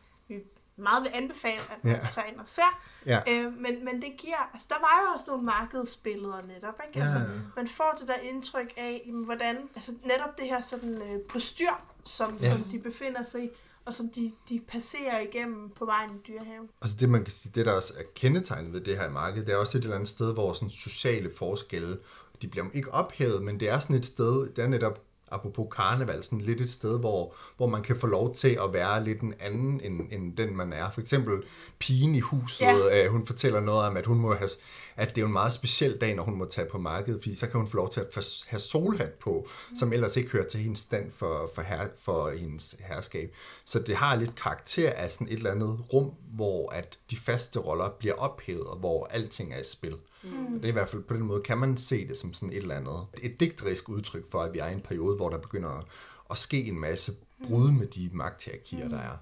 meget 0.82 1.02
vil 1.02 1.10
anbefale, 1.14 1.60
at 1.70 1.84
man 1.84 1.92
Ja. 1.94 2.06
tager 2.12 2.26
ind 2.26 2.36
og 2.40 2.44
ser. 2.46 2.80
Ja. 3.06 3.20
Øh, 3.28 3.52
men, 3.52 3.84
men 3.84 4.02
det 4.02 4.10
giver, 4.18 4.50
altså 4.52 4.66
der 4.70 4.74
var 4.80 5.00
jo 5.06 5.12
også 5.14 5.24
nogle 5.28 5.44
markedsbilleder 5.44 6.42
netop, 6.42 6.74
ikke? 6.86 6.98
Ja. 6.98 7.04
Altså, 7.04 7.20
man 7.56 7.68
får 7.68 7.96
det 8.00 8.08
der 8.08 8.14
indtryk 8.14 8.72
af, 8.76 9.02
jamen, 9.06 9.24
hvordan, 9.24 9.56
altså 9.74 9.92
netop 10.04 10.38
det 10.38 10.46
her 10.46 10.60
sådan 10.60 11.02
øh, 11.02 11.20
postyr, 11.28 11.70
som, 12.04 12.38
Ja. 12.42 12.50
som 12.50 12.62
de 12.64 12.78
befinder 12.78 13.24
sig 13.24 13.44
i, 13.44 13.48
og 13.84 13.94
som 13.94 14.08
de, 14.10 14.32
de 14.48 14.60
passerer 14.68 15.20
igennem 15.20 15.70
på 15.70 15.84
vejen 15.84 16.10
i 16.10 16.18
dyrehaven. 16.28 16.68
Altså 16.82 16.96
det, 17.00 17.08
man 17.08 17.24
kan 17.24 17.32
sige, 17.32 17.52
det 17.54 17.66
der 17.66 17.72
også 17.72 17.94
er 17.98 18.02
kendetegnet 18.14 18.72
ved 18.72 18.80
det 18.80 18.98
her 18.98 19.10
marked, 19.10 19.44
det 19.46 19.52
er 19.52 19.56
også 19.56 19.78
et 19.78 19.82
eller 19.82 19.94
andet 19.96 20.08
sted, 20.08 20.32
hvor 20.32 20.52
sådan 20.52 20.70
sociale 20.70 21.30
forskelle, 21.36 21.98
de 22.42 22.48
bliver 22.48 22.66
ikke 22.74 22.92
ophævet, 22.94 23.42
men 23.42 23.60
det 23.60 23.70
er 23.70 23.78
sådan 23.80 23.96
et 23.96 24.06
sted, 24.06 24.48
det 24.54 24.64
er 24.64 24.68
netop 24.68 25.00
apropos 25.30 25.66
karneval, 25.76 26.24
sådan 26.24 26.40
lidt 26.40 26.60
et 26.60 26.70
sted, 26.70 26.98
hvor, 26.98 27.34
hvor 27.56 27.66
man 27.66 27.82
kan 27.82 27.96
få 27.96 28.06
lov 28.06 28.34
til 28.34 28.58
at 28.64 28.72
være 28.72 29.04
lidt 29.04 29.20
en 29.20 29.34
anden, 29.40 29.80
end, 29.84 30.00
end 30.12 30.36
den 30.36 30.56
man 30.56 30.72
er. 30.72 30.90
For 30.90 31.00
eksempel 31.00 31.42
pigen 31.78 32.14
i 32.14 32.20
huset, 32.20 32.66
Ja. 32.66 33.04
øh, 33.04 33.10
hun 33.12 33.26
fortæller 33.26 33.60
noget 33.60 33.80
om, 33.86 33.96
at 33.96 34.06
hun 34.06 34.18
må 34.18 34.34
have, 34.34 34.50
at 34.96 35.08
det 35.08 35.16
er 35.16 35.20
jo 35.20 35.26
en 35.26 35.32
meget 35.32 35.52
speciel 35.52 35.96
dag, 36.00 36.14
når 36.14 36.22
hun 36.22 36.34
må 36.34 36.44
tage 36.44 36.68
på 36.68 36.78
markedet, 36.78 37.22
fordi 37.22 37.34
så 37.34 37.46
kan 37.46 37.60
hun 37.60 37.66
få 37.66 37.76
lov 37.76 37.90
til 37.90 38.00
at 38.00 38.44
have 38.46 38.60
solhat 38.60 39.12
på, 39.12 39.48
som 39.76 39.92
ellers 39.92 40.16
ikke 40.16 40.30
hører 40.30 40.48
til 40.48 40.60
hendes 40.60 40.78
stand 40.78 41.10
for, 41.16 41.50
for, 41.54 41.62
her, 41.62 41.88
for 42.00 42.30
hendes 42.30 42.76
herskab. 42.80 43.34
Så 43.64 43.78
det 43.78 43.96
har 43.96 44.16
lidt 44.16 44.34
karakter 44.34 44.90
af 44.90 45.12
sådan 45.12 45.26
et 45.26 45.32
eller 45.32 45.50
andet 45.50 45.80
rum, 45.92 46.14
hvor 46.34 46.70
at 46.70 46.98
de 47.10 47.16
faste 47.16 47.58
roller 47.58 47.88
bliver 47.88 48.14
ophævet, 48.14 48.66
og 48.66 48.76
hvor 48.76 49.06
alting 49.06 49.54
er 49.54 49.60
i 49.60 49.64
spil. 49.64 49.96
Mm. 50.22 50.54
Det 50.54 50.64
er 50.64 50.68
i 50.68 50.72
hvert 50.72 50.88
fald 50.88 51.02
på 51.02 51.14
den 51.14 51.22
måde, 51.22 51.42
kan 51.42 51.58
man 51.58 51.76
se 51.76 52.08
det 52.08 52.18
som 52.18 52.32
sådan 52.32 52.50
et 52.50 52.56
eller 52.56 52.74
andet, 52.74 53.06
et 53.22 53.40
digterisk 53.40 53.88
udtryk 53.88 54.30
for, 54.30 54.42
at 54.42 54.52
vi 54.52 54.58
er 54.58 54.68
i 54.68 54.72
en 54.72 54.80
periode, 54.80 55.16
hvor 55.16 55.28
der 55.28 55.38
begynder 55.38 55.70
at, 55.70 55.84
at 56.30 56.38
ske 56.38 56.64
en 56.64 56.80
masse 56.80 57.12
brud 57.44 57.70
med 57.70 57.86
de 57.86 58.10
magthierarkier, 58.12 58.88
der 58.88 58.98
er. 58.98 59.16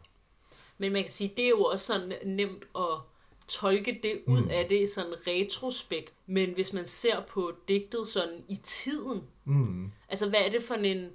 Men 0.78 0.92
man 0.92 1.02
kan 1.02 1.12
sige, 1.12 1.32
det 1.36 1.44
er 1.44 1.48
jo 1.48 1.64
også 1.64 1.86
sådan 1.86 2.12
nemt 2.24 2.64
at 2.76 3.00
tolke 3.48 4.00
det 4.02 4.20
ud 4.26 4.40
mm. 4.40 4.50
af 4.50 4.66
det 4.68 4.90
sådan 4.90 5.14
retrospekt. 5.26 6.12
Men 6.26 6.50
hvis 6.54 6.72
man 6.72 6.86
ser 6.86 7.20
på 7.28 7.52
digtet 7.68 8.08
sådan 8.08 8.44
i 8.48 8.56
tiden, 8.56 9.22
Mm. 9.44 9.90
altså 10.08 10.28
hvad 10.28 10.40
er 10.40 10.50
det 10.50 10.62
for 10.62 10.74
en, 10.74 11.10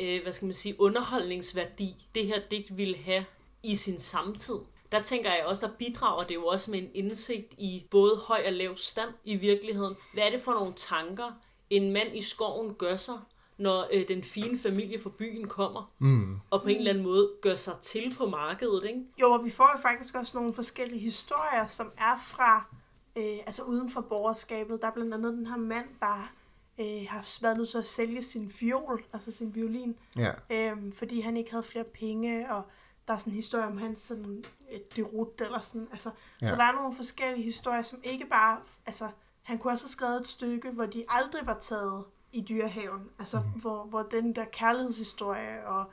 øh, 0.00 0.22
hvad 0.22 0.32
skal 0.32 0.46
man 0.46 0.54
sige, 0.54 0.80
underholdningsværdi, 0.80 2.06
det 2.14 2.26
her 2.26 2.40
digt 2.50 2.76
ville 2.76 2.96
have 2.96 3.24
i 3.62 3.76
sin 3.76 4.00
samtid? 4.00 4.54
Der 4.92 5.02
tænker 5.02 5.32
jeg 5.34 5.44
også, 5.44 5.66
der 5.66 5.72
bidrager 5.78 6.24
det 6.24 6.34
jo 6.34 6.46
også 6.46 6.70
med 6.70 6.78
en 6.78 6.90
indsigt 6.94 7.52
i 7.58 7.84
både 7.90 8.16
høj 8.16 8.42
og 8.46 8.52
lav 8.52 8.76
stand 8.76 9.10
i 9.24 9.36
virkeligheden. 9.36 9.94
Hvad 10.14 10.24
er 10.24 10.30
det 10.30 10.40
for 10.40 10.52
nogle 10.52 10.72
tanker, 10.76 11.32
en 11.70 11.92
mand 11.92 12.16
i 12.16 12.22
skoven 12.22 12.74
gør 12.74 12.96
sig, 12.96 13.18
når 13.58 13.88
øh, 13.92 14.08
den 14.08 14.22
fine 14.22 14.58
familie 14.58 15.00
fra 15.00 15.10
byen 15.18 15.48
kommer, 15.48 15.90
Mm. 15.98 16.40
og 16.50 16.62
på 16.62 16.68
en 16.68 16.76
eller 16.76 16.90
anden 16.90 17.04
måde 17.04 17.30
gør 17.42 17.54
sig 17.56 17.74
til 17.82 18.14
på 18.18 18.26
markedet, 18.26 18.84
ikke? 18.84 19.00
Jo, 19.20 19.32
og 19.32 19.44
vi 19.44 19.50
får 19.50 19.70
jo 19.76 19.82
faktisk 19.82 20.14
også 20.14 20.36
nogle 20.36 20.54
forskellige 20.54 21.00
historier, 21.00 21.66
som 21.66 21.92
er 21.98 22.16
fra, 22.22 22.64
øh, 23.16 23.38
altså 23.46 23.62
uden 23.62 23.90
for 23.90 24.00
borgerskabet. 24.00 24.82
Der 24.82 24.86
er 24.88 24.92
blandt 24.92 25.14
andet 25.14 25.32
den 25.32 25.46
her 25.46 25.56
mand, 25.56 25.86
der 26.00 26.32
øh, 26.78 27.06
har 27.08 27.42
været 27.42 27.56
nødt 27.56 27.68
til 27.68 27.78
at 27.78 27.86
sælge 27.86 28.22
sin 28.22 28.50
fiol, 28.50 29.04
altså 29.12 29.30
sin 29.30 29.54
violin, 29.54 29.96
Ja. 30.16 30.32
øh, 30.50 30.92
fordi 30.92 31.20
han 31.20 31.36
ikke 31.36 31.50
havde 31.50 31.64
flere 31.64 31.84
penge, 31.84 32.52
og 32.54 32.62
der 33.08 33.14
er 33.14 33.18
sådan 33.18 33.32
en 33.32 33.36
historie 33.36 33.64
om 33.66 33.78
hans 33.78 34.02
sådan 34.02 34.44
et 34.70 34.96
derut 34.96 35.40
eller 35.40 35.60
sådan, 35.60 35.88
altså, 35.92 36.10
ja. 36.42 36.48
så 36.48 36.54
der 36.56 36.62
er 36.64 36.72
nogle 36.72 36.94
forskellige 36.94 37.44
historier, 37.44 37.82
som 37.82 37.98
ikke 38.04 38.26
bare, 38.26 38.58
altså, 38.86 39.08
han 39.42 39.58
kunne 39.58 39.72
også 39.72 39.84
have 39.84 39.90
skrevet 39.90 40.20
et 40.20 40.28
stykke, 40.28 40.70
hvor 40.70 40.86
de 40.86 41.04
aldrig 41.08 41.46
var 41.46 41.58
taget 41.58 42.04
i 42.32 42.40
dyrehaven, 42.48 43.10
altså, 43.18 43.36
mm. 43.54 43.60
hvor, 43.60 43.84
hvor 43.84 44.02
den 44.02 44.32
der 44.36 44.44
kærlighedshistorie 44.44 45.66
og, 45.66 45.84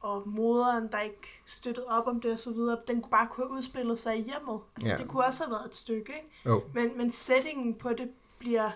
og 0.00 0.28
moderen, 0.28 0.88
der 0.92 1.00
ikke 1.00 1.42
støttede 1.46 1.86
op 1.86 2.06
om 2.06 2.20
det 2.20 2.32
og 2.32 2.38
så 2.38 2.50
videre, 2.50 2.78
den 2.88 3.02
kunne 3.02 3.10
bare 3.10 3.26
kunne 3.30 3.46
have 3.46 3.56
udspillet 3.56 3.98
sig 3.98 4.18
i 4.18 4.22
hjemmet. 4.22 4.60
Altså, 4.76 4.90
Ja. 4.90 4.96
det 4.96 5.08
kunne 5.08 5.24
også 5.24 5.44
have 5.44 5.50
været 5.50 5.66
et 5.66 5.74
stykke, 5.74 6.12
ikke? 6.16 6.30
Jo. 6.46 6.62
Men, 6.74 6.96
men 6.98 7.10
settingen 7.10 7.74
på 7.74 7.92
det 7.92 8.10
bliver 8.38 8.70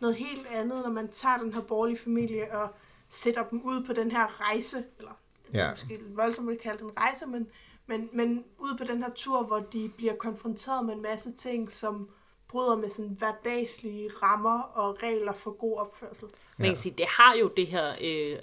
noget 0.00 0.16
helt 0.16 0.46
andet, 0.46 0.82
når 0.84 0.90
man 0.90 1.08
tager 1.08 1.36
den 1.36 1.52
her 1.54 1.60
borgerlige 1.60 1.98
familie 1.98 2.56
og 2.58 2.68
sætter 3.08 3.44
dem 3.48 3.62
ud 3.64 3.84
på 3.86 3.92
den 3.92 4.10
her 4.10 4.40
rejse, 4.40 4.84
eller 4.98 5.10
er 5.54 5.64
Ja. 5.64 5.70
måske 5.70 5.88
lidt 5.88 6.16
voldsomt 6.16 6.50
at 6.50 6.58
kalde 6.60 6.84
en 6.84 6.90
rejse, 6.96 7.26
men, 7.26 7.46
men, 7.86 8.08
men 8.12 8.44
ud 8.58 8.76
på 8.78 8.84
den 8.84 9.02
her 9.02 9.10
tur, 9.10 9.42
hvor 9.42 9.58
de 9.60 9.88
bliver 9.96 10.16
konfronteret 10.16 10.86
med 10.86 10.94
en 10.94 11.02
masse 11.02 11.32
ting, 11.32 11.70
som 11.70 12.08
bryder 12.52 12.76
med 12.76 12.90
sådan 12.90 13.16
hverdagslige 13.18 14.10
rammer 14.22 14.62
og 14.62 15.02
regler 15.02 15.32
for 15.32 15.50
god 15.50 15.78
opførsel. 15.78 16.28
Man 16.56 16.68
kan 16.68 16.76
sige, 16.76 16.94
det 16.98 17.06
har 17.08 17.34
jo 17.34 17.48
det 17.56 17.66
her 17.66 17.94
øh, 18.00 18.38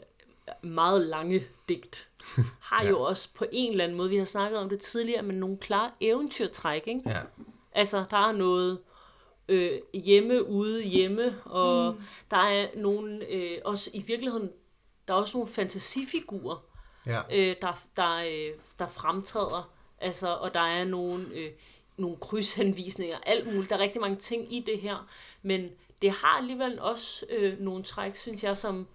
meget 0.61 1.01
lange 1.07 1.43
digt, 1.69 2.07
har 2.61 2.83
Ja. 2.83 2.89
jo 2.89 3.01
også 3.01 3.29
på 3.35 3.45
en 3.51 3.71
eller 3.71 3.83
anden 3.83 3.97
måde, 3.97 4.09
vi 4.09 4.17
har 4.17 4.25
snakket 4.25 4.59
om 4.59 4.69
det 4.69 4.79
tidligere, 4.79 5.21
men 5.21 5.35
nogle 5.35 5.57
klare 5.57 5.89
eventyrtræk, 6.01 6.87
ikke? 6.87 7.01
Ja. 7.05 7.19
Altså, 7.71 8.03
der 8.11 8.17
er 8.27 8.31
noget 8.31 8.79
øh, 9.49 9.79
hjemme, 9.93 10.45
ude, 10.47 10.83
hjemme, 10.83 11.41
og 11.45 11.93
mm. 11.93 12.01
der 12.31 12.37
er 12.37 12.67
nogle, 12.75 13.25
øh, 13.29 13.57
også 13.65 13.89
i 13.93 14.01
virkeligheden, 14.07 14.51
der 15.07 15.13
er 15.13 15.17
også 15.17 15.37
nogle 15.37 15.51
fantasifigurer, 15.53 16.63
Ja. 17.05 17.21
øh, 17.33 17.55
der, 17.61 17.83
der, 17.95 18.15
øh, 18.15 18.57
der 18.79 18.87
fremtræder, 18.87 19.71
altså, 20.01 20.27
og 20.35 20.53
der 20.53 20.59
er 20.59 20.83
nogle, 20.85 21.25
øh, 21.33 21.51
nogle 21.99 22.17
krydshenvisninger, 22.21 23.17
alt 23.25 23.45
muligt. 23.53 23.69
Der 23.69 23.75
er 23.75 23.79
rigtig 23.79 24.01
mange 24.01 24.17
ting 24.17 24.53
i 24.53 24.63
det 24.67 24.79
her, 24.79 25.07
men 25.43 25.69
det 26.01 26.11
har 26.11 26.37
alligevel 26.37 26.79
også 26.79 27.25
øh, 27.29 27.59
nogle 27.59 27.83
træk, 27.83 28.15
synes 28.15 28.43
jeg, 28.43 28.57
som 28.57 28.87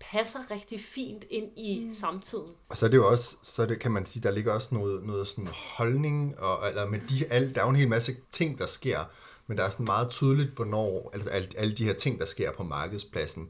passer 0.00 0.38
rigtig 0.50 0.80
fint 0.80 1.24
ind 1.30 1.48
i 1.56 1.84
mm. 1.84 1.94
samtiden. 1.94 2.50
Og 2.68 2.76
så 2.76 2.86
er 2.86 2.90
det 2.90 2.96
jo 2.96 3.08
også, 3.08 3.36
så 3.42 3.66
det, 3.66 3.78
kan 3.78 3.92
man 3.92 4.06
sige, 4.06 4.22
der 4.22 4.30
ligger 4.30 4.52
også 4.52 4.74
noget, 4.74 5.02
noget 5.02 5.28
sådan 5.28 5.48
holdning, 5.76 6.38
og, 6.38 6.68
eller 6.68 6.86
med 6.86 7.00
de, 7.08 7.26
alle, 7.26 7.54
der 7.54 7.60
er 7.60 7.64
jo 7.64 7.70
en 7.70 7.76
hel 7.76 7.88
masse 7.88 8.16
ting, 8.32 8.58
der 8.58 8.66
sker, 8.66 9.04
men 9.46 9.58
der 9.58 9.64
er 9.64 9.70
sådan 9.70 9.86
meget 9.86 10.10
tydeligt, 10.10 10.50
hvornår, 10.50 11.10
altså 11.14 11.30
alle, 11.30 11.48
alle 11.56 11.74
de 11.74 11.84
her 11.84 11.94
ting, 11.94 12.18
der 12.18 12.26
sker 12.26 12.52
på 12.52 12.62
markedspladsen, 12.62 13.48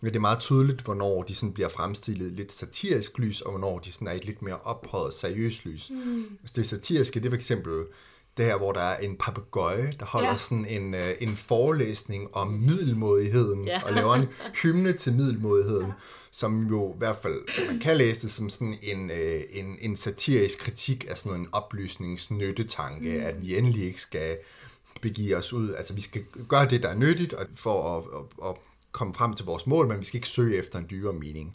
men 0.00 0.12
det 0.12 0.16
er 0.16 0.20
meget 0.20 0.38
tydeligt, 0.38 0.80
hvornår 0.80 1.22
de 1.22 1.34
sådan 1.34 1.52
bliver 1.52 1.68
fremstillet 1.68 2.32
lidt 2.32 2.52
satirisk 2.52 3.18
lys, 3.18 3.40
og 3.40 3.50
hvornår 3.50 3.78
de 3.78 3.92
sådan 3.92 4.08
er 4.08 4.12
et 4.12 4.24
lidt 4.24 4.42
mere 4.42 4.58
ophøjet, 4.58 5.14
seriøst 5.14 5.64
lys. 5.64 5.90
Mm. 5.90 6.38
Altså 6.40 6.54
det 6.56 6.66
satiriske, 6.68 7.20
det 7.20 7.26
er 7.26 7.30
for 7.30 7.36
eksempel 7.36 7.84
det 8.38 8.46
her, 8.46 8.56
hvor 8.56 8.72
der 8.72 8.80
er 8.80 8.96
en 8.98 9.16
papegøje, 9.16 9.94
der 10.00 10.06
holder 10.06 10.28
Ja. 10.30 10.36
sådan 10.36 10.66
en, 10.66 10.94
øh, 10.94 11.10
en 11.20 11.36
forelæsning 11.36 12.36
om 12.36 12.48
middelmodigheden, 12.48 13.64
ja. 13.64 13.82
og 13.84 13.92
laver 13.92 14.14
en 14.14 14.28
hymne 14.62 14.92
til 14.92 15.12
middelmodigheden, 15.12 15.86
ja. 15.86 15.92
som 16.30 16.66
jo 16.66 16.94
i 16.94 16.98
hvert 16.98 17.16
fald, 17.22 17.66
man 17.66 17.80
kan 17.80 17.96
læse 17.96 18.22
det 18.22 18.30
som 18.30 18.50
sådan 18.50 18.78
en, 18.82 19.10
øh, 19.10 19.40
en, 19.50 19.76
en 19.80 19.96
satirisk 19.96 20.58
kritik 20.58 21.06
af 21.10 21.18
sådan 21.18 21.40
en 21.40 21.48
oplysningsnyttetanke, 21.52 23.18
mm. 23.18 23.24
at 23.24 23.42
vi 23.42 23.58
endelig 23.58 23.84
ikke 23.84 24.00
skal 24.00 24.36
begive 25.00 25.36
os 25.36 25.52
ud, 25.52 25.74
altså 25.74 25.92
vi 25.94 26.00
skal 26.00 26.24
gøre 26.48 26.68
det, 26.68 26.82
der 26.82 26.88
er 26.88 26.94
nyttigt, 26.94 27.32
og 27.32 27.46
for 27.54 27.96
at, 27.98 28.04
at, 28.20 28.48
at 28.50 28.54
komme 28.92 29.14
frem 29.14 29.34
til 29.34 29.44
vores 29.44 29.66
mål, 29.66 29.88
men 29.88 30.00
vi 30.00 30.04
skal 30.04 30.18
ikke 30.18 30.28
søge 30.28 30.56
efter 30.56 30.78
en 30.78 30.86
dybere 30.90 31.12
mening. 31.12 31.54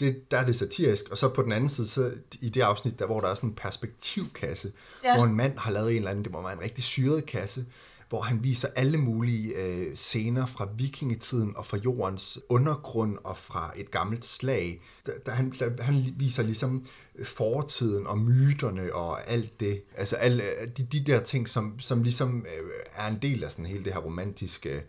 Det, 0.00 0.30
der 0.30 0.38
er 0.38 0.46
det 0.46 0.56
satirisk, 0.56 1.08
og 1.10 1.18
så 1.18 1.28
på 1.28 1.42
den 1.42 1.52
anden 1.52 1.68
side, 1.68 1.86
så 1.86 2.12
i 2.40 2.48
det 2.48 2.60
afsnit, 2.60 2.98
der 2.98 3.06
hvor 3.06 3.20
der 3.20 3.28
er 3.28 3.34
sådan 3.34 3.48
en 3.50 3.54
perspektivkasse, 3.56 4.72
Ja. 5.04 5.14
hvor 5.16 5.24
en 5.24 5.36
mand 5.36 5.58
har 5.58 5.70
lavet 5.70 5.90
en 5.90 5.96
eller 5.96 6.10
anden, 6.10 6.24
det 6.24 6.32
må 6.32 6.42
være 6.42 6.52
en 6.52 6.62
rigtig 6.62 6.84
syret 6.84 7.26
kasse, 7.26 7.64
hvor 8.08 8.20
han 8.20 8.44
viser 8.44 8.68
alle 8.76 8.98
mulige 8.98 9.54
øh, 9.54 9.96
scener 9.96 10.46
fra 10.46 10.68
vikingetiden 10.76 11.56
og 11.56 11.66
fra 11.66 11.76
jordens 11.76 12.38
undergrund 12.48 13.18
og 13.24 13.36
fra 13.36 13.72
et 13.76 13.90
gammelt 13.90 14.24
slag. 14.24 14.82
Der, 15.06 15.12
der, 15.26 15.32
han, 15.32 15.54
der, 15.58 15.82
han 15.82 16.14
viser 16.16 16.42
ligesom 16.42 16.86
fortiden 17.24 18.06
og 18.06 18.18
myterne 18.18 18.94
og 18.94 19.30
alt 19.30 19.60
det. 19.60 19.82
Altså 19.96 20.16
alle 20.16 20.42
de, 20.76 20.82
de 20.82 21.00
der 21.00 21.20
ting, 21.20 21.48
som, 21.48 21.78
som 21.78 22.02
ligesom 22.02 22.46
øh, 22.58 22.70
er 22.96 23.08
en 23.08 23.18
del 23.22 23.44
af 23.44 23.52
sådan 23.52 23.66
hele 23.66 23.84
det 23.84 23.92
her 23.92 24.00
romantiske 24.00 24.82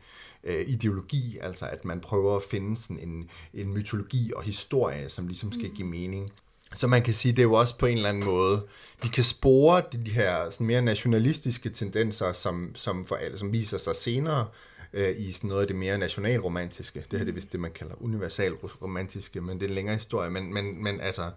øh, 0.43 0.69
ideologi, 0.69 1.37
altså 1.41 1.65
at 1.65 1.85
man 1.85 1.99
prøver 1.99 2.35
at 2.35 2.43
finde 2.43 2.77
sådan 2.77 2.99
en, 2.99 3.29
en 3.53 3.73
mytologi 3.73 4.31
og 4.35 4.43
historie, 4.43 5.09
som 5.09 5.27
ligesom 5.27 5.51
skal 5.51 5.69
give 5.69 5.87
mening. 5.87 6.31
Så 6.75 6.87
man 6.87 7.01
kan 7.01 7.13
sige, 7.13 7.31
det 7.31 7.39
er 7.39 7.43
jo 7.43 7.53
også 7.53 7.77
på 7.77 7.85
en 7.85 7.97
eller 7.97 8.09
anden 8.09 8.25
måde, 8.25 8.67
vi 9.03 9.07
kan 9.07 9.23
spore 9.23 9.81
de 9.91 10.11
her 10.11 10.49
sådan 10.49 10.67
mere 10.67 10.81
nationalistiske 10.81 11.69
tendenser, 11.69 12.33
som, 12.33 12.71
som, 12.75 13.05
for, 13.05 13.19
som 13.37 13.51
viser 13.51 13.77
sig 13.77 13.95
senere 13.95 14.47
øh, 14.93 15.15
i 15.17 15.31
sådan 15.31 15.47
noget 15.47 15.61
af 15.61 15.67
det 15.67 15.75
mere 15.75 15.97
nationalromantiske. 15.97 17.05
Det 17.11 17.19
her 17.19 17.25
det 17.25 17.31
er 17.31 17.35
vist 17.35 17.51
det, 17.51 17.59
man 17.59 17.71
kalder 17.71 17.95
universalromantiske, 18.01 19.41
men 19.41 19.59
det 19.59 19.65
er 19.65 19.69
en 19.69 19.75
længere 19.75 19.95
historie. 19.95 20.29
Men, 20.29 20.53
men, 20.53 20.83
men 20.83 21.01
altså, 21.01 21.31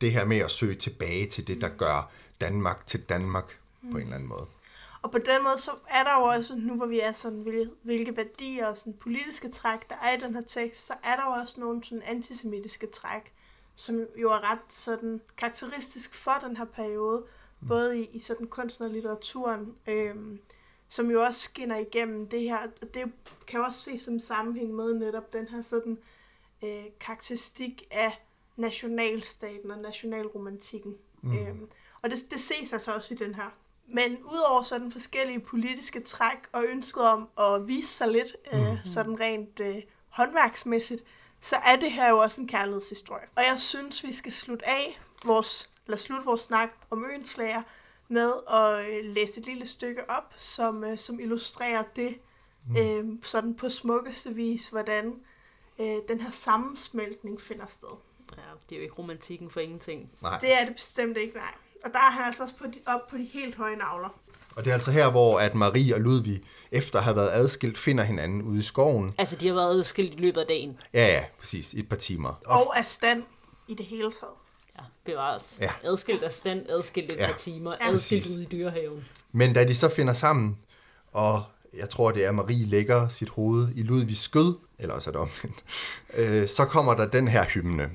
det 0.00 0.12
her 0.12 0.24
med 0.24 0.38
at 0.38 0.50
søge 0.50 0.74
tilbage 0.74 1.26
til 1.26 1.48
det, 1.48 1.60
der 1.60 1.68
gør 1.68 2.12
Danmark 2.40 2.86
til 2.86 3.00
Danmark 3.00 3.58
på 3.90 3.96
en 3.96 4.02
eller 4.02 4.14
anden 4.14 4.28
måde. 4.28 4.46
Og 5.06 5.12
på 5.12 5.18
den 5.18 5.42
måde, 5.42 5.58
så 5.58 5.70
er 5.88 6.04
der 6.04 6.14
jo 6.18 6.22
også, 6.22 6.56
nu 6.56 6.74
hvor 6.74 6.86
vi 6.86 7.00
er 7.00 7.12
sådan, 7.12 7.38
hvilke, 7.38 7.70
hvilke 7.82 8.16
værdier 8.16 8.66
og 8.66 8.78
sådan 8.78 8.92
politiske 8.92 9.50
træk, 9.50 9.88
der 9.88 9.94
er 10.02 10.16
i 10.16 10.20
den 10.20 10.34
her 10.34 10.42
tekst, 10.42 10.86
så 10.86 10.94
er 11.04 11.16
der 11.16 11.22
jo 11.26 11.40
også 11.40 11.60
nogle 11.60 11.84
sådan 11.84 12.02
antisemitiske 12.02 12.86
træk, 12.86 13.32
som 13.74 14.06
jo 14.16 14.30
er 14.30 14.50
ret 14.50 14.58
sådan 14.68 15.20
karakteristisk 15.36 16.14
for 16.14 16.32
den 16.42 16.56
her 16.56 16.64
periode, 16.64 17.24
mm. 17.60 17.68
både 17.68 18.00
i, 18.00 18.04
i 18.12 18.18
sådan 18.18 18.46
kunsten 18.46 18.84
og 18.84 18.90
litteraturen, 18.90 19.74
øhm, 19.86 20.40
som 20.88 21.10
jo 21.10 21.22
også 21.22 21.40
skinner 21.40 21.76
igennem 21.76 22.28
det 22.28 22.40
her, 22.40 22.58
og 22.82 22.94
det 22.94 23.12
kan 23.46 23.60
jo 23.60 23.66
også 23.66 23.80
ses 23.80 24.02
som 24.02 24.18
sammenhæng 24.18 24.74
med 24.74 24.94
netop 24.94 25.32
den 25.32 25.48
her 25.48 25.62
sådan 25.62 25.98
øh, 26.64 26.84
karakteristik 27.00 27.86
af 27.90 28.26
nationalstaten 28.56 29.70
og 29.70 29.78
nationalromantikken. 29.78 30.96
Mm. 31.22 31.38
Øhm, 31.38 31.68
og 32.02 32.10
det, 32.10 32.30
det 32.30 32.40
ses 32.40 32.72
altså 32.72 32.94
også 32.94 33.14
i 33.14 33.16
den 33.16 33.34
her. 33.34 33.50
Men 33.88 34.18
udover 34.24 34.62
sådan 34.62 34.92
forskellige 34.92 35.40
politiske 35.40 36.00
træk 36.00 36.38
og 36.52 36.64
ønsket 36.64 37.02
om 37.02 37.28
at 37.38 37.68
vise 37.68 37.88
sig 37.88 38.08
lidt 38.08 38.36
øh, 38.52 38.78
sådan 38.84 39.20
rent 39.20 39.60
øh, 39.60 39.82
håndværksmæssigt, 40.08 41.04
så 41.40 41.56
er 41.56 41.76
det 41.76 41.92
her 41.92 42.08
jo 42.08 42.18
også 42.18 42.40
en 42.40 42.48
kærlighedshistorie. 42.48 43.26
Og 43.36 43.42
jeg 43.42 43.60
synes, 43.60 44.04
vi 44.04 44.12
skal 44.12 44.32
slutte 44.32 44.68
af 44.68 45.00
vores, 45.24 45.70
lad 45.86 45.98
slutte 45.98 46.24
vores 46.24 46.42
snak 46.42 46.70
om 46.90 47.04
Øenslager 47.04 47.62
med 48.08 48.32
at 48.50 48.86
øh, 48.86 49.04
læse 49.04 49.40
et 49.40 49.46
lille 49.46 49.66
stykke 49.66 50.10
op, 50.10 50.34
som, 50.36 50.84
øh, 50.84 50.98
som 50.98 51.20
illustrerer 51.20 51.82
det 51.96 52.18
mm. 52.68 52.76
øh, 52.76 53.18
sådan 53.22 53.54
på 53.54 53.68
smukkeste 53.68 54.34
vis, 54.34 54.68
hvordan 54.68 55.20
øh, 55.78 55.96
den 56.08 56.20
her 56.20 56.30
sammensmeltning 56.30 57.40
finder 57.40 57.66
sted. 57.66 57.88
Ja, 58.36 58.42
det 58.68 58.74
er 58.74 58.78
jo 58.78 58.82
ikke 58.82 58.94
romantikken 58.94 59.50
for 59.50 59.60
ingenting. 59.60 60.10
Nej. 60.22 60.38
Det 60.38 60.52
er 60.52 60.64
det 60.64 60.74
bestemt 60.74 61.16
ikke, 61.16 61.34
nej. 61.34 61.54
Og 61.86 61.92
der 61.92 61.98
er 61.98 62.10
han 62.10 62.24
altså 62.24 62.42
også 62.42 62.54
på 62.54 62.64
de, 62.66 62.78
op 62.86 63.08
på 63.10 63.16
de 63.16 63.28
helt 63.32 63.56
høje 63.56 63.76
navler. 63.76 64.08
Og 64.56 64.64
det 64.64 64.70
er 64.70 64.74
altså 64.74 64.90
her, 64.90 65.10
hvor 65.10 65.38
at 65.40 65.54
Marie 65.54 65.94
og 65.94 66.00
Ludvig, 66.00 66.42
efter 66.72 66.98
at 66.98 67.04
have 67.04 67.16
været 67.16 67.30
adskilt, 67.32 67.78
finder 67.78 68.04
hinanden 68.04 68.42
ude 68.42 68.58
i 68.58 68.62
skoven. 68.62 69.14
Altså, 69.18 69.36
de 69.36 69.46
har 69.48 69.54
været 69.54 69.86
skilt 69.86 70.14
i 70.14 70.16
løbet 70.16 70.40
af 70.40 70.46
dagen. 70.46 70.78
Ja, 70.94 71.06
ja, 71.06 71.24
præcis. 71.40 71.74
I 71.74 71.78
et 71.78 71.88
par 71.88 71.96
timer. 71.96 72.40
Og 72.46 72.78
af 72.78 72.86
stand 72.86 73.22
i 73.68 73.74
det 73.74 73.86
hele 73.86 74.02
taget. 74.20 74.32
Ja, 74.78 74.82
bevares. 75.04 75.56
Ja. 75.60 75.70
Adskilt 75.84 76.22
af 76.22 76.32
stand, 76.32 76.66
adskilt 76.68 77.12
et 77.12 77.16
Ja. 77.16 77.26
par 77.26 77.36
timer, 77.38 77.74
Ja. 77.80 77.92
adskilt 77.92 78.22
Præcis. 78.22 78.36
ude 78.36 78.42
i 78.44 78.48
dyrehaven. 78.52 79.04
Men 79.32 79.52
da 79.54 79.64
de 79.64 79.74
så 79.74 79.88
finder 79.88 80.14
sammen, 80.14 80.58
og 81.12 81.42
jeg 81.76 81.88
tror, 81.90 82.10
det 82.10 82.24
er 82.24 82.32
Marie 82.32 82.66
lægger 82.66 83.08
sit 83.08 83.28
hoved 83.28 83.68
i 83.74 83.82
Ludvigs 83.82 84.20
skød, 84.20 84.54
eller 84.78 84.94
også 84.94 85.10
er 85.10 85.12
det 85.12 85.20
omvendt, 85.20 85.64
øh, 86.18 86.48
så 86.48 86.64
kommer 86.64 86.94
der 86.94 87.06
den 87.06 87.28
her 87.28 87.44
hymne. 87.44 87.90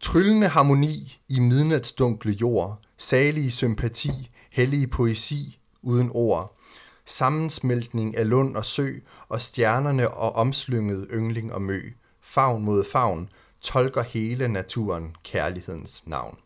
Tryllende 0.00 0.48
harmoni 0.48 1.18
i 1.28 1.40
midnatsdunkle 1.40 2.32
jord, 2.32 2.78
salige 2.96 3.50
sympati, 3.50 4.30
hellige 4.50 4.86
poesi 4.86 5.58
uden 5.82 6.10
ord, 6.14 6.58
sammensmeltning 7.04 8.16
af 8.16 8.28
lund 8.28 8.56
og 8.56 8.64
sø, 8.64 8.92
og 9.28 9.42
stjernerne 9.42 10.10
og 10.10 10.32
omslynget 10.32 11.08
yngling 11.12 11.52
og 11.52 11.62
mø, 11.62 11.82
favn 12.20 12.64
mod 12.64 12.84
favn, 12.84 13.28
tolker 13.60 14.02
hele 14.02 14.48
naturen 14.48 15.16
kærlighedens 15.24 16.06
navn. 16.06 16.38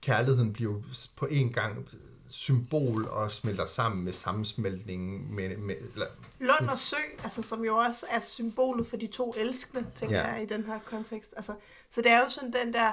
Kærligheden 0.00 0.52
bliver 0.52 0.80
på 1.16 1.26
en 1.26 1.52
gang 1.52 1.88
symbol 2.28 3.06
og 3.08 3.30
smelter 3.30 3.66
sammen 3.66 4.04
med 4.04 4.12
sammensmeltningen 4.12 5.34
med, 5.34 5.56
med 5.56 5.74
eller, 5.92 6.06
Lund 6.38 6.70
og 6.70 6.78
Sø, 6.78 6.96
altså, 7.24 7.42
som 7.42 7.64
jo 7.64 7.76
også 7.76 8.06
er 8.08 8.20
symbolet 8.20 8.86
for 8.86 8.96
de 8.96 9.06
to 9.06 9.34
elskende, 9.36 9.86
tænker 9.94 10.18
ja. 10.18 10.28
jeg, 10.28 10.42
i 10.42 10.46
den 10.46 10.64
her 10.64 10.78
kontekst. 10.84 11.34
Altså, 11.36 11.54
så 11.90 12.02
det 12.02 12.10
er 12.10 12.20
jo 12.20 12.28
sådan 12.28 12.52
den 12.52 12.72
der, 12.72 12.92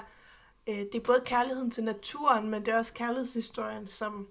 øh, 0.67 0.75
det 0.77 0.95
er 0.95 0.99
både 0.99 1.21
kærligheden 1.25 1.71
til 1.71 1.83
naturen, 1.83 2.49
men 2.49 2.65
det 2.65 2.73
er 2.73 2.77
også 2.77 2.93
kærlighedshistorien, 2.93 3.87
som 3.87 4.27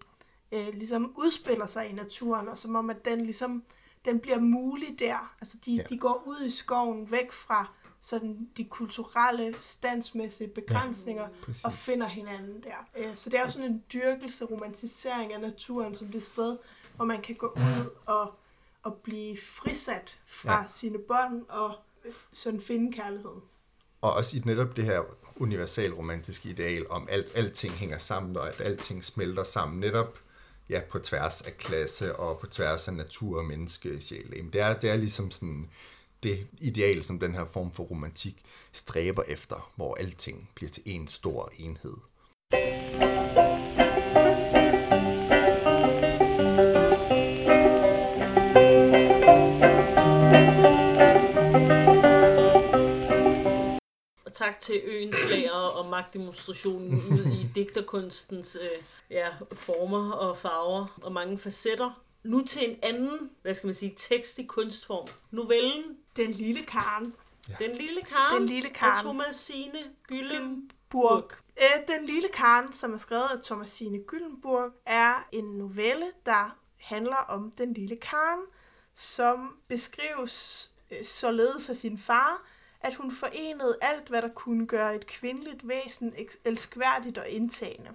øh, 0.53 0.69
ligesom 0.73 1.13
udspiller 1.17 1.67
sig 1.67 1.89
i 1.89 1.93
naturen, 1.93 2.49
og 2.49 2.59
som 2.59 2.75
om, 2.75 2.91
at 2.91 3.05
den 3.05 3.21
ligesom, 3.21 3.63
den 4.05 4.21
bliver 4.21 4.41
mulig 4.41 4.99
der. 4.99 5.35
Altså, 5.41 5.57
de, 5.65 5.71
Ja. 5.75 5.77
ja. 5.83 5.87
de 5.89 5.99
går 5.99 6.23
ud 6.27 6.45
i 6.47 6.51
skoven, 6.51 7.11
væk 7.11 7.33
fra 7.33 7.69
sådan 8.01 8.49
de 8.57 8.65
kulturelle, 8.65 9.57
standsmæssige 9.61 10.49
begrænsninger, 10.49 11.29
præcis. 11.43 11.65
og 11.65 11.73
finder 11.73 12.07
hinanden 12.07 12.63
der. 12.63 12.87
Øh, 12.99 13.17
Så 13.17 13.31
det 13.31 13.39
er 13.39 13.45
jo 13.45 13.51
sådan 13.51 13.71
en 13.73 13.85
dyrkelse, 13.93 14.45
romantisering 14.45 15.33
af 15.33 15.41
naturen 15.41 15.95
som 15.95 16.09
det 16.09 16.23
sted, 16.23 16.59
hvor 16.97 17.05
man 17.05 17.23
kan 17.23 17.35
gå 17.35 17.47
ud 17.57 17.91
og, 18.07 18.35
og 18.83 18.95
blive 18.95 19.39
frisat 19.43 20.19
fra 20.27 20.53
Ja. 20.53 20.61
ja. 20.61 20.67
sine 20.67 20.99
bånd 20.99 21.45
og 21.49 21.75
sådan 22.33 22.61
finde 22.61 22.93
kærligheden. 22.93 23.43
Og 24.01 24.13
også 24.13 24.37
i 24.37 24.41
netop 24.45 24.77
det 24.77 24.85
her 24.85 25.01
universal 25.37 25.93
romantisk 25.93 26.47
ideal 26.47 26.91
om, 26.91 27.09
alt 27.11 27.33
alting 27.35 27.73
hænger 27.73 27.99
sammen, 27.99 28.37
og 28.37 28.49
at 28.49 28.61
alting 28.61 29.05
smelter 29.05 29.45
sammen, 29.45 29.81
netop 29.81 30.19
ja, 30.69 30.81
på 30.91 30.99
tværs 30.99 31.41
af 31.43 31.59
klasse 31.59 32.17
og 32.17 32.39
på 32.39 32.47
tværs 32.47 32.89
af 32.89 32.95
natur 32.95 33.39
og 33.39 33.45
menneske 33.45 34.01
sjæl. 34.01 34.33
Jamen, 34.37 34.53
Det 34.53 34.61
er, 34.61 34.79
det 34.79 34.91
er 34.91 34.97
ligesom 34.97 35.31
sådan 35.31 35.71
det 36.23 36.47
ideal, 36.59 37.05
som 37.05 37.19
den 37.19 37.35
her 37.35 37.45
form 37.45 37.73
for 37.73 37.83
romantik 37.83 38.43
stræber 38.73 39.23
efter, 39.23 39.73
hvor 39.77 39.95
alting 39.95 40.51
bliver 40.55 40.71
til 40.71 40.83
en 40.87 41.09
stor 41.09 41.53
enhed. 41.59 41.97
Tak 54.57 54.61
til 54.61 54.81
øens 54.85 55.17
lager 55.29 55.51
og 55.51 55.87
magtdemonstrationen 55.87 56.95
ud 56.95 57.33
i 57.33 57.49
digterkunstens 57.55 58.59
øh, 58.63 58.83
ja, 59.11 59.29
former 59.53 60.13
og 60.13 60.39
farver 60.39 60.99
og 61.03 61.13
mange 61.13 61.39
facetter. 61.39 62.03
Nu 62.23 62.45
til 62.45 62.71
en 62.71 62.79
anden, 62.83 63.31
hvad 63.43 63.55
skal 63.55 63.67
man 63.67 63.75
sige, 63.75 63.95
tekst 63.97 64.39
i 64.39 64.43
kunstform. 64.43 65.09
Novellen, 65.31 65.97
Den 66.17 66.31
lille 66.31 66.63
Karen. 66.63 67.15
Den 67.59 67.73
lille 67.73 68.03
Karen, 68.03 68.41
Den 68.41 68.49
lille 68.49 68.69
af 68.69 68.75
Karen. 68.75 69.05
Thomasine 69.05 69.79
Gyllenburg. 70.09 70.69
Gyllenburg. 70.89 71.31
Øh, 71.59 71.97
Den 71.97 72.07
lille 72.07 72.29
Karen, 72.29 72.73
som 72.73 72.95
er 72.95 72.99
skrevet 72.99 73.29
af 73.37 73.43
Thomasine 73.45 73.99
Gyllenburg, 73.99 74.73
er 74.87 75.29
en 75.33 75.45
novelle, 75.45 76.07
der 76.27 76.57
handler 76.81 77.17
om 77.17 77.51
den 77.51 77.73
lille 77.73 77.97
Karen, 77.97 78.43
som 78.95 79.57
beskrives 79.69 80.71
øh, 80.91 81.07
således 81.07 81.69
af 81.69 81.77
sin 81.77 81.99
far, 81.99 82.43
at 82.87 82.95
hun 82.95 83.13
forenede 83.13 83.77
alt, 83.81 84.09
hvad 84.09 84.23
der 84.23 84.29
kunne 84.29 84.67
gøre 84.67 84.97
et 84.97 85.07
kvindeligt 85.07 85.69
væsen 85.69 86.15
elskværdigt 86.45 87.19
og 87.19 87.29
indtagende. 87.29 87.91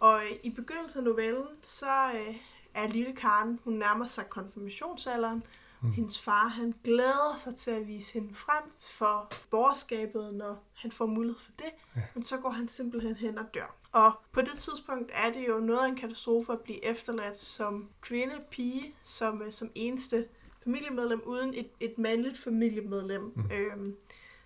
Og 0.00 0.22
øh, 0.24 0.32
i 0.42 0.50
begyndelsen 0.50 0.98
af 0.98 1.04
novellen, 1.04 1.46
så 1.62 2.10
øh, 2.14 2.36
er 2.74 2.86
lille 2.86 3.12
Karen, 3.12 3.60
hun 3.64 3.72
nærmer 3.72 4.06
sig 4.06 4.28
konfirmationsalderen. 4.28 5.42
Mm. 5.80 5.92
Hendes 5.92 6.20
far, 6.20 6.48
han 6.48 6.74
glæder 6.84 7.36
sig 7.38 7.56
til 7.56 7.70
at 7.70 7.86
vise 7.86 8.12
hende 8.12 8.34
frem 8.34 8.64
for 8.80 9.32
borgerskabet, 9.50 10.34
når 10.34 10.64
han 10.74 10.92
får 10.92 11.06
mulighed 11.06 11.38
for 11.40 11.52
det. 11.58 11.70
Ja. 11.96 12.00
Men 12.14 12.22
så 12.22 12.36
går 12.36 12.50
han 12.50 12.68
simpelthen 12.68 13.14
hen 13.14 13.38
og 13.38 13.54
dør. 13.54 13.74
Og 13.92 14.12
på 14.32 14.40
det 14.40 14.58
tidspunkt 14.58 15.10
er 15.14 15.32
det 15.32 15.48
jo 15.48 15.58
noget 15.58 15.80
af 15.80 15.88
en 15.88 15.96
katastrofe 15.96 16.52
at 16.52 16.60
blive 16.60 16.84
efterladt 16.84 17.40
som 17.40 17.88
kvinde, 18.00 18.34
pige, 18.50 18.94
som, 19.02 19.42
øh, 19.42 19.52
som 19.52 19.70
eneste 19.74 20.28
familiemedlem, 20.68 21.22
uden 21.26 21.54
et, 21.54 21.68
et 21.80 21.98
mandligt 21.98 22.38
familiemedlem. 22.38 23.32
Mm. 23.36 23.50
Øhm, 23.52 23.96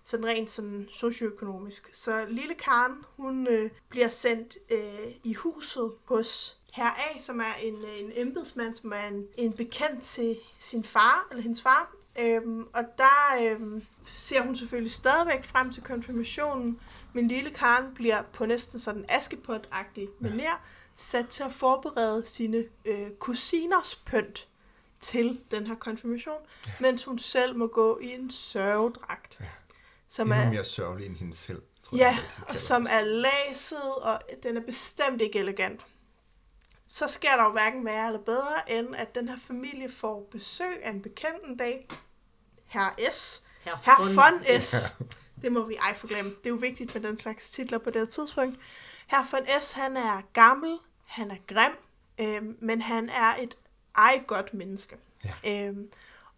sådan 0.04 0.26
rent 0.26 0.50
sådan 0.50 0.88
socioøkonomisk. 0.90 1.94
Så 1.94 2.26
lille 2.28 2.54
Karen, 2.54 2.96
hun 3.16 3.46
øh, 3.46 3.70
bliver 3.88 4.08
sendt 4.08 4.58
øh, 4.70 5.12
i 5.24 5.34
huset 5.34 5.92
hos 6.04 6.58
herr 6.72 6.90
A, 6.90 7.18
som 7.18 7.40
er 7.40 7.54
en, 7.62 7.74
øh, 7.74 8.00
en 8.00 8.12
embedsmand, 8.14 8.74
som 8.74 8.92
er 8.92 9.08
en, 9.08 9.26
en 9.36 9.52
bekendt 9.52 10.02
til 10.02 10.36
sin 10.58 10.84
far, 10.84 11.26
eller 11.30 11.42
hendes 11.42 11.62
far. 11.62 11.94
Øhm, 12.18 12.66
og 12.72 12.84
der 12.98 13.42
øhm, 13.42 13.82
ser 14.06 14.42
hun 14.42 14.56
selvfølgelig 14.56 14.92
stadigvæk 14.92 15.44
frem 15.44 15.70
til 15.70 15.82
konfirmationen, 15.82 16.80
men 17.12 17.28
lille 17.28 17.50
Karen 17.50 17.94
bliver 17.94 18.22
på 18.32 18.46
næsten 18.46 18.78
sådan 18.78 19.04
askepot-agtig 19.08 20.08
manér 20.20 20.56
sat 20.96 21.28
til 21.28 21.42
at 21.42 21.52
forberede 21.52 22.24
sine 22.24 22.64
øh, 22.84 23.10
kusiners 23.18 23.96
pynt 23.96 24.48
til 25.03 25.40
den 25.50 25.66
her 25.66 25.74
konfirmation, 25.74 26.40
ja. 26.66 26.72
mens 26.80 27.05
hun 27.05 27.18
selv 27.18 27.57
må 27.57 27.66
gå 27.66 27.98
i 27.98 28.07
en 28.12 28.30
sørgedragt. 28.30 29.36
Ja. 29.40 29.46
Som 30.09 30.32
Endnu 30.32 30.44
er, 30.46 30.50
mere 30.50 30.64
sørgelig 30.64 31.07
end 31.07 31.16
hende 31.16 31.36
selv. 31.36 31.62
Tror 31.82 31.96
Ja, 31.96 32.05
jeg, 32.07 32.18
og 32.48 32.59
som 32.59 32.82
det. 32.84 32.92
er 32.92 33.00
laset, 33.05 33.94
og 34.03 34.20
den 34.42 34.57
er 34.57 34.61
bestemt 34.61 35.22
ikke 35.22 35.38
elegant. 35.38 35.80
Så 36.88 37.09
sker 37.09 37.36
der 37.36 37.44
jo 37.44 37.50
hverken 37.50 37.84
værre 37.84 38.07
eller 38.07 38.20
bedre, 38.20 38.70
end 38.70 38.96
at 38.96 39.14
den 39.14 39.28
her 39.28 39.36
familie 39.36 39.92
får 39.92 40.28
besøg 40.30 40.84
af 40.84 40.90
en 40.90 41.03
bekendt 41.03 41.44
en 41.48 41.57
dag. 41.57 41.88
Herr 42.66 43.11
S. 43.12 43.42
Herr 43.64 43.76
Herr 43.84 43.98
von. 43.98 44.16
von 44.50 44.61
S. 44.61 44.96
Det 45.42 45.53
må 45.53 45.66
vi 45.66 45.74
ej 45.74 45.94
forglemme. 45.94 46.30
Det 46.30 46.46
er 46.46 46.50
jo 46.50 46.57
vigtigt 46.57 46.94
med 46.94 47.03
den 47.03 47.18
slags 47.18 47.50
titler 47.50 47.78
på 47.78 47.90
det 47.90 48.00
her 48.00 48.07
tidspunkt. 48.07 48.59
Herr 49.07 49.26
von 49.30 49.62
S. 49.62 49.72
han 49.72 49.96
er 49.96 50.22
gammel, 50.32 50.78
han 51.07 51.30
er 51.30 51.36
grim, 51.46 51.72
øh, 52.18 52.42
men 52.62 52.82
han 52.82 53.09
er 53.09 53.34
et 53.36 53.57
ej 53.97 54.22
godt 54.26 54.55
menneske. 54.55 54.97
Ja. 55.45 55.68
Øh, 55.68 55.76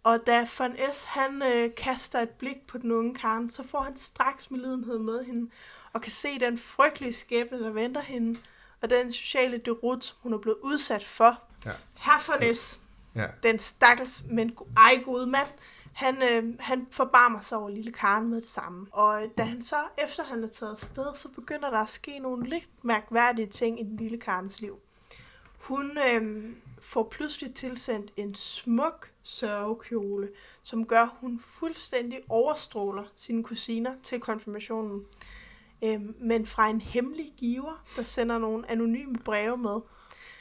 og 0.02 0.26
da 0.26 0.46
von 0.58 0.76
S. 0.92 1.04
han 1.04 1.42
øh, 1.42 1.74
kaster 1.74 2.20
et 2.20 2.28
blik 2.30 2.66
på 2.66 2.78
den 2.78 2.90
unge 2.92 3.14
Karen, 3.14 3.50
så 3.50 3.62
får 3.66 3.80
han 3.80 3.96
straks 3.96 4.50
medlidenhed 4.50 4.98
med 4.98 5.24
hende, 5.24 5.50
og 5.92 6.00
kan 6.00 6.12
se 6.12 6.38
den 6.40 6.58
frygtelige 6.58 7.12
skæbne, 7.12 7.60
der 7.60 7.70
venter 7.70 8.00
hende, 8.00 8.40
og 8.82 8.90
den 8.90 9.12
sociale 9.12 9.58
derut, 9.58 10.04
som 10.04 10.16
hun 10.22 10.32
er 10.32 10.38
blevet 10.38 10.58
udsat 10.62 11.04
for. 11.04 11.38
Ja. 11.66 11.70
Herr 11.94 12.32
von 12.46 12.54
S 12.54 12.80
Ja. 13.16 13.26
den 13.42 13.58
stakkels, 13.58 14.22
men 14.30 14.56
ej 14.76 15.02
gode 15.04 15.26
mand, 15.26 15.48
han, 15.92 16.22
øh, 16.22 16.54
han 16.60 16.86
forbarmer 16.92 17.40
sig 17.40 17.58
over 17.58 17.68
lille 17.68 17.92
Karen 17.92 18.28
med 18.28 18.40
det 18.40 18.48
samme. 18.48 18.86
Og 18.92 19.22
da 19.38 19.42
han 19.42 19.62
så, 19.62 19.76
efter 20.04 20.24
han 20.24 20.44
er 20.44 20.48
taget 20.48 20.72
afsted, 20.72 21.14
så 21.14 21.28
begynder 21.28 21.70
der 21.70 21.78
at 21.78 21.88
ske 21.88 22.18
nogle 22.18 22.48
lidt 22.48 22.68
mærkværdige 22.82 23.46
ting 23.46 23.80
i 23.80 23.82
den 23.82 23.96
lille 23.96 24.18
Karens 24.18 24.60
liv. 24.60 24.78
Hun 25.58 25.98
øh, 25.98 26.52
får 26.84 27.08
pludselig 27.10 27.54
tilsendt 27.54 28.12
en 28.16 28.34
smuk 28.34 29.12
sørgekjole, 29.22 30.28
som 30.62 30.86
gør, 30.86 31.02
at 31.02 31.10
hun 31.20 31.40
fuldstændig 31.40 32.20
overstråler 32.28 33.04
sine 33.16 33.44
kusiner 33.44 33.94
til 34.02 34.20
konfirmationen. 34.20 35.04
Øh, 35.84 36.00
men 36.20 36.46
fra 36.46 36.68
en 36.68 36.80
hemmelig 36.80 37.32
giver, 37.36 37.84
der 37.96 38.02
sender 38.02 38.38
nogle 38.38 38.70
anonyme 38.70 39.14
breve 39.24 39.56
med. 39.56 39.80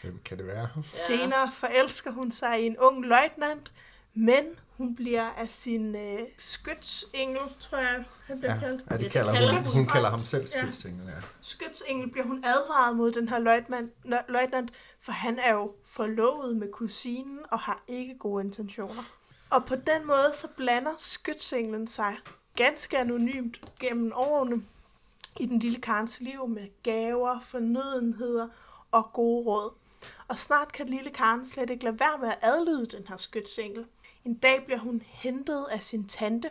Hvem 0.02 0.20
kan 0.26 0.38
det 0.38 0.48
være? 0.48 0.70
Senere 0.84 1.52
forelsker 1.52 2.12
hun 2.12 2.32
sig 2.32 2.62
i 2.62 2.66
en 2.66 2.78
ung 2.78 3.06
løjtnant, 3.06 3.74
men 4.14 4.44
hun 4.78 4.96
bliver 4.96 5.30
af 5.30 5.50
sin 5.50 5.96
øh, 5.96 6.20
skytsengel, 6.38 7.42
tror 7.60 7.78
jeg, 7.78 8.04
han 8.28 8.40
bliver 8.40 8.54
Ja, 8.54 8.60
kaldt. 8.60 8.84
ja 8.92 8.98
det 8.98 9.12
kalder 9.12 9.34
kalder 9.34 9.54
hun. 9.54 9.66
hun. 9.76 9.86
Kalder 9.88 10.10
ham 10.10 10.20
selv 10.20 10.42
Ja. 10.56 10.60
skyldsengel, 10.62 11.06
ja. 11.08 11.14
Skytsengel 11.42 12.10
bliver 12.12 12.26
hun 12.28 12.44
advaret 12.46 12.96
mod 12.98 13.12
den 13.12 13.30
her 13.30 13.40
løjtnant, 13.40 13.92
løjtnant, 14.30 14.72
for 15.02 15.12
han 15.12 15.40
er 15.40 15.54
jo 15.54 15.72
forlovet 15.86 16.58
med 16.58 16.72
kusinen 16.72 17.40
og 17.52 17.60
har 17.60 17.84
ikke 17.88 18.18
gode 18.18 18.44
intentioner. 18.46 19.04
Og 19.50 19.66
på 19.66 19.76
den 19.76 20.08
måde 20.08 20.32
så 20.34 20.48
blander 20.58 20.92
skytsenglen 20.98 21.88
sig 21.88 22.16
ganske 22.56 22.98
anonymt 22.98 23.62
gennem 23.80 24.12
årene 24.16 24.64
i 25.40 25.46
den 25.46 25.60
lille 25.60 25.82
Karens 25.82 26.20
liv 26.22 26.48
med 26.48 26.68
gaver, 26.84 27.40
fornødenheder 27.42 28.48
og 28.92 29.14
gode 29.14 29.46
råd. 29.46 29.72
Og 30.28 30.40
snart 30.40 30.72
kan 30.74 30.88
lille 30.88 31.10
Karen 31.12 31.46
slet 31.46 31.70
ikke 31.70 31.84
lade 31.84 32.00
være 32.00 32.18
med 32.22 32.28
at 32.30 32.38
adlyde 32.42 32.86
den 32.86 33.08
her 33.08 33.18
skytsengel. 33.18 33.86
En 34.26 34.34
dag 34.34 34.66
bliver 34.66 34.80
hun 34.80 35.02
hentet 35.06 35.66
af 35.72 35.84
sin 35.84 36.08
tante, 36.08 36.50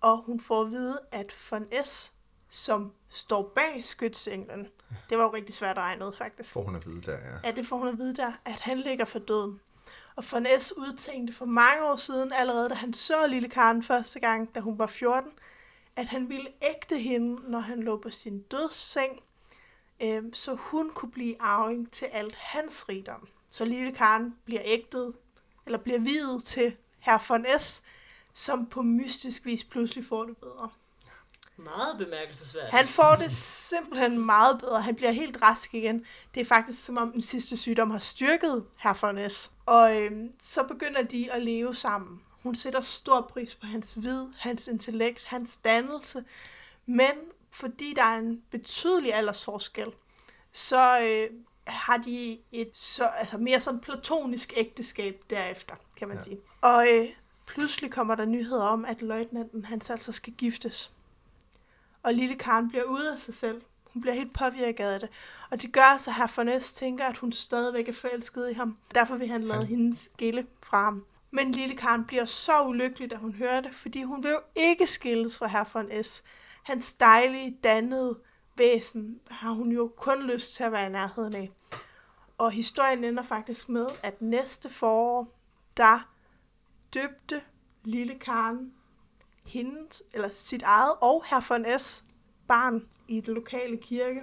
og 0.00 0.18
hun 0.18 0.40
får 0.40 0.62
at 0.62 0.70
vide, 0.70 1.00
at 1.12 1.34
von 1.50 1.66
S, 1.84 2.12
som 2.48 2.92
står 3.08 3.52
bag 3.54 3.84
skytsenglen, 3.84 4.66
det 5.10 5.18
var 5.18 5.24
jo 5.24 5.32
rigtig 5.34 5.54
svært 5.54 5.78
at 5.78 5.82
regne 5.82 6.06
ud 6.06 6.12
faktisk. 6.12 6.50
Får 6.52 6.62
hun 6.62 6.76
at 6.76 6.86
vide 6.86 7.02
der, 7.02 7.18
ja. 7.18 7.36
Ja, 7.44 7.50
det 7.50 7.66
får 7.66 7.76
hun 7.76 7.88
at 7.88 7.98
vide 7.98 8.16
der, 8.16 8.32
at 8.44 8.60
han 8.60 8.78
ligger 8.78 9.04
for 9.04 9.18
døden. 9.18 9.60
Og 10.16 10.24
von 10.32 10.46
S 10.58 10.72
udtænkte 10.76 11.32
for 11.34 11.44
mange 11.44 11.84
år 11.84 11.96
siden, 11.96 12.32
allerede 12.32 12.68
da 12.68 12.74
han 12.74 12.92
så 12.92 13.26
lille 13.26 13.48
Karen 13.48 13.82
første 13.82 14.20
gang, 14.20 14.54
da 14.54 14.60
hun 14.60 14.78
var 14.78 14.86
14, 14.86 15.30
at 15.96 16.06
han 16.06 16.28
ville 16.28 16.48
ægte 16.62 16.98
hende, 16.98 17.50
når 17.50 17.58
han 17.58 17.82
lå 17.82 17.96
på 17.96 18.10
sin 18.10 18.42
dødsseng, 18.42 19.20
øh, 20.02 20.22
så 20.32 20.54
hun 20.54 20.90
kunne 20.90 21.12
blive 21.12 21.42
arving 21.42 21.90
til 21.90 22.04
alt 22.04 22.34
hans 22.34 22.88
rigdom. 22.88 23.28
Så 23.50 23.64
lille 23.64 23.92
Karen 23.92 24.34
bliver 24.44 24.62
ægtet, 24.64 25.12
eller 25.66 25.78
bliver 25.78 25.98
videt 25.98 26.44
til 26.44 26.76
herr 27.04 27.24
von 27.28 27.46
S., 27.58 27.82
som 28.32 28.66
på 28.66 28.82
mystisk 28.82 29.44
vis 29.44 29.64
pludselig 29.64 30.04
får 30.04 30.24
det 30.24 30.36
bedre. 30.36 30.70
Meget 31.56 31.98
bemærkelsesværdigt. 31.98 32.74
Han 32.74 32.86
får 32.86 33.16
det 33.16 33.32
simpelthen 33.32 34.26
meget 34.26 34.58
bedre. 34.60 34.82
Han 34.82 34.94
bliver 34.94 35.12
helt 35.12 35.42
rask 35.42 35.74
igen. 35.74 36.06
Det 36.34 36.40
er 36.40 36.44
faktisk 36.44 36.84
som 36.84 36.96
om 36.96 37.12
den 37.12 37.22
sidste 37.22 37.56
sygdom 37.56 37.90
har 37.90 37.98
styrket 37.98 38.64
herr 38.76 38.98
von 39.00 39.30
S. 39.30 39.50
Og 39.66 39.96
øhm, 39.96 40.32
så 40.40 40.62
begynder 40.62 41.02
de 41.02 41.32
at 41.32 41.42
leve 41.42 41.74
sammen. 41.74 42.20
Hun 42.42 42.54
sætter 42.54 42.80
stor 42.80 43.20
pris 43.20 43.54
på 43.54 43.66
hans 43.66 44.02
vid, 44.02 44.26
hans 44.38 44.68
intellekt, 44.68 45.24
hans 45.24 45.56
dannelse. 45.56 46.24
Men 46.86 47.12
fordi 47.50 47.92
der 47.96 48.02
er 48.02 48.18
en 48.18 48.42
betydelig 48.50 49.14
aldersforskel, 49.14 49.92
så 50.52 51.00
øh, 51.00 51.30
har 51.66 51.96
de 51.96 52.38
et 52.52 52.70
så, 52.72 53.04
altså 53.04 53.38
mere 53.38 53.60
sådan 53.60 53.80
platonisk 53.80 54.52
ægteskab 54.56 55.22
derefter, 55.30 55.74
kan 56.04 56.08
man 56.08 56.16
ja. 56.16 56.22
sige. 56.22 56.38
Og 56.60 56.88
øh, 56.92 57.08
pludselig 57.46 57.90
kommer 57.90 58.14
der 58.14 58.24
nyheder 58.24 58.64
om, 58.64 58.84
at 58.84 59.02
løjtnanten 59.02 59.64
han 59.64 59.80
altså 59.90 60.12
skal 60.12 60.32
giftes. 60.32 60.92
Og 62.02 62.14
lille 62.14 62.34
Karen 62.36 62.68
bliver 62.68 62.84
ude 62.84 63.12
af 63.12 63.18
sig 63.18 63.34
selv. 63.34 63.62
Hun 63.92 64.02
bliver 64.02 64.14
helt 64.14 64.32
påvirket 64.34 64.84
af 64.84 65.00
det. 65.00 65.08
Og 65.50 65.62
det 65.62 65.72
gør 65.72 65.82
altså, 65.82 66.10
at 66.10 66.16
herr 66.16 66.26
Fornes 66.26 66.72
tænker, 66.72 67.04
at 67.04 67.16
hun 67.16 67.32
stadigvæk 67.32 67.88
er 67.88 67.92
forelsket 67.92 68.50
i 68.50 68.52
ham. 68.52 68.76
Derfor 68.94 69.16
vil 69.16 69.28
han 69.28 69.42
lade 69.42 69.58
Han- 69.58 69.66
hende 69.66 69.96
skille 69.96 70.46
fra 70.62 70.84
ham. 70.84 71.04
Men 71.30 71.52
lille 71.52 71.76
Karen 71.76 72.04
bliver 72.04 72.24
så 72.24 72.62
ulykkelig, 72.62 73.10
da 73.10 73.16
hun 73.16 73.32
hører 73.32 73.60
det, 73.60 73.74
fordi 73.74 74.02
hun 74.02 74.22
vil 74.22 74.30
jo 74.30 74.40
ikke 74.56 74.86
skilles 74.86 75.38
fra 75.38 75.46
herr 75.46 75.70
von 75.72 76.04
S. 76.04 76.22
Hans 76.62 76.92
dejlige, 76.92 77.58
dannede 77.64 78.18
væsen 78.56 79.20
har 79.30 79.50
hun 79.50 79.72
jo 79.72 79.92
kun 79.96 80.22
lyst 80.22 80.54
til 80.54 80.64
at 80.64 80.72
være 80.72 80.86
i 80.86 80.90
nærheden 80.90 81.34
af. 81.34 81.50
Og 82.38 82.50
historien 82.50 83.04
ender 83.04 83.22
faktisk 83.22 83.68
med, 83.68 83.86
at 84.02 84.22
næste 84.22 84.70
forår, 84.70 85.28
der 85.76 86.08
døbte 86.94 87.40
lille 87.84 88.14
Karen 88.18 88.72
hendes, 89.46 90.02
eller 90.12 90.28
sit 90.32 90.62
eget 90.62 90.92
og 91.00 91.24
herr 91.26 91.44
von 91.48 91.66
S. 91.78 92.04
barn 92.48 92.84
i 93.08 93.20
den 93.20 93.34
lokale 93.34 93.76
kirke 93.76 94.20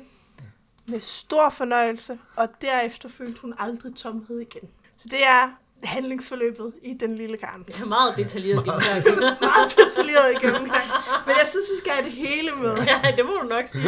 med 0.86 1.02
stor 1.02 1.50
fornøjelse, 1.50 2.20
og 2.36 2.62
derefter 2.62 3.10
følte 3.10 3.42
hun 3.42 3.54
aldrig 3.60 3.96
tomhed 3.96 4.40
igen. 4.40 4.70
Så 4.98 5.08
det 5.12 5.26
er 5.26 5.50
handlingsforløbet 5.84 6.74
i 6.84 6.94
den 6.94 7.16
lille 7.16 7.38
Karen. 7.38 7.64
Det 7.68 7.80
er 7.80 7.86
meget 7.86 8.18
detaljeret 8.18 8.64
gennemgang. 8.64 9.40
Meget 9.50 9.76
detaljeret 9.78 10.42
gennemgang. 10.42 10.86
Men 11.26 11.36
jeg 11.42 11.48
synes, 11.50 11.66
vi 11.74 11.78
skal 11.80 11.92
have 11.92 12.06
det 12.06 12.14
hele 12.14 12.52
med. 12.52 12.76
ja, 12.84 13.14
det 13.18 13.26
må 13.26 13.32
du 13.42 13.48
nok 13.48 13.68
sige. 13.68 13.88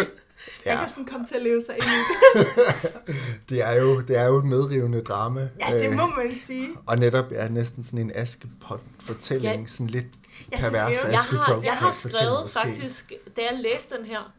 Jeg 0.66 0.74
Ja. 0.74 0.80
kan 0.80 0.90
sådan 0.90 1.06
komme 1.06 1.26
til 1.28 1.36
at 1.36 1.42
leve 1.42 1.64
sig 1.66 1.76
ind 1.76 1.84
i 1.86 2.40
det. 2.40 2.94
Det 3.50 3.62
er 3.62 3.72
jo, 3.82 4.02
det 4.02 4.18
er 4.18 4.26
jo 4.28 4.38
et 4.38 4.46
medrivende 4.46 5.02
drama. 5.02 5.50
Ja, 5.70 5.78
det 5.80 5.90
øh, 5.90 5.96
må 5.98 6.08
man 6.08 6.36
sige. 6.48 6.70
Og 6.88 6.98
netop 6.98 7.26
er 7.32 7.50
næsten 7.50 7.84
sådan 7.84 8.00
en 8.00 8.12
askepot-fortælling, 8.16 9.62
Ja. 9.62 9.68
sådan 9.68 9.88
lidt 9.88 10.06
Ja, 10.52 10.58
pervers 10.60 10.98
er 11.04 11.10
Jeg 11.10 11.18
har, 11.20 11.24
asketop 11.24 11.64
jeg 11.64 11.74
har 11.74 11.92
fortælling 11.92 12.18
skrevet 12.20 12.50
faktisk, 12.52 13.14
da 13.38 13.42
jeg 13.52 13.60
læste 13.62 13.98
den 13.98 14.06
her, 14.06 14.34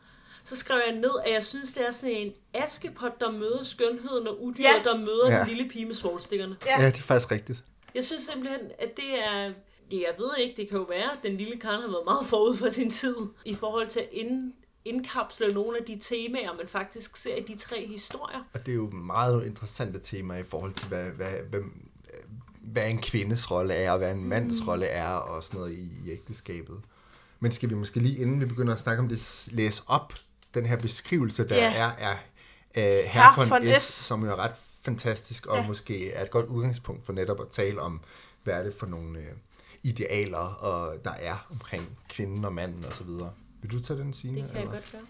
så 0.45 0.57
skrev 0.57 0.81
jeg 0.89 0.95
ned, 0.97 1.11
at 1.27 1.33
jeg 1.33 1.43
synes, 1.43 1.73
det 1.73 1.87
er 1.87 1.91
sådan 1.91 2.15
en 2.17 2.33
askepot, 2.55 3.21
der 3.21 3.31
møder 3.31 3.63
skønheden 3.63 4.29
og 4.29 4.43
udyret, 4.45 4.67
Ja. 4.85 4.91
der 4.91 4.99
møder 4.99 5.31
Ja. 5.31 5.39
den 5.39 5.49
lille 5.49 5.69
pige 5.71 5.87
med 5.87 5.95
svovlstikkerne. 5.95 6.57
Ja. 6.67 6.83
Ja, 6.83 6.87
det 6.91 6.99
er 6.99 7.03
faktisk 7.03 7.31
rigtigt. 7.33 7.63
Jeg 7.95 8.05
synes 8.05 8.23
simpelthen, 8.23 8.61
at 8.79 8.97
det 8.97 9.25
er... 9.35 9.53
Det, 9.91 9.97
jeg 10.01 10.15
ved 10.19 10.31
ikke, 10.39 10.55
det 10.57 10.69
kan 10.69 10.79
jo 10.79 10.85
være, 10.85 11.13
at 11.13 11.19
den 11.23 11.37
lille 11.37 11.61
Karen 11.61 11.81
har 11.83 11.89
været 11.89 12.05
meget 12.05 12.27
forud 12.27 12.57
for 12.57 12.69
sin 12.69 12.91
tid 12.91 13.15
i 13.45 13.55
forhold 13.55 13.89
til 13.89 14.01
at 14.01 14.09
ind, 14.13 14.53
indkapsle 14.85 15.49
nogle 15.55 15.79
af 15.79 15.85
de 15.85 15.99
temaer, 16.03 16.57
man 16.57 16.69
faktisk 16.69 17.17
ser 17.17 17.37
i 17.37 17.43
de 17.43 17.57
tre 17.59 17.87
historier. 17.87 18.43
Og 18.55 18.67
det 18.67 18.73
er 18.73 18.77
jo 18.77 18.91
meget 18.91 19.47
interessante 19.47 19.99
tema 19.99 20.37
i 20.39 20.43
forhold 20.43 20.73
til, 20.73 20.89
hvad, 20.89 21.05
hvad, 21.05 21.33
hvad, 21.51 21.61
hvad 22.61 22.91
en 22.91 22.99
kvindes 22.99 23.51
rolle 23.51 23.75
er, 23.75 23.91
og 23.93 23.99
hvad 23.99 24.11
en 24.13 24.25
mands 24.25 24.61
Mm. 24.61 24.69
rolle 24.69 24.87
er, 24.87 25.09
og 25.09 25.45
sådan 25.45 25.59
noget 25.61 25.73
i, 25.73 25.89
i 26.07 26.11
ægteskabet. 26.11 26.81
Men 27.41 27.53
skal 27.53 27.71
vi 27.71 27.75
måske 27.75 28.01
lige, 28.01 28.19
inden 28.21 28.41
vi 28.41 28.47
begynder 28.47 28.75
at 28.75 28.81
snakke 28.81 29.03
om 29.03 29.09
det, 29.09 29.49
læse 29.53 29.83
op 29.87 30.13
den 30.55 30.67
her 30.67 30.77
beskrivelse, 30.77 31.49
der 31.49 31.57
Ja. 31.57 31.73
er 31.77 31.91
af 31.91 32.13
uh, 32.77 32.83
Herr 32.83 33.03
herr 33.07 33.37
von 33.37 33.51
von 33.51 33.73
S, 33.81 33.83
S. 33.83 33.87
som 34.05 34.25
jo 34.25 34.31
er 34.31 34.37
ret 34.37 34.55
fantastisk, 34.83 35.47
og 35.47 35.57
Ja. 35.57 35.67
måske 35.67 36.11
er 36.13 36.23
et 36.25 36.31
godt 36.31 36.47
udgangspunkt 36.47 37.07
for 37.07 37.13
netop 37.13 37.41
at 37.41 37.49
tale 37.51 37.81
om, 37.81 38.01
hvad 38.43 38.55
er 38.55 38.63
det 38.63 38.75
for 38.79 38.87
nogle 38.87 39.19
uh, 39.19 39.25
idealer, 39.83 40.39
og 40.39 41.05
der 41.05 41.11
er 41.13 41.47
omkring 41.51 41.99
kvinden 42.09 42.45
og 42.45 42.53
manden 42.53 42.85
osv. 42.85 43.07
Vil 43.65 43.73
du 43.73 43.83
tage 43.83 43.99
den, 43.99 44.15
Signe? 44.15 44.43
Det 44.43 44.47
kan 44.47 44.55
jeg 44.55 44.63
eller? 44.63 44.75
godt 44.75 44.93
gøre. 44.93 45.07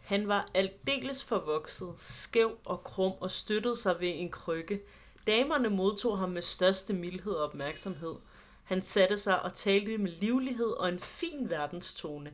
Han 0.00 0.28
var 0.28 0.48
aldeles 0.54 1.24
forvokset, 1.24 1.94
skæv 1.96 2.58
og 2.64 2.84
krum 2.84 3.12
og 3.20 3.30
støttede 3.30 3.76
sig 3.76 4.00
ved 4.00 4.12
en 4.14 4.30
krykke. 4.30 4.80
Damerne 5.26 5.68
modtog 5.70 6.18
ham 6.18 6.30
med 6.30 6.42
største 6.42 6.92
mildhed 6.92 7.32
og 7.32 7.44
opmærksomhed. 7.44 8.14
Han 8.64 8.82
satte 8.82 9.16
sig 9.16 9.42
og 9.42 9.54
talte 9.54 9.98
med 9.98 10.10
livlighed 10.10 10.66
og 10.66 10.88
en 10.88 10.98
fin 10.98 11.50
verdenstone. 11.50 12.32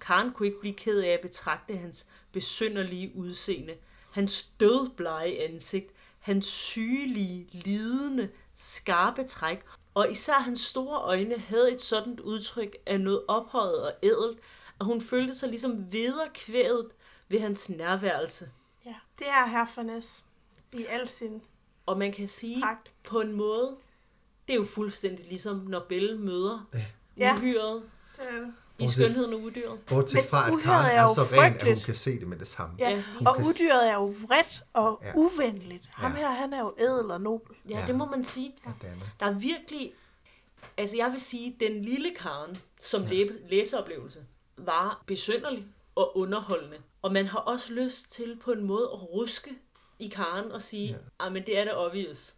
Karen 0.00 0.32
kunne 0.32 0.46
ikke 0.46 0.60
blive 0.60 0.74
ked 0.74 1.00
af 1.00 1.10
at 1.10 1.20
betragte 1.20 1.76
hans 1.76 2.06
besynderlige 2.32 3.12
udseende, 3.16 3.74
hans 4.10 4.42
dødblege 4.60 5.44
ansigt, 5.48 5.92
hans 6.18 6.46
sygelige, 6.46 7.48
lidende, 7.52 8.28
skarpe 8.54 9.24
træk, 9.24 9.60
og 9.94 10.10
især 10.10 10.34
hans 10.34 10.60
store 10.60 11.00
øjne 11.00 11.38
havde 11.38 11.72
et 11.72 11.82
sådan 11.82 12.20
udtryk 12.20 12.76
af 12.86 13.00
noget 13.00 13.22
ophøjet 13.28 13.82
og 13.82 13.92
ædelt, 14.02 14.38
at 14.80 14.86
hun 14.86 15.00
følte 15.00 15.34
sig 15.34 15.48
ligesom 15.48 15.92
vederkvædet 15.92 16.88
ved 17.28 17.40
hans 17.40 17.68
nærværelse. 17.68 18.50
Ja, 18.86 18.94
det 19.18 19.28
er 19.28 19.46
herr 19.46 19.66
von 19.76 20.02
S. 20.02 20.24
i 20.72 20.84
al 20.88 21.08
sin 21.08 21.42
Og 21.86 21.98
man 21.98 22.12
kan 22.12 22.28
sige 22.28 22.60
pragt. 22.62 22.92
på 23.04 23.20
en 23.20 23.32
måde, 23.32 23.76
det 24.48 24.54
er 24.54 24.58
jo 24.58 24.64
fuldstændig 24.64 25.26
ligesom, 25.28 25.56
når 25.56 25.86
Belle 25.88 26.18
møder 26.18 26.68
Ja. 27.16 27.34
uhyret 27.36 27.82
Det 28.16 28.24
er 28.30 28.40
det. 28.40 28.52
i 28.78 28.88
skønheden 28.88 29.32
og 29.34 29.40
udyret. 29.42 29.80
Bortset 29.80 30.14
Men 30.14 30.24
fra, 30.30 30.46
at 30.52 30.62
Karen 30.62 30.86
er 30.86 30.90
er 30.90 31.02
jo 31.02 31.14
så 31.14 31.22
ren, 31.22 31.54
at 31.54 31.64
hun 31.64 31.76
kan 31.84 31.94
se 31.94 32.20
det 32.20 32.28
med 32.28 32.36
det 32.38 32.48
samme. 32.48 32.74
Ja, 32.78 32.90
Ja. 32.90 33.02
og 33.26 33.36
kan- 33.36 33.46
udyret 33.46 33.88
er 33.88 33.94
jo 33.94 34.04
vredt 34.26 34.62
og 34.72 35.00
Ja. 35.04 35.12
uvenligt. 35.14 35.88
Ham 35.92 36.12
Ja. 36.12 36.18
her, 36.18 36.30
han 36.30 36.52
er 36.52 36.58
jo 36.60 36.74
ædel 36.78 37.10
og 37.10 37.20
nobel. 37.20 37.56
Ja, 37.68 37.78
Ja. 37.78 37.86
det 37.86 37.94
må 37.94 38.04
man 38.04 38.24
sige. 38.24 38.54
Goddammit. 38.64 39.06
Der 39.20 39.26
er 39.26 39.32
virkelig, 39.32 39.92
altså 40.76 40.96
jeg 40.96 41.12
vil 41.12 41.20
sige, 41.20 41.56
den 41.60 41.82
lille 41.84 42.10
Karen 42.14 42.56
som 42.80 43.02
ja. 43.02 43.24
læseoplevelse 43.50 44.20
var 44.58 45.02
besynderlig 45.06 45.64
og 45.94 46.18
underholdende. 46.18 46.76
Og 47.02 47.12
man 47.12 47.26
har 47.26 47.38
også 47.38 47.72
lyst 47.72 48.12
til 48.12 48.36
på 48.44 48.52
en 48.52 48.64
måde 48.64 48.90
at 48.92 49.12
ruske 49.12 49.50
i 49.98 50.08
Karen 50.08 50.52
og 50.52 50.62
sige, 50.62 50.88
ja. 50.88 51.26
ah, 51.26 51.32
men 51.32 51.46
det 51.46 51.58
er 51.58 51.64
da 51.64 51.72
obvious. 51.76 52.34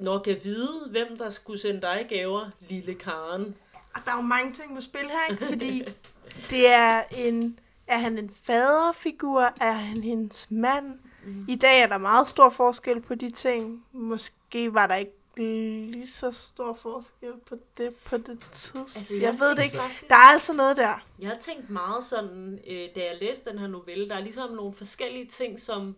Når 0.00 0.18
kan 0.18 0.36
vide, 0.44 0.88
hvem 0.90 1.18
der 1.18 1.30
skulle 1.30 1.60
sende 1.60 1.80
dig 1.80 2.06
gaver, 2.08 2.50
lille 2.68 2.94
Karen. 2.94 3.54
Og 3.94 4.00
der 4.04 4.12
er 4.12 4.16
jo 4.16 4.22
mange 4.22 4.52
ting 4.52 4.74
på 4.74 4.80
spil 4.80 5.00
her, 5.00 5.30
ikke? 5.30 5.44
Fordi 5.44 5.82
det 6.50 6.68
er 6.68 7.02
en... 7.16 7.58
Er 7.86 7.98
han 7.98 8.18
en 8.18 8.30
faderfigur? 8.30 9.40
Er 9.60 9.72
han 9.72 10.02
hendes 10.02 10.50
mand? 10.50 10.98
Mm. 11.24 11.44
I 11.48 11.56
dag 11.56 11.80
er 11.80 11.86
der 11.86 11.98
meget 11.98 12.28
stor 12.28 12.50
forskel 12.50 13.00
på 13.00 13.14
de 13.14 13.30
ting. 13.30 13.84
Måske 13.92 14.74
var 14.74 14.86
der 14.86 14.94
ikke 14.94 15.19
lige 15.36 16.06
så 16.06 16.32
stor 16.32 16.74
forskel 16.74 17.32
på 17.46 17.56
det 17.76 17.94
på 17.94 18.16
det 18.16 18.38
tidspunkt. 18.52 18.96
Altså, 18.96 19.14
jeg 19.14 19.22
jeg, 19.22 19.36
ved 19.40 19.56
det 19.56 19.64
ikke. 19.64 19.76
faktisk- 19.76 20.08
Der 20.08 20.14
er 20.14 20.32
altså 20.32 20.52
noget 20.52 20.76
der. 20.76 21.06
Jeg 21.18 21.28
har 21.28 21.36
tænkt 21.38 21.70
meget 21.70 22.04
sådan, 22.04 22.58
øh, 22.66 22.88
da 22.94 23.00
jeg 23.04 23.16
læste 23.20 23.50
den 23.50 23.58
her 23.58 23.66
novelle, 23.66 24.08
der 24.08 24.14
er 24.14 24.20
ligesom 24.20 24.50
nogle 24.50 24.74
forskellige 24.74 25.26
ting, 25.26 25.60
som 25.60 25.96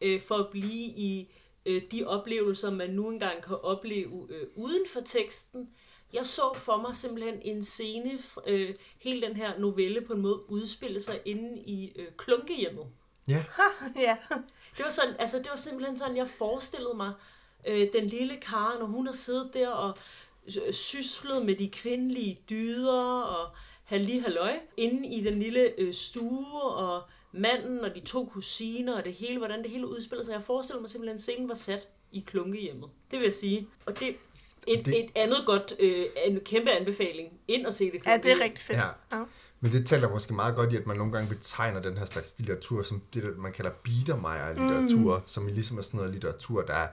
øh, 0.00 0.20
for 0.22 0.34
at 0.34 0.48
blive 0.50 0.84
i 0.96 1.34
øh, 1.66 1.82
de 1.92 2.04
oplevelser, 2.06 2.70
man 2.70 2.90
nu 2.90 3.08
engang 3.10 3.42
kan 3.42 3.56
opleve 3.62 4.26
øh, 4.30 4.46
uden 4.54 4.82
for 4.92 5.00
teksten. 5.00 5.68
Jeg 6.12 6.26
så 6.26 6.54
for 6.54 6.76
mig 6.76 6.94
simpelthen 6.94 7.38
en 7.42 7.64
scene, 7.64 8.18
øh, 8.46 8.74
hele 8.98 9.26
den 9.26 9.36
her 9.36 9.58
novelle 9.58 10.00
på 10.00 10.12
en 10.12 10.20
måde 10.22 10.50
udspille 10.50 11.00
sig 11.00 11.20
inde 11.24 11.58
i 11.58 11.92
øh, 11.96 12.06
klunkehjemmet. 12.16 12.86
Ja, 13.28 13.44
ja. 13.96 14.16
Det 14.76 14.84
var, 14.84 14.90
sådan, 14.90 15.14
altså, 15.18 15.38
det 15.38 15.46
var 15.50 15.56
simpelthen 15.56 15.98
sådan, 15.98 16.16
jeg 16.16 16.28
forestillede 16.28 16.94
mig 16.94 17.12
øh, 17.68 17.88
den 17.92 18.06
lille 18.06 18.36
Karen, 18.36 18.82
og 18.82 18.88
hun 18.88 19.06
har 19.06 19.12
siddet 19.12 19.50
der 19.54 19.68
og 19.68 19.96
syslet 20.70 21.46
med 21.46 21.54
de 21.54 21.68
kvindelige 21.70 22.40
dyder 22.50 23.02
og 23.22 23.50
halli 23.84 24.18
halløj 24.18 24.52
inde 24.76 25.08
i 25.08 25.24
den 25.24 25.38
lille 25.38 25.80
øh, 25.80 25.94
stue 25.94 26.62
og 26.62 27.02
manden 27.32 27.80
og 27.80 27.94
de 27.94 28.00
to 28.00 28.24
kusiner 28.32 28.96
og 28.96 29.04
det 29.04 29.12
hele, 29.12 29.38
hvordan 29.38 29.62
det 29.62 29.70
hele 29.70 29.86
udspiller 29.88 30.24
sig. 30.24 30.32
Jeg 30.32 30.42
forestiller 30.42 30.80
mig 30.80 30.90
simpelthen, 30.90 31.14
at 31.14 31.20
scenen 31.22 31.48
var 31.48 31.54
sat 31.54 31.88
i 32.12 32.24
klunkehjemmet. 32.26 32.88
Det 33.10 33.16
vil 33.18 33.22
jeg 33.22 33.32
sige. 33.32 33.68
Og 33.86 33.98
det 34.00 34.16
et, 34.66 34.86
Det- 34.86 35.04
et 35.04 35.10
andet 35.14 35.36
godt, 35.46 35.74
øh, 35.78 36.06
en 36.24 36.40
kæmpe 36.40 36.70
anbefaling. 36.70 37.40
Ind 37.48 37.66
og 37.66 37.72
se 37.74 37.90
det 37.92 38.02
Ja, 38.06 38.16
det 38.16 38.32
er 38.32 38.40
rigtig 38.40 38.64
fedt. 38.64 38.78
Ja. 38.78 39.16
Ja. 39.18 39.24
Men 39.60 39.72
det 39.72 39.86
taler 39.86 40.08
måske 40.10 40.34
meget 40.34 40.56
godt 40.56 40.72
i, 40.72 40.76
at 40.76 40.86
man 40.86 40.96
nogle 40.96 41.12
gange 41.12 41.28
betegner 41.28 41.82
den 41.82 41.98
her 41.98 42.04
slags 42.04 42.34
litteratur 42.38 42.82
som 42.82 43.02
det, 43.14 43.38
man 43.38 43.52
kalder 43.52 43.70
biedermeier-litteratur, 43.70 45.16
mm. 45.18 45.22
som 45.26 45.46
ligesom 45.46 45.78
er 45.78 45.82
sådan 45.82 45.98
noget 45.98 46.12
litteratur, 46.12 46.62
der 46.62 46.86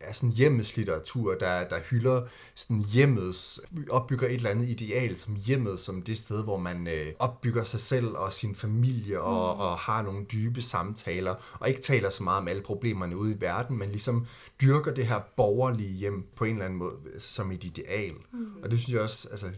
er 0.00 0.12
sådan 0.12 0.30
hjemmets 0.30 0.76
litteratur, 0.76 1.34
der, 1.34 1.68
der 1.68 1.80
hylder 1.80 2.22
sådan 2.54 2.84
hjemmets, 2.84 3.60
opbygger 3.90 4.26
et 4.26 4.34
eller 4.34 4.50
andet 4.50 4.68
ideal 4.68 5.16
som 5.16 5.36
hjemmet, 5.36 5.80
som 5.80 6.02
det 6.02 6.18
sted, 6.18 6.44
hvor 6.44 6.56
man 6.56 6.86
øh, 6.86 7.12
opbygger 7.18 7.64
sig 7.64 7.80
selv 7.80 8.06
og 8.06 8.32
sin 8.32 8.54
familie 8.54 9.20
og, 9.20 9.56
og 9.56 9.78
har 9.78 10.02
nogle 10.02 10.24
dybe 10.24 10.62
samtaler, 10.62 11.34
og 11.60 11.68
ikke 11.68 11.80
taler 11.80 12.10
så 12.10 12.22
meget 12.22 12.38
om 12.38 12.48
alle 12.48 12.62
problemerne 12.62 13.16
ude 13.16 13.32
i 13.32 13.40
verden, 13.40 13.78
men 13.78 13.88
ligesom 13.88 14.26
dyrker 14.60 14.94
det 14.94 15.06
her 15.06 15.20
borgerlige 15.36 15.92
hjem 15.92 16.26
på 16.36 16.44
en 16.44 16.52
eller 16.52 16.64
anden 16.64 16.78
måde 16.78 16.96
som 17.18 17.52
et 17.52 17.64
ideal. 17.64 18.14
Mm. 18.32 18.62
Og 18.62 18.70
det 18.70 18.78
synes 18.78 18.94
jeg 18.94 19.02
også, 19.02 19.28
altså, 19.30 19.50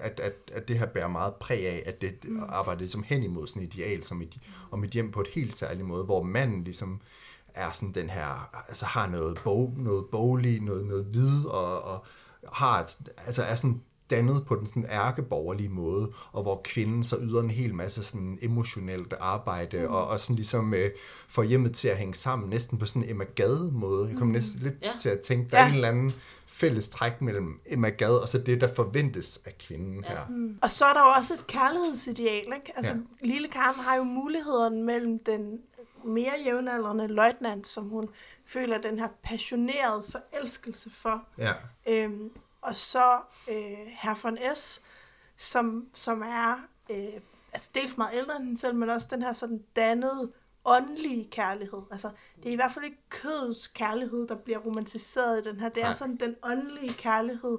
at, 0.00 0.20
at, 0.20 0.34
at 0.52 0.68
det 0.68 0.78
her 0.78 0.86
bærer 0.86 1.08
meget 1.08 1.34
præg 1.34 1.66
af, 1.66 1.82
at 1.86 2.00
det 2.00 2.14
mm. 2.24 2.42
arbejder 2.48 2.78
ligesom 2.78 3.02
hen 3.02 3.22
imod 3.22 3.46
sådan 3.46 3.62
et 3.62 3.74
ideal 3.74 4.04
som 4.04 4.22
et, 4.22 4.38
om 4.70 4.84
et 4.84 4.90
hjem 4.90 5.10
på 5.10 5.20
et 5.20 5.28
helt 5.28 5.54
særligt 5.54 5.86
måde, 5.86 6.04
hvor 6.04 6.22
manden 6.22 6.64
ligesom 6.64 7.00
er 7.54 7.70
sådan 7.72 7.92
den 7.94 8.10
her, 8.10 8.50
altså 8.68 8.84
har 8.84 9.06
noget, 9.06 9.40
bog, 9.44 9.74
noget 9.76 10.04
boglig, 10.12 10.60
noget, 10.62 10.86
noget 10.86 11.06
vid, 11.14 11.44
og, 11.44 11.82
og 11.82 12.04
har, 12.52 12.80
et, 12.80 12.98
altså 13.26 13.42
er 13.42 13.54
sådan 13.54 13.80
dannet 14.10 14.46
på 14.46 14.54
den 14.56 14.66
sådan 14.66 14.86
ærkeborgerlige 14.90 15.68
måde, 15.68 16.10
og 16.32 16.42
hvor 16.42 16.60
kvinden 16.64 17.04
så 17.04 17.16
yder 17.20 17.40
en 17.40 17.50
hel 17.50 17.74
masse 17.74 18.02
sådan 18.02 18.38
emotionelt 18.42 19.14
arbejde, 19.20 19.78
mm. 19.86 19.94
og, 19.94 20.06
og 20.06 20.20
sådan 20.20 20.36
ligesom 20.36 20.74
øh, 20.74 20.90
får 21.28 21.42
hjemmet 21.42 21.74
til 21.74 21.88
at 21.88 21.96
hænge 21.96 22.14
sammen, 22.14 22.50
næsten 22.50 22.78
på 22.78 22.86
sådan 22.86 23.02
en 23.02 23.10
Emma 23.10 23.24
Gade 23.34 23.70
måde. 23.72 24.08
Jeg 24.08 24.16
kommer 24.18 24.34
næsten 24.34 24.60
lidt 24.60 24.74
Ja. 24.82 24.92
til 25.00 25.08
at 25.08 25.20
tænke, 25.20 25.50
der 25.50 25.56
Ja. 25.58 25.62
er 25.64 25.68
en 25.68 25.74
eller 25.74 25.88
anden 25.88 26.12
fælles 26.46 26.88
træk 26.88 27.20
mellem 27.22 27.60
Emma 27.66 27.88
Gade, 27.88 28.22
og 28.22 28.28
så 28.28 28.38
det, 28.38 28.60
der 28.60 28.74
forventes 28.74 29.40
af 29.46 29.58
kvinden 29.58 30.04
Ja. 30.04 30.08
her. 30.10 30.20
Og 30.62 30.70
så 30.70 30.84
er 30.84 30.92
der 30.92 31.00
jo 31.00 31.12
også 31.18 31.34
et 31.34 31.46
kærlighedsideal. 31.46 32.44
Ikke? 32.44 32.72
Altså, 32.76 32.92
ja. 32.92 33.26
Lille 33.26 33.48
Karen 33.48 33.74
har 33.80 33.96
jo 33.96 34.02
muligheden 34.02 34.84
mellem 34.86 35.18
den 35.18 35.58
mere 36.04 36.32
jævnaldrende 36.44 37.06
løjtnant, 37.06 37.66
som 37.66 37.84
hun 37.88 38.08
føler 38.44 38.78
den 38.80 38.98
her 38.98 39.08
passionerede 39.22 40.04
forelskelse 40.10 40.90
for, 40.90 41.24
Ja. 41.38 41.52
øhm, 41.88 42.30
og 42.60 42.76
så 42.76 43.20
øh, 43.50 43.86
herr 43.86 44.18
von 44.22 44.38
S., 44.56 44.80
som, 45.36 45.86
som 45.94 46.22
er 46.22 46.66
øh, 46.90 47.20
altså 47.52 47.70
dels 47.74 47.96
meget 47.96 48.16
ældre 48.18 48.36
end 48.36 48.44
hende 48.44 48.60
selv, 48.60 48.74
men 48.74 48.90
også 48.90 49.08
den 49.10 49.22
her 49.22 49.32
sådan 49.32 49.64
dannede, 49.76 50.32
åndelige 50.64 51.28
kærlighed. 51.30 51.80
Altså, 51.90 52.10
det 52.36 52.48
er 52.48 52.52
i 52.52 52.54
hvert 52.54 52.72
fald 52.72 52.84
ikke 52.84 53.02
kødets 53.08 53.68
kærlighed, 53.68 54.28
der 54.28 54.34
bliver 54.34 54.58
romantiseret 54.58 55.46
i 55.46 55.50
den 55.50 55.60
her. 55.60 55.68
Det 55.68 55.80
er 55.80 55.84
Nej. 55.86 55.92
sådan 55.94 56.16
den 56.16 56.36
åndelige 56.42 56.92
kærlighed, 56.92 57.58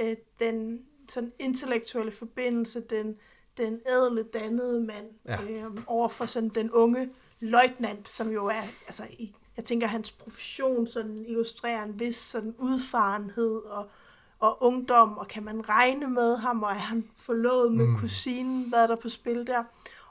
øh, 0.00 0.16
den 0.40 0.82
sådan 1.08 1.32
intellektuelle 1.38 2.12
forbindelse, 2.12 2.80
den, 2.80 3.16
den 3.56 3.80
ædle, 3.86 4.22
dannede 4.22 4.80
mand 4.80 5.06
Ja. 5.26 5.42
øh, 5.42 5.64
over 5.86 6.08
for 6.08 6.26
sådan 6.26 6.48
den 6.48 6.70
unge 6.72 7.10
løjtnant, 7.40 8.08
som 8.08 8.30
jo 8.30 8.46
er, 8.46 8.62
altså 8.86 9.02
i, 9.10 9.34
jeg 9.56 9.64
tænker, 9.64 9.86
hans 9.86 10.10
profession 10.10 10.86
sådan 10.86 11.24
illustrerer 11.28 11.82
en 11.82 12.00
vis 12.00 12.16
sådan 12.16 12.54
udfarenhed 12.58 13.56
og, 13.62 13.88
og 14.38 14.62
ungdom, 14.62 15.18
og 15.18 15.28
kan 15.28 15.44
man 15.44 15.68
regne 15.68 16.06
med 16.10 16.36
ham, 16.36 16.62
og 16.62 16.70
er 16.70 16.74
han 16.74 17.08
forlovet 17.16 17.72
med 17.72 17.86
Mm. 17.86 17.98
kusinen, 17.98 18.68
hvad 18.68 18.82
er 18.82 18.86
der 18.86 18.96
på 18.96 19.08
spil 19.08 19.46
der, 19.46 19.64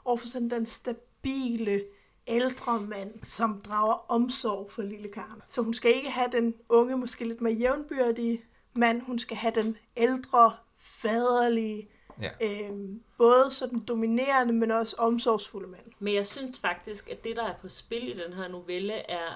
overfor 0.04 0.26
sådan 0.26 0.50
den 0.50 0.66
stabile 0.66 1.82
ældre 2.26 2.80
mand, 2.80 3.10
som 3.22 3.60
drager 3.60 4.10
omsorg 4.10 4.70
for 4.72 4.82
lille 4.82 5.08
Karen. 5.08 5.42
Så 5.48 5.62
hun 5.62 5.74
skal 5.74 5.90
ikke 5.96 6.10
have 6.10 6.28
den 6.32 6.54
unge, 6.68 6.96
måske 6.96 7.24
lidt 7.24 7.40
mere 7.40 7.52
jævnbyrdige 7.54 8.42
mand, 8.74 9.02
hun 9.02 9.18
skal 9.18 9.36
have 9.36 9.52
den 9.54 9.76
ældre, 9.96 10.52
faderlige, 10.76 11.88
Ja. 12.20 12.30
øhm, 12.40 13.02
både 13.18 13.50
sådan 13.50 13.80
dominerende, 13.80 14.52
men 14.54 14.70
også 14.70 14.96
omsorgsfulde 14.98 15.68
mand. 15.68 15.84
Men 15.98 16.14
jeg 16.14 16.26
synes 16.26 16.58
faktisk, 16.60 17.08
at 17.08 17.24
det, 17.24 17.36
der 17.36 17.42
er 17.44 17.54
på 17.60 17.68
spil 17.68 18.08
i 18.08 18.22
den 18.24 18.32
her 18.32 18.48
novelle, 18.48 18.92
er, 18.94 19.28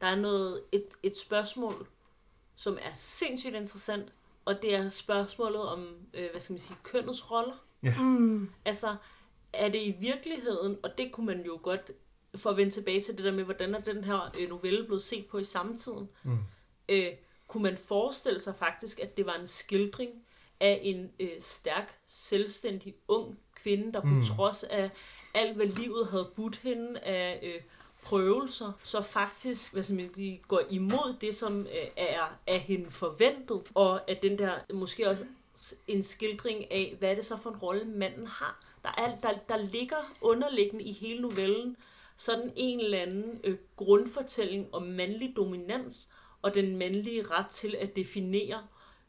der 0.00 0.06
er 0.06 0.14
noget, 0.16 0.60
et, 0.72 0.86
et 1.02 1.16
spørgsmål, 1.16 1.86
som 2.56 2.78
er 2.82 2.90
sindssygt 2.94 3.54
interessant, 3.54 4.12
og 4.44 4.62
det 4.62 4.74
er 4.74 4.88
spørgsmålet 4.88 5.62
om, 5.62 5.86
øh, 6.14 6.30
hvad 6.30 6.40
skal 6.40 6.52
man 6.52 6.60
sige, 6.60 6.76
kønnets 6.82 7.30
roller. 7.30 7.64
Ja. 7.82 7.94
Mm. 8.00 8.50
Altså, 8.64 8.96
er 9.52 9.68
det 9.68 9.78
i 9.78 9.96
virkeligheden, 10.00 10.76
og 10.82 10.90
det 10.98 11.12
kunne 11.12 11.26
man 11.26 11.40
jo 11.44 11.58
godt, 11.62 11.90
for 12.36 12.50
at 12.50 12.56
vende 12.56 12.72
tilbage 12.72 13.00
til 13.00 13.16
det 13.16 13.24
der 13.24 13.32
med, 13.32 13.44
hvordan 13.44 13.74
er 13.74 13.80
den 13.80 14.04
her 14.04 14.34
øh, 14.40 14.48
novelle 14.48 14.84
blevet 14.84 15.02
set 15.02 15.26
på 15.26 15.38
i 15.38 15.44
samtiden, 15.44 16.08
Mm. 16.22 16.38
øh, 16.88 17.08
kunne 17.48 17.62
man 17.62 17.76
forestille 17.76 18.40
sig 18.40 18.54
faktisk, 18.56 19.00
at 19.00 19.16
det 19.16 19.26
var 19.26 19.34
en 19.34 19.46
skildring 19.46 20.10
af 20.62 20.80
en 20.82 21.10
øh, 21.20 21.28
stærk, 21.40 21.98
selvstændig, 22.06 22.94
ung 23.08 23.38
kvinde, 23.62 23.92
der 23.92 24.00
på 24.00 24.06
Mm. 24.06 24.22
trods 24.22 24.64
af 24.64 24.90
alt, 25.34 25.56
hvad 25.56 25.66
livet 25.66 26.06
havde 26.06 26.30
budt 26.36 26.56
hende 26.56 27.00
af 27.00 27.40
øh, 27.42 27.60
prøvelser, 28.02 28.72
så 28.84 29.02
faktisk 29.02 29.72
hvad 29.72 29.94
man 29.94 30.10
sige, 30.14 30.42
går 30.48 30.62
imod 30.70 31.16
det, 31.20 31.34
som 31.34 31.60
øh, 31.60 31.88
er 31.96 32.38
af 32.46 32.60
hende 32.60 32.90
forventet, 32.90 33.62
og 33.74 34.10
at 34.10 34.22
den 34.22 34.38
der 34.38 34.54
måske 34.74 35.08
også 35.08 35.24
en 35.86 36.02
skildring 36.02 36.72
af, 36.72 36.96
hvad 36.98 37.10
er 37.10 37.14
det 37.14 37.24
så 37.24 37.36
for 37.36 37.50
en 37.50 37.56
rolle 37.56 37.84
manden 37.84 38.26
har. 38.26 38.60
Der, 38.82 38.90
er, 38.98 39.16
der, 39.22 39.32
der 39.48 39.56
ligger 39.56 39.96
underliggende 40.20 40.84
i 40.84 40.92
hele 40.92 41.20
novellen 41.22 41.76
sådan 42.16 42.52
en 42.56 42.80
eller 42.80 42.98
anden 42.98 43.40
øh, 43.44 43.56
grundfortælling 43.76 44.68
om 44.74 44.82
mandlig 44.82 45.32
dominans, 45.36 46.08
og 46.42 46.54
den 46.54 46.76
mandlige 46.76 47.26
ret 47.30 47.46
til 47.46 47.76
at 47.80 47.96
definere, 47.96 48.66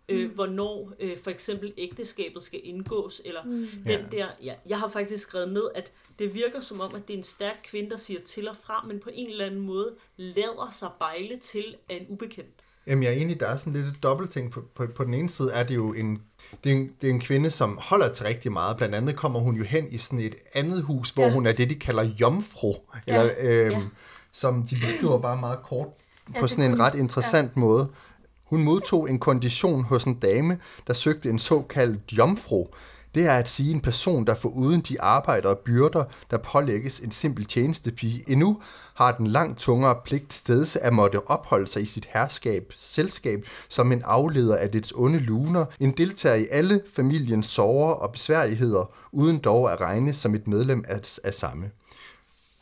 øh, 0.10 0.28
mm. 0.30 0.36
hvornår 0.36 0.92
øh, 1.00 1.18
for 1.24 1.32
eksempel 1.32 1.74
ægteskabet 1.78 2.44
skal 2.44 2.60
indgås, 2.64 3.22
eller 3.26 3.44
mm. 3.44 3.68
den 3.86 3.86
Ja. 3.86 4.18
der, 4.18 4.28
ja, 4.44 4.54
jeg 4.70 4.80
har 4.80 4.88
faktisk 4.88 5.24
skrevet 5.24 5.54
ned, 5.54 5.64
at 5.76 5.92
det 6.20 6.34
virker 6.34 6.60
som 6.62 6.80
om, 6.80 6.96
at 6.96 7.08
det 7.08 7.14
er 7.14 7.18
en 7.18 7.24
stærk 7.24 7.58
kvinde, 7.64 7.90
der 7.90 7.98
siger 7.98 8.20
til 8.26 8.50
og 8.50 8.56
fra, 8.66 8.86
men 8.88 9.00
på 9.00 9.10
en 9.14 9.30
eller 9.30 9.46
anden 9.46 9.60
måde 9.62 9.90
lader 10.18 10.70
sig 10.72 10.90
bejle 11.00 11.38
til 11.40 11.76
af 11.90 11.96
en 11.96 12.06
ubekendt. 12.10 12.50
Jamen, 12.88 13.04
jeg 13.04 13.10
er 13.12 13.22
enig, 13.22 13.40
der 13.40 13.48
er 13.48 13.58
sådan 13.58 13.74
lidt 13.74 13.86
et 13.86 14.04
dobbeltting. 14.04 14.52
På, 14.52 14.62
på, 14.76 14.88
på 14.96 15.04
den 15.04 15.14
ene 15.14 15.30
side 15.30 15.52
er 15.52 15.64
det 15.64 15.76
jo 15.76 15.94
en, 15.94 16.22
det 16.64 16.72
er 16.72 16.76
en, 16.76 16.92
det 17.02 17.10
er 17.10 17.14
en 17.14 17.20
kvinde, 17.20 17.50
som 17.50 17.78
holder 17.82 18.14
til 18.14 18.26
rigtig 18.26 18.52
meget. 18.52 18.78
Blandt 18.78 18.96
andet 18.96 19.16
kommer 19.16 19.40
hun 19.40 19.56
jo 19.56 19.64
hen 19.64 19.88
i 19.92 19.98
sådan 19.98 20.20
et 20.20 20.36
andet 20.54 20.84
hus, 20.84 21.12
hvor 21.12 21.24
Ja. 21.24 21.34
hun 21.34 21.46
er 21.46 21.52
det, 21.52 21.70
de 21.70 21.76
kalder 21.76 22.04
jomfru. 22.04 22.74
Eller, 23.08 23.30
øhm, 23.40 23.72
Ja. 23.72 23.82
Som 24.32 24.64
de 24.64 24.76
beskriver 24.76 25.20
bare 25.20 25.38
meget 25.38 25.60
kort 25.64 25.88
Ja, 26.36 26.40
på 26.40 26.48
sådan 26.48 26.72
en 26.72 26.80
ret 26.80 26.96
interessant 26.96 27.52
ja. 27.56 27.60
måde. 27.60 27.90
Hun 28.54 28.64
modtog 28.64 29.10
en 29.10 29.20
kondition 29.20 29.84
hos 29.84 30.04
en 30.04 30.14
dame, 30.14 30.58
der 30.88 30.94
søgte 30.94 31.30
en 31.30 31.40
såkaldt 31.40 32.14
jomfru. 32.18 32.68
Det 33.16 33.26
er 33.26 33.32
at 33.32 33.50
sige 33.50 33.72
en 33.72 33.82
person, 33.82 34.26
der 34.28 34.36
foruden 34.36 34.82
de 34.82 35.02
arbejder 35.02 35.50
og 35.50 35.58
byrder, 35.58 36.04
der 36.32 36.38
pålægges 36.38 37.00
en 37.00 37.12
simpel 37.12 37.46
tjenestepige, 37.46 38.24
endnu 38.28 38.62
har 38.94 39.12
den 39.12 39.28
langt 39.28 39.60
tungere 39.60 39.96
pligt 40.06 40.34
stedse 40.34 40.80
at 40.80 40.94
måtte 40.94 41.30
opholde 41.30 41.68
sig 41.68 41.82
i 41.82 41.86
sit 41.86 42.08
herskab, 42.14 42.74
selskab, 42.78 43.48
som 43.70 43.92
en 43.92 44.02
afleder 44.06 44.56
af 44.56 44.70
dets 44.70 44.94
onde 44.96 45.20
luner, 45.20 45.66
en 45.80 45.92
deltager 45.92 46.36
i 46.36 46.48
alle 46.52 46.82
familiens 46.96 47.46
sorger 47.46 47.94
og 47.94 48.12
besværligheder, 48.12 48.92
uden 49.12 49.38
dog 49.38 49.72
at 49.72 49.82
regnes 49.82 50.18
som 50.18 50.36
et 50.36 50.48
medlem 50.48 50.84
af, 50.88 51.00
af 51.24 51.34
samme. 51.34 51.66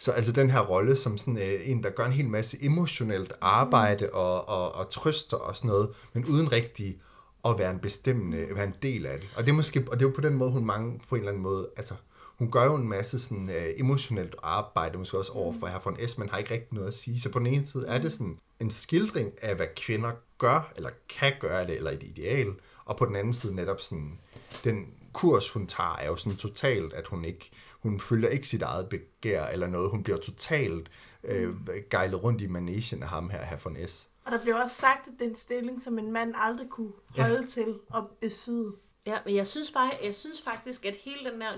Så 0.01 0.11
altså 0.11 0.31
den 0.31 0.49
her 0.49 0.59
rolle 0.59 0.95
som 0.95 1.17
sådan 1.17 1.37
øh, 1.37 1.69
en, 1.69 1.83
der 1.83 1.89
gør 1.89 2.05
en 2.05 2.11
hel 2.11 2.29
masse 2.29 2.57
emotionelt 2.61 3.33
arbejde 3.41 4.09
og, 4.09 4.49
og, 4.49 4.75
og 4.75 4.89
trøster 4.89 5.37
og 5.37 5.55
sådan 5.55 5.67
noget, 5.67 5.89
men 6.13 6.25
uden 6.25 6.51
rigtig 6.51 6.97
at 7.45 7.59
være 7.59 7.71
en 7.71 7.79
bestemmende, 7.79 8.47
være 8.55 8.65
en 8.65 8.75
del 8.81 9.05
af 9.05 9.19
det. 9.19 9.29
Og 9.37 9.43
det 9.43 9.51
er 9.51 9.55
måske, 9.55 9.85
og 9.87 9.99
det 9.99 10.05
er 10.05 10.09
jo 10.09 10.15
på 10.15 10.21
den 10.21 10.33
måde, 10.33 10.51
hun 10.51 10.65
mange 10.65 11.01
på 11.09 11.15
en 11.15 11.21
eller 11.21 11.31
anden 11.31 11.43
måde, 11.43 11.69
altså 11.77 11.93
hun 12.37 12.51
gør 12.51 12.65
jo 12.65 12.75
en 12.75 12.87
masse 12.87 13.19
sådan 13.19 13.49
øh, 13.49 13.67
emotionelt 13.77 14.35
arbejde, 14.43 14.97
måske 14.97 15.17
også 15.17 15.31
over 15.31 15.53
for 15.59 15.67
her 15.67 15.79
for 15.79 15.89
en 15.89 16.07
S, 16.07 16.17
men 16.17 16.29
har 16.29 16.37
ikke 16.37 16.53
rigtig 16.53 16.73
noget 16.73 16.87
at 16.87 16.93
sige. 16.93 17.21
Så 17.21 17.31
på 17.31 17.39
den 17.39 17.47
ene 17.47 17.67
side 17.67 17.87
er 17.87 17.97
det 17.97 18.13
sådan 18.13 18.37
en 18.59 18.69
skildring 18.69 19.31
af, 19.41 19.55
hvad 19.55 19.67
kvinder 19.75 20.11
gør, 20.37 20.71
eller 20.75 20.89
kan 21.09 21.33
gøre 21.39 21.67
det, 21.67 21.77
eller 21.77 21.91
et 21.91 22.03
ideal, 22.03 22.53
og 22.85 22.97
på 22.97 23.05
den 23.05 23.15
anden 23.15 23.33
side 23.33 23.55
netop 23.55 23.81
sådan, 23.81 24.19
den 24.63 24.87
kurs, 25.13 25.49
hun 25.49 25.67
tager, 25.67 25.95
er 25.95 26.07
jo 26.07 26.15
sådan 26.15 26.37
totalt, 26.37 26.93
at 26.93 27.07
hun 27.07 27.25
ikke, 27.25 27.51
hun 27.83 27.99
følger 27.99 28.29
ikke 28.29 28.47
sit 28.47 28.61
eget 28.61 28.89
begær 28.89 29.45
eller 29.45 29.67
noget. 29.67 29.89
Hun 29.91 30.03
bliver 30.03 30.17
totalt 30.19 30.91
øh, 31.23 31.67
gejlet 31.89 32.23
rundt 32.23 32.41
i 32.41 32.47
manesien 32.47 33.03
af 33.03 33.09
ham 33.09 33.29
her, 33.29 33.45
her 33.45 33.57
von 33.63 33.77
S. 33.87 34.07
Og 34.25 34.31
der 34.31 34.37
blev 34.43 34.55
også 34.55 34.75
sagt, 34.75 35.07
at 35.07 35.13
det 35.19 35.25
er 35.25 35.29
en 35.29 35.35
stilling, 35.35 35.81
som 35.81 35.99
en 35.99 36.11
mand 36.11 36.33
aldrig 36.37 36.69
kunne 36.69 36.91
Ja. 37.17 37.21
holde 37.21 37.47
til 37.47 37.75
at 37.95 38.03
besidde. 38.21 38.75
Ja, 39.05 39.17
men 39.25 39.35
jeg 39.35 39.47
synes 39.47 39.71
bare, 39.71 39.91
jeg 40.03 40.15
synes 40.15 40.41
faktisk, 40.41 40.85
at 40.85 40.95
hele 40.95 41.31
den 41.31 41.41
her, 41.41 41.51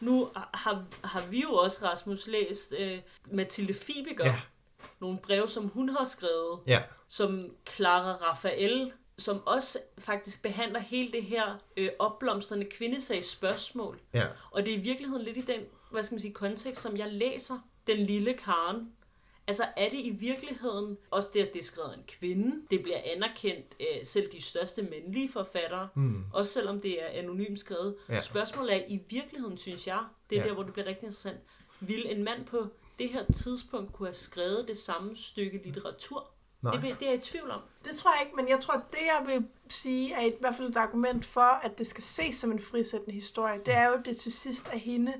nu 0.00 0.28
har, 0.34 0.84
har 1.04 1.26
vi 1.30 1.42
jo 1.42 1.52
også, 1.54 1.86
Rasmus, 1.86 2.26
læst 2.26 2.74
øh, 2.78 2.98
Mathilde 3.32 3.74
Fibiger, 3.74 4.24
Ja. 4.24 4.40
nogle 5.00 5.18
breve, 5.18 5.48
som 5.48 5.68
hun 5.68 5.88
har 5.88 6.04
skrevet, 6.04 6.60
Ja, 6.66 6.82
som 7.08 7.44
Clara 7.68 8.12
Raphael 8.12 8.92
som 9.20 9.46
også 9.46 9.78
faktisk 9.98 10.42
behandler 10.42 10.80
hele 10.80 11.12
det 11.12 11.22
her 11.22 11.58
øh, 11.76 11.90
opblomstrende 11.98 12.64
kvindesags 12.64 13.26
spørgsmål. 13.26 14.00
Ja. 14.14 14.26
Og 14.50 14.66
det 14.66 14.74
er 14.74 14.78
i 14.78 14.80
virkeligheden 14.80 15.24
lidt 15.24 15.36
i 15.36 15.40
den, 15.40 15.60
hvad 15.90 16.02
skal 16.02 16.14
man 16.14 16.20
sige, 16.20 16.34
kontekst, 16.34 16.82
som 16.82 16.96
jeg 16.96 17.12
læser 17.12 17.58
den 17.86 17.96
lille 17.96 18.34
Karen. 18.34 18.92
Altså 19.46 19.64
er 19.76 19.90
det 19.90 19.98
i 19.98 20.10
virkeligheden 20.10 20.98
også 21.10 21.28
det, 21.34 21.40
at 21.40 21.52
det 21.52 21.58
er 21.58 21.64
skrevet 21.64 21.90
af 21.90 21.96
en 21.96 22.04
kvinde? 22.08 22.66
Det 22.70 22.82
bliver 22.82 22.98
anerkendt 23.04 23.74
af 23.80 24.00
selv 24.04 24.32
de 24.32 24.42
største 24.42 24.82
mandlige 24.82 25.28
forfattere, 25.28 25.88
mm. 25.94 26.24
også 26.32 26.52
selvom 26.52 26.80
det 26.80 27.02
er 27.02 27.06
anonymt 27.06 27.60
skrevet. 27.60 27.96
Ja. 28.08 28.20
Spørgsmålet 28.20 28.74
er 28.74 28.80
i 28.88 29.00
virkeligheden, 29.08 29.58
synes 29.58 29.86
jeg, 29.86 30.04
det 30.30 30.38
er 30.38 30.42
ja. 30.42 30.48
der, 30.48 30.54
hvor 30.54 30.62
det 30.62 30.72
bliver 30.72 30.86
rigtig 30.86 31.04
interessant. 31.04 31.38
Vil 31.80 32.16
en 32.16 32.24
mand 32.24 32.46
på 32.46 32.66
det 32.98 33.08
her 33.08 33.24
tidspunkt 33.32 33.92
kunne 33.92 34.08
have 34.08 34.14
skrevet 34.14 34.68
det 34.68 34.76
samme 34.76 35.16
stykke 35.16 35.60
litteratur? 35.64 36.30
Nej. 36.62 36.72
Det, 36.74 36.82
det 36.82 37.02
er 37.02 37.10
jeg 37.10 37.18
i 37.18 37.20
tvivl 37.20 37.50
om. 37.50 37.60
Det 37.84 37.96
tror 37.96 38.10
jeg 38.18 38.22
ikke, 38.26 38.36
men 38.36 38.48
jeg 38.48 38.60
tror, 38.60 38.74
at 38.74 38.82
det, 38.92 38.98
jeg 38.98 39.22
vil 39.26 39.46
sige, 39.68 40.14
er 40.14 40.20
et, 40.20 40.32
i 40.32 40.36
hvert 40.40 40.54
fald 40.54 40.68
et 40.70 40.76
argument 40.76 41.24
for, 41.24 41.40
at 41.40 41.78
det 41.78 41.86
skal 41.86 42.02
ses 42.04 42.34
som 42.34 42.52
en 42.52 42.62
frisættende 42.62 43.14
historie. 43.14 43.60
Det 43.66 43.74
er 43.74 43.86
jo, 43.88 43.96
det 44.04 44.16
til 44.16 44.32
sidst 44.32 44.68
er 44.72 44.78
hende, 44.78 45.14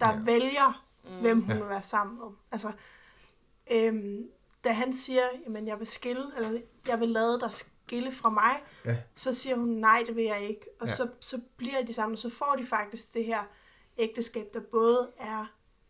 der 0.00 0.12
Ja. 0.12 0.18
vælger, 0.24 0.84
mm. 1.04 1.20
hvem 1.20 1.40
hun 1.40 1.54
Ja. 1.54 1.60
vil 1.60 1.68
være 1.68 1.82
sammen 1.82 2.18
med. 2.18 2.26
Altså, 2.52 2.72
øhm, 3.70 4.30
da 4.64 4.72
han 4.72 4.92
siger, 4.96 5.22
jamen 5.44 5.66
jeg 5.66 5.78
vil 5.78 5.86
skille, 5.86 6.24
eller 6.36 6.60
jeg 6.88 7.00
vil 7.00 7.08
lade 7.08 7.40
dig 7.40 7.52
skille 7.52 8.12
fra 8.12 8.30
mig, 8.30 8.62
Ja. 8.84 8.96
så 9.14 9.34
siger 9.34 9.56
hun, 9.56 9.68
nej, 9.68 10.04
det 10.06 10.16
vil 10.16 10.24
jeg 10.24 10.42
ikke. 10.48 10.66
Og 10.80 10.88
ja. 10.88 10.94
så, 10.94 11.08
så 11.20 11.40
bliver 11.56 11.82
de 11.84 11.92
sammen, 11.94 12.12
og 12.14 12.18
så 12.18 12.30
får 12.30 12.54
de 12.58 12.66
faktisk 12.66 13.14
det 13.14 13.24
her 13.24 13.42
ægteskab, 13.98 14.54
der 14.54 14.60
både 14.60 15.10
er 15.18 15.46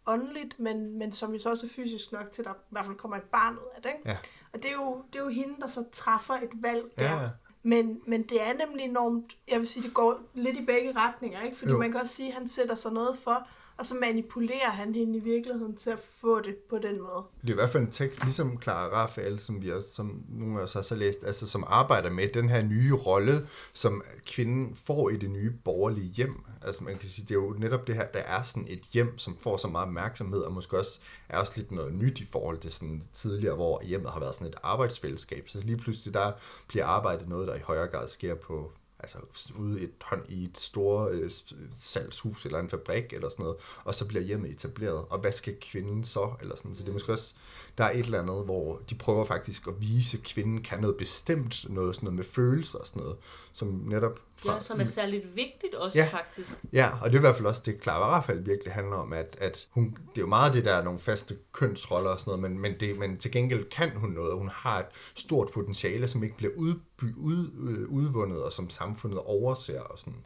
åndeligt, 0.09 0.61
men, 0.61 0.98
men 0.98 1.12
som 1.12 1.32
jo 1.32 1.38
så 1.38 1.50
også 1.50 1.66
er 1.66 1.70
fysisk 1.70 2.12
nok 2.12 2.30
til, 2.32 2.42
at 2.42 2.46
der 2.46 2.52
i 2.52 2.56
hvert 2.70 2.84
fald 2.86 2.96
kommer 2.96 3.16
et 3.16 3.22
barn 3.22 3.54
ud 3.54 3.68
af 3.76 3.82
det. 3.82 3.90
Ikke? 3.98 4.09
Ja. 4.11 4.16
Og 4.52 4.62
det 4.62 4.70
er, 4.70 4.74
jo, 4.74 5.02
det 5.12 5.18
er 5.18 5.22
jo 5.22 5.28
hende, 5.30 5.54
der 5.61 5.68
så 5.68 5.84
træffer 5.92 6.34
et 6.34 6.50
valg 6.54 6.84
der. 6.98 7.20
Ja. 7.22 7.28
Men, 7.62 8.00
men 8.06 8.22
det 8.22 8.42
er 8.42 8.66
nemlig 8.66 8.84
enormt, 8.84 9.36
jeg 9.50 9.59
vil 9.59 9.68
sige, 9.68 9.82
det 9.82 9.94
går 9.94 10.20
lidt 10.34 10.56
i 10.56 10.64
begge 10.64 10.92
retninger, 10.96 11.42
ikke? 11.42 11.56
Fordi 11.56 11.70
Jo. 11.70 11.74
jo. 11.76 11.80
man 11.80 11.92
kan 11.92 12.00
også 12.00 12.14
sige, 12.14 12.28
at 12.28 12.34
han 12.34 12.48
sætter 12.48 12.74
sig 12.74 12.92
noget 12.92 13.18
for, 13.18 13.48
og 13.79 13.87
så 13.87 13.95
manipulerer 13.95 14.70
han 14.70 14.95
hende 14.95 15.18
i 15.18 15.20
virkeligheden 15.20 15.76
til 15.76 15.91
at 15.91 15.99
få 16.20 16.41
det 16.41 16.57
på 16.70 16.79
den 16.79 17.01
måde. 17.03 17.24
Det 17.43 17.49
er 17.49 17.53
i 17.53 17.55
hvert 17.55 17.70
fald 17.70 17.83
en 17.83 17.91
tekst, 17.91 18.22
ligesom 18.22 18.62
Clara 18.62 19.03
Raphael, 19.03 19.39
som 19.39 19.62
vi 19.62 19.72
også, 19.72 19.89
som 19.93 20.24
nogle 20.29 20.59
af 20.59 20.64
os 20.64 20.76
også 20.76 20.95
har 20.95 20.99
læst, 20.99 21.24
altså 21.24 21.47
som 21.47 21.64
arbejder 21.66 22.11
med 22.11 22.29
den 22.29 22.49
her 22.49 22.62
nye 22.62 22.95
rolle, 22.95 23.33
som 23.72 24.03
kvinden 24.26 24.74
får 24.74 25.11
i 25.11 25.16
det 25.16 25.31
nye 25.31 25.51
borgerlige 25.64 26.09
hjem. 26.09 26.45
Altså 26.62 26.85
man 26.85 26.99
kan 26.99 27.09
sige, 27.09 27.24
det 27.29 27.31
er 27.31 27.39
jo 27.39 27.55
netop 27.59 27.87
det 27.87 27.95
her, 27.95 28.07
der 28.07 28.18
er 28.18 28.43
sådan 28.43 28.66
et 28.68 28.81
hjem, 28.81 29.18
som 29.18 29.37
får 29.41 29.57
så 29.57 29.68
meget 29.68 29.87
opmærksomhed, 29.87 30.41
og 30.41 30.53
måske 30.53 30.79
også 30.79 31.01
er 31.29 31.39
også 31.39 31.53
lidt 31.57 31.72
noget 31.72 31.95
nyt 31.95 32.20
i 32.20 32.24
forhold 32.24 32.59
til 32.59 32.72
sådan 32.72 33.03
tidligere, 33.12 33.55
hvor 33.55 33.83
hjemmet 33.83 34.11
har 34.11 34.20
været 34.20 34.35
sådan 34.35 34.47
et 34.47 34.57
arbejdsfællesskab. 34.62 35.49
Så 35.49 35.61
lige 35.61 35.79
pludselig 35.79 36.14
der 36.14 36.33
bliver 36.68 36.87
arbejdet 36.87 37.29
noget, 37.29 37.49
der 37.49 37.55
i 37.55 37.61
højere 37.64 37.87
grad 37.87 38.09
sker 38.09 38.35
på 38.35 38.72
altså 39.01 39.18
ude 39.59 39.80
et, 39.80 39.90
hånd 40.01 40.22
i 40.28 40.44
et 40.44 40.59
stort 40.59 41.12
øh, 41.12 41.30
salgshus 41.76 42.44
eller 42.44 42.59
en 42.59 42.68
fabrik 42.68 43.12
eller 43.12 43.28
sådan 43.28 43.42
noget, 43.42 43.59
og 43.84 43.94
så 43.94 44.07
bliver 44.09 44.22
hjemmet 44.22 44.51
etableret. 44.51 45.05
Og 45.11 45.18
hvad 45.18 45.32
skal 45.32 45.57
kvinden 45.61 46.05
så? 46.05 46.32
Eller 46.40 46.57
sådan. 46.57 46.74
Så 46.74 46.82
det 46.82 46.88
er 46.88 46.92
måske 46.92 47.12
også, 47.12 47.34
der 47.78 47.84
er 47.84 47.90
et 47.90 47.99
eller 47.99 48.22
andet, 48.22 48.44
hvor 48.44 48.82
de 48.90 48.94
prøver 48.94 49.24
faktisk 49.24 49.66
at 49.66 49.80
vise, 49.80 50.18
at 50.18 50.24
kvinden 50.24 50.62
kan 50.62 50.80
noget 50.80 50.96
bestemt, 50.96 51.70
noget, 51.70 51.94
sådan 51.94 52.07
noget 52.07 52.16
med 52.16 52.24
følelser 52.24 52.78
og 52.78 52.86
sådan 52.86 53.03
noget, 53.03 53.18
som 53.53 53.68
netop 53.68 54.20
Ja, 54.45 54.59
som 54.59 54.80
er 54.80 54.84
særligt 54.84 55.36
vigtigt 55.36 55.74
også 55.74 55.99
Ja. 55.99 56.09
faktisk. 56.11 56.59
Ja, 56.72 56.91
og 57.03 57.11
det 57.11 57.14
er 57.14 57.20
i 57.20 57.20
hvert 57.20 57.36
fald 57.36 57.47
også 57.47 57.62
det, 57.64 57.82
Clara 57.82 58.09
Rafael 58.16 58.47
virkelig 58.47 58.72
handler 58.72 58.97
om, 58.97 59.12
at, 59.12 59.36
at 59.41 59.66
hun, 59.70 59.84
det 59.84 60.16
er 60.16 60.20
jo 60.20 60.26
meget 60.26 60.55
det, 60.55 60.64
der 60.64 60.72
er 60.74 60.82
nogle 60.82 60.99
faste 60.99 61.36
kønsroller 61.53 62.11
og 62.11 62.20
sådan 62.20 62.30
noget, 62.30 62.51
men, 62.51 62.59
men, 62.61 62.80
det, 62.80 62.99
men 62.99 63.18
til 63.18 63.32
gengæld 63.32 63.64
kan 63.70 63.91
hun 63.97 64.11
noget, 64.11 64.30
og 64.32 64.39
hun 64.39 64.49
har 64.49 64.78
et 64.78 64.86
stort 65.14 65.51
potentiale, 65.51 66.09
som 66.09 66.24
ikke 66.24 66.36
bliver 66.36 66.53
udby, 66.57 67.05
ud, 67.16 67.51
øh, 67.68 67.89
udvundet, 67.89 68.43
og 68.43 68.53
som 68.53 68.70
samfundet 68.70 69.18
overser 69.18 69.80
og 69.80 69.99
sådan. 69.99 70.24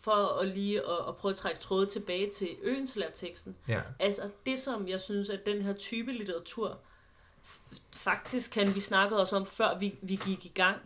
For 0.00 0.40
at 0.40 0.48
lige 0.48 0.78
at, 0.80 1.08
at 1.08 1.16
prøve 1.16 1.32
at 1.32 1.38
trække 1.38 1.60
trådet 1.60 1.88
tilbage 1.88 2.30
til 2.30 2.48
Øenslager-teksten. 2.62 3.56
Ja. 3.68 3.80
Altså 3.98 4.22
det, 4.46 4.58
som 4.58 4.88
jeg 4.88 5.00
synes, 5.00 5.30
at 5.30 5.40
den 5.46 5.62
her 5.62 5.72
type 5.72 6.12
litteratur 6.12 6.78
faktisk 8.10 8.50
kan 8.50 8.74
vi 8.74 8.80
snakkede 8.80 9.20
også 9.20 9.36
om, 9.36 9.46
før 9.46 9.78
vi, 9.78 9.94
vi 10.02 10.18
gik 10.26 10.46
i 10.46 10.52
gang. 10.54 10.76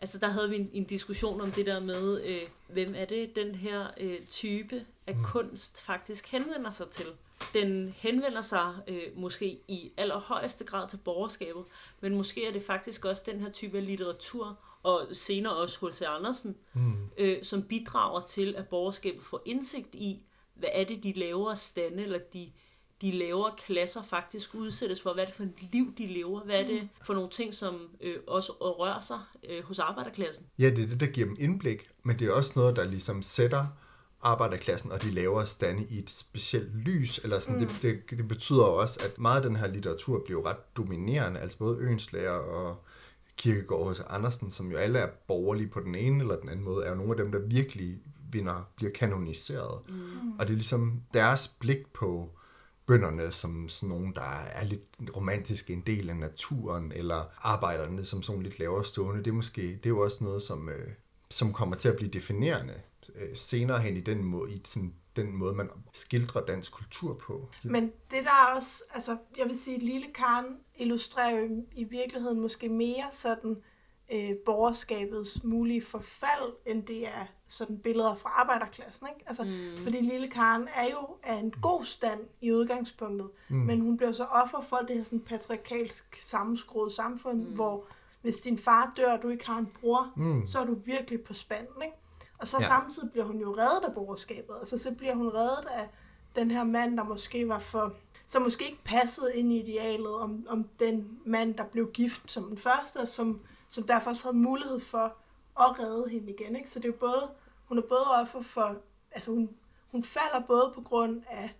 Altså 0.00 0.18
der 0.18 0.28
havde 0.28 0.50
vi 0.50 0.56
en, 0.56 0.70
en 0.72 0.84
diskussion 0.84 1.40
om 1.40 1.52
det 1.52 1.66
der 1.66 1.80
med, 1.80 2.24
øh, 2.24 2.40
hvem 2.68 2.94
er 2.96 3.04
det, 3.04 3.36
den 3.36 3.54
her 3.54 3.86
øh, 4.00 4.26
type 4.28 4.84
af 5.06 5.16
mm. 5.16 5.24
kunst 5.24 5.82
faktisk 5.82 6.28
henvender 6.28 6.70
sig 6.70 6.88
til. 6.88 7.06
Den 7.54 7.94
henvender 7.96 8.40
sig 8.40 8.74
øh, 8.88 9.02
måske 9.16 9.58
i 9.68 9.92
allerhøjeste 9.96 10.64
grad 10.64 10.88
til 10.88 10.96
borgerskabet, 10.96 11.64
men 12.00 12.16
måske 12.16 12.46
er 12.46 12.52
det 12.52 12.62
faktisk 12.62 13.04
også 13.04 13.22
den 13.26 13.40
her 13.40 13.50
type 13.50 13.78
af 13.78 13.86
litteratur, 13.86 14.58
og 14.82 15.06
senere 15.12 15.56
også 15.56 15.86
H.C. 15.86 16.02
Andersen, 16.02 16.56
mm. 16.72 17.10
øh, 17.18 17.42
som 17.42 17.62
bidrager 17.62 18.26
til, 18.26 18.54
at 18.56 18.68
borgerskabet 18.68 19.22
får 19.22 19.42
indsigt 19.44 19.94
i, 19.94 20.22
hvad 20.54 20.70
er 20.72 20.84
det, 20.84 21.02
de 21.02 21.12
lavere 21.12 21.56
stande, 21.56 22.02
eller 22.02 22.18
de, 22.18 22.52
de 23.02 23.10
lavere 23.10 23.52
klasser 23.66 24.02
faktisk 24.02 24.54
udsættes 24.54 25.02
for. 25.02 25.14
Hvad 25.14 25.24
er 25.24 25.26
det 25.26 25.36
for 25.36 25.42
et 25.42 25.72
liv, 25.72 25.94
de 25.98 26.06
lever? 26.06 26.40
Hvad 26.40 26.60
er 26.60 26.66
det 26.66 26.88
for 27.02 27.14
nogle 27.14 27.30
ting, 27.30 27.54
som 27.54 27.80
øh, 28.00 28.16
også 28.26 28.52
rører 28.52 29.00
sig 29.00 29.18
øh, 29.48 29.64
hos 29.64 29.78
arbejderklassen? 29.78 30.46
Ja, 30.58 30.70
det 30.70 30.84
er 30.84 30.86
det, 30.86 31.00
der 31.00 31.06
giver 31.06 31.26
dem 31.26 31.36
indblik, 31.38 31.88
men 32.02 32.18
det 32.18 32.28
er 32.28 32.32
også 32.32 32.52
noget, 32.56 32.76
der 32.76 32.84
ligesom 32.84 33.22
sætter 33.22 33.66
arbejderklassen 34.22 34.92
og 34.92 35.02
de 35.02 35.10
lavere 35.10 35.46
stande 35.46 35.86
i 35.90 35.98
et 35.98 36.10
specielt 36.10 36.74
lys. 36.74 37.20
Eller 37.22 37.38
sådan. 37.38 37.60
Mm. 37.60 37.66
Det, 37.66 37.82
det, 37.82 38.18
det 38.18 38.28
betyder 38.28 38.66
jo 38.66 38.74
også, 38.74 39.00
at 39.04 39.18
meget 39.18 39.36
af 39.36 39.42
den 39.42 39.56
her 39.56 39.66
litteratur 39.66 40.22
bliver 40.24 40.46
ret 40.46 40.76
dominerende, 40.76 41.40
altså 41.40 41.58
både 41.58 41.78
Øenslager 41.78 42.30
og 42.30 42.84
Kierkegaard 43.36 43.84
hos 43.84 44.00
Andersen, 44.00 44.50
som 44.50 44.70
jo 44.70 44.76
alle 44.76 44.98
er 44.98 45.08
borgerlige 45.28 45.68
på 45.68 45.80
den 45.80 45.94
ene 45.94 46.22
eller 46.22 46.36
den 46.36 46.48
anden 46.48 46.64
måde, 46.64 46.84
er 46.84 46.90
jo 46.90 46.96
nogle 46.96 47.10
af 47.10 47.16
dem, 47.16 47.32
der 47.32 47.38
virkelig 47.38 48.00
vinder, 48.32 48.68
bliver 48.76 48.92
kanoniseret. 48.92 49.80
Mm. 49.88 50.32
Og 50.38 50.46
det 50.46 50.52
er 50.52 50.56
ligesom 50.56 51.02
deres 51.14 51.48
blik 51.48 51.92
på 51.92 52.37
bønderne 52.88 53.32
som 53.32 53.68
sådan 53.68 53.88
nogen, 53.88 54.14
der 54.14 54.40
er 54.40 54.64
lidt 54.64 54.82
romantiske, 55.16 55.72
en 55.72 55.80
del 55.80 56.10
af 56.10 56.16
naturen, 56.16 56.92
eller 56.92 57.24
arbejderne 57.42 58.04
som 58.04 58.22
sådan 58.22 58.42
lidt 58.42 58.58
lavere 58.58 58.84
stående. 58.84 59.24
Det 59.24 59.30
er 59.30 59.34
måske, 59.34 59.62
det 59.62 59.86
er 59.86 59.90
jo 59.90 60.00
også 60.00 60.24
noget, 60.24 60.42
som, 60.42 60.68
øh, 60.68 60.88
som 61.30 61.52
kommer 61.52 61.76
til 61.76 61.88
at 61.88 61.96
blive 61.96 62.10
definerende 62.10 62.74
øh, 63.14 63.36
senere 63.36 63.80
hen 63.80 63.96
i 63.96 64.00
den 64.00 64.24
måde, 64.24 64.52
i 64.52 64.60
sådan, 64.64 64.94
den 65.16 65.36
måde, 65.36 65.54
man 65.54 65.70
skildrer 65.92 66.44
dansk 66.44 66.72
kultur 66.72 67.14
på. 67.14 67.48
Men 67.64 67.84
det 67.84 68.24
der 68.24 68.50
er 68.50 68.56
også, 68.56 68.82
altså 68.94 69.16
jeg 69.38 69.46
vil 69.46 69.58
sige, 69.58 69.78
Lille 69.78 70.06
Karen 70.14 70.56
illustrerer 70.76 71.36
jo 71.36 71.44
i, 71.44 71.80
i 71.80 71.84
virkeligheden 71.84 72.40
måske 72.40 72.68
mere 72.68 73.04
sådan 73.12 73.56
øh, 74.12 74.36
borgerskabets 74.46 75.44
mulige 75.44 75.82
forfald, 75.82 76.52
end 76.66 76.86
det 76.86 77.06
er 77.06 77.26
sådan 77.48 77.78
billeder 77.78 78.14
fra 78.14 78.28
arbejderklassen. 78.28 79.06
Ikke? 79.16 79.28
Altså, 79.28 79.44
mm. 79.44 79.84
Fordi 79.84 80.00
Lille 80.00 80.28
Karen 80.28 80.68
er 80.74 80.84
jo 80.90 81.08
af 81.22 81.34
en 81.34 81.50
god 81.62 81.84
stand 81.84 82.20
i 82.40 82.52
udgangspunktet, 82.52 83.28
mm. 83.48 83.56
men 83.56 83.80
hun 83.80 83.96
bliver 83.96 84.12
så 84.12 84.24
offer 84.24 84.60
for 84.60 84.76
det 84.76 84.96
her 84.96 85.04
sådan 85.04 85.20
patriarkalsk 85.20 86.16
sammenskruet 86.20 86.92
samfund, 86.92 87.44
mm. 87.44 87.54
hvor 87.54 87.84
hvis 88.22 88.36
din 88.36 88.58
far 88.58 88.92
dør, 88.96 89.12
og 89.16 89.22
du 89.22 89.28
ikke 89.28 89.46
har 89.46 89.58
en 89.58 89.68
bror, 89.80 90.12
mm. 90.16 90.46
så 90.46 90.58
er 90.60 90.64
du 90.64 90.74
virkelig 90.84 91.20
på 91.22 91.34
spanden. 91.34 91.82
Ikke? 91.84 91.96
Og 92.38 92.48
så 92.48 92.56
Ja. 92.60 92.66
samtidig 92.66 93.10
bliver 93.12 93.26
hun 93.26 93.40
jo 93.40 93.52
reddet 93.58 93.88
af 93.88 93.94
borgerskabet. 93.94 94.54
Altså 94.60 94.78
så 94.78 94.94
bliver 94.94 95.14
hun 95.14 95.28
reddet 95.28 95.66
af 95.70 95.88
den 96.36 96.50
her 96.50 96.64
mand, 96.64 96.96
der 96.96 97.04
måske 97.04 97.48
var 97.48 97.58
for... 97.58 97.94
Som 98.26 98.42
måske 98.42 98.64
ikke 98.64 98.84
passede 98.84 99.34
ind 99.34 99.52
i 99.52 99.60
idealet 99.60 100.14
om, 100.14 100.46
om 100.48 100.68
den 100.80 101.18
mand, 101.26 101.54
der 101.54 101.64
blev 101.64 101.90
gift 101.92 102.32
som 102.32 102.44
den 102.44 102.58
første, 102.58 102.96
og 102.98 103.08
som, 103.08 103.40
som 103.68 103.84
derfor 103.84 104.10
også 104.10 104.22
havde 104.22 104.36
mulighed 104.36 104.80
for 104.80 105.16
at 105.60 105.78
redde 105.84 106.08
hende 106.10 106.32
igen. 106.32 106.56
Ikke? 106.56 106.70
Så 106.70 106.78
det 106.78 106.84
er 106.84 106.88
jo 106.88 106.94
både... 107.00 107.30
Hun 107.64 107.78
er 107.78 107.82
både 107.82 108.04
offer 108.22 108.42
for... 108.42 108.76
Altså 109.12 109.30
hun, 109.30 109.48
hun 109.92 110.04
falder 110.04 110.46
både 110.46 110.72
på 110.74 110.80
grund 110.80 111.22
af 111.30 111.54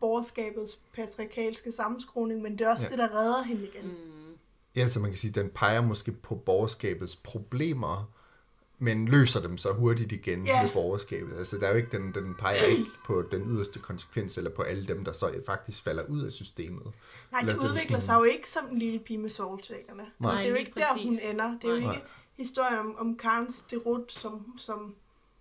borgerskabets 0.00 0.78
patriarkalske 0.94 1.72
sammenskruning, 1.72 2.42
men 2.42 2.58
det 2.58 2.66
er 2.66 2.70
også 2.74 2.86
Ja. 2.86 2.90
det, 2.90 2.98
der 2.98 3.18
redder 3.20 3.42
hende 3.42 3.62
igen. 3.66 3.86
Mm. 3.88 4.36
Ja, 4.76 4.88
så 4.88 5.00
man 5.00 5.10
kan 5.10 5.18
sige, 5.18 5.30
den 5.32 5.50
peger 5.54 5.80
måske 5.82 6.12
på 6.12 6.34
borgerskabets 6.34 7.16
problemer, 7.16 8.10
men 8.78 9.08
løser 9.08 9.40
dem 9.40 9.58
så 9.58 9.72
hurtigt 9.72 10.12
igen 10.12 10.46
Ja. 10.46 10.62
med 10.62 10.70
borgerskabet. 10.72 11.36
Altså, 11.38 11.58
der 11.58 11.66
er 11.66 11.70
jo 11.70 11.76
ikke, 11.76 11.96
den, 11.98 12.14
den 12.14 12.34
peger 12.34 12.62
ikke 12.64 12.84
på 13.06 13.22
den 13.30 13.42
yderste 13.50 13.78
konsekvens, 13.78 14.38
eller 14.38 14.50
på 14.50 14.62
alle 14.62 14.86
dem, 14.86 15.04
der 15.04 15.12
så 15.12 15.40
faktisk 15.46 15.82
falder 15.82 16.02
ud 16.08 16.22
af 16.22 16.32
systemet. 16.32 16.92
Nej, 17.32 17.40
den 17.40 17.50
udvikler 17.58 17.80
sådan- 17.80 18.00
sig 18.00 18.14
jo 18.16 18.22
ikke 18.22 18.48
som 18.48 18.64
en 18.70 18.78
lille 18.78 18.98
pige 18.98 19.18
med 19.18 19.30
solsikkerne. 19.30 20.02
Altså, 20.20 20.36
det 20.38 20.46
er 20.46 20.50
jo 20.50 20.56
ikke 20.56 20.72
der, 20.76 20.92
hun 21.02 21.12
præcis. 21.16 21.30
ender. 21.30 21.50
Det 21.62 21.64
er 21.64 21.74
jo 21.74 21.80
Nej. 21.80 21.94
ikke 21.94 22.06
historien 22.36 22.78
om, 22.78 22.96
om 22.98 23.16
Karens 23.16 23.60
derut, 23.60 24.12
som, 24.12 24.58
som, 24.58 24.94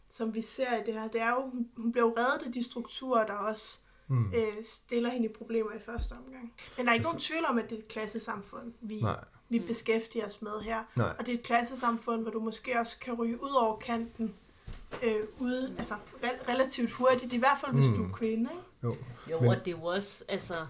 som 0.09 0.33
vi 0.33 0.41
ser 0.41 0.77
i 0.77 0.83
det 0.85 0.93
her. 0.93 1.07
Det 1.07 1.21
er 1.21 1.29
jo, 1.29 1.41
hun, 1.77 1.93
jo 1.97 2.15
reddet 2.17 2.45
af 2.45 2.51
de 2.51 2.63
strukturer, 2.63 3.25
der 3.25 3.33
også 3.33 3.79
mm. 4.07 4.33
øh, 4.33 4.63
stiller 4.63 5.09
hende 5.09 5.25
i 5.25 5.33
problemer 5.33 5.71
i 5.71 5.79
første 5.79 6.11
omgang. 6.11 6.53
Men 6.77 6.85
der 6.85 6.91
er 6.91 6.93
ikke 6.93 7.03
nogen 7.03 7.19
tvivl 7.19 7.45
om, 7.45 7.57
at 7.57 7.69
det 7.69 7.75
er 7.75 7.79
et 7.79 7.87
klassesamfund, 7.87 8.73
vi, 8.81 9.01
Nej. 9.01 9.23
vi 9.49 9.59
beskæftiger 9.59 10.27
os 10.27 10.41
med 10.41 10.61
her. 10.61 10.83
Nej. 10.95 11.15
Og 11.19 11.25
det 11.25 11.33
er 11.33 11.37
et 11.37 11.43
klassesamfund, 11.43 12.21
hvor 12.21 12.31
du 12.31 12.39
måske 12.39 12.79
også 12.79 12.99
kan 12.99 13.13
ryge 13.13 13.43
ud 13.43 13.53
over 13.61 13.77
kanten 13.77 14.33
øh, 15.03 15.23
ude, 15.39 15.75
altså 15.77 15.95
re- 16.23 16.51
relativt 16.51 16.91
hurtigt, 16.91 17.33
i 17.33 17.37
hvert 17.37 17.57
fald 17.61 17.73
hvis 17.73 17.89
mm. 17.89 17.95
du 17.95 18.03
er 18.03 18.11
kvinde. 18.13 18.49
Ikke? 18.51 18.63
Jo. 18.83 18.95
Jo, 19.31 19.39
men... 19.39 19.49
og 19.49 19.55
det 19.55 19.67
er 19.67 19.77
jo 19.77 19.83
også, 19.83 20.25
altså, 20.27 20.65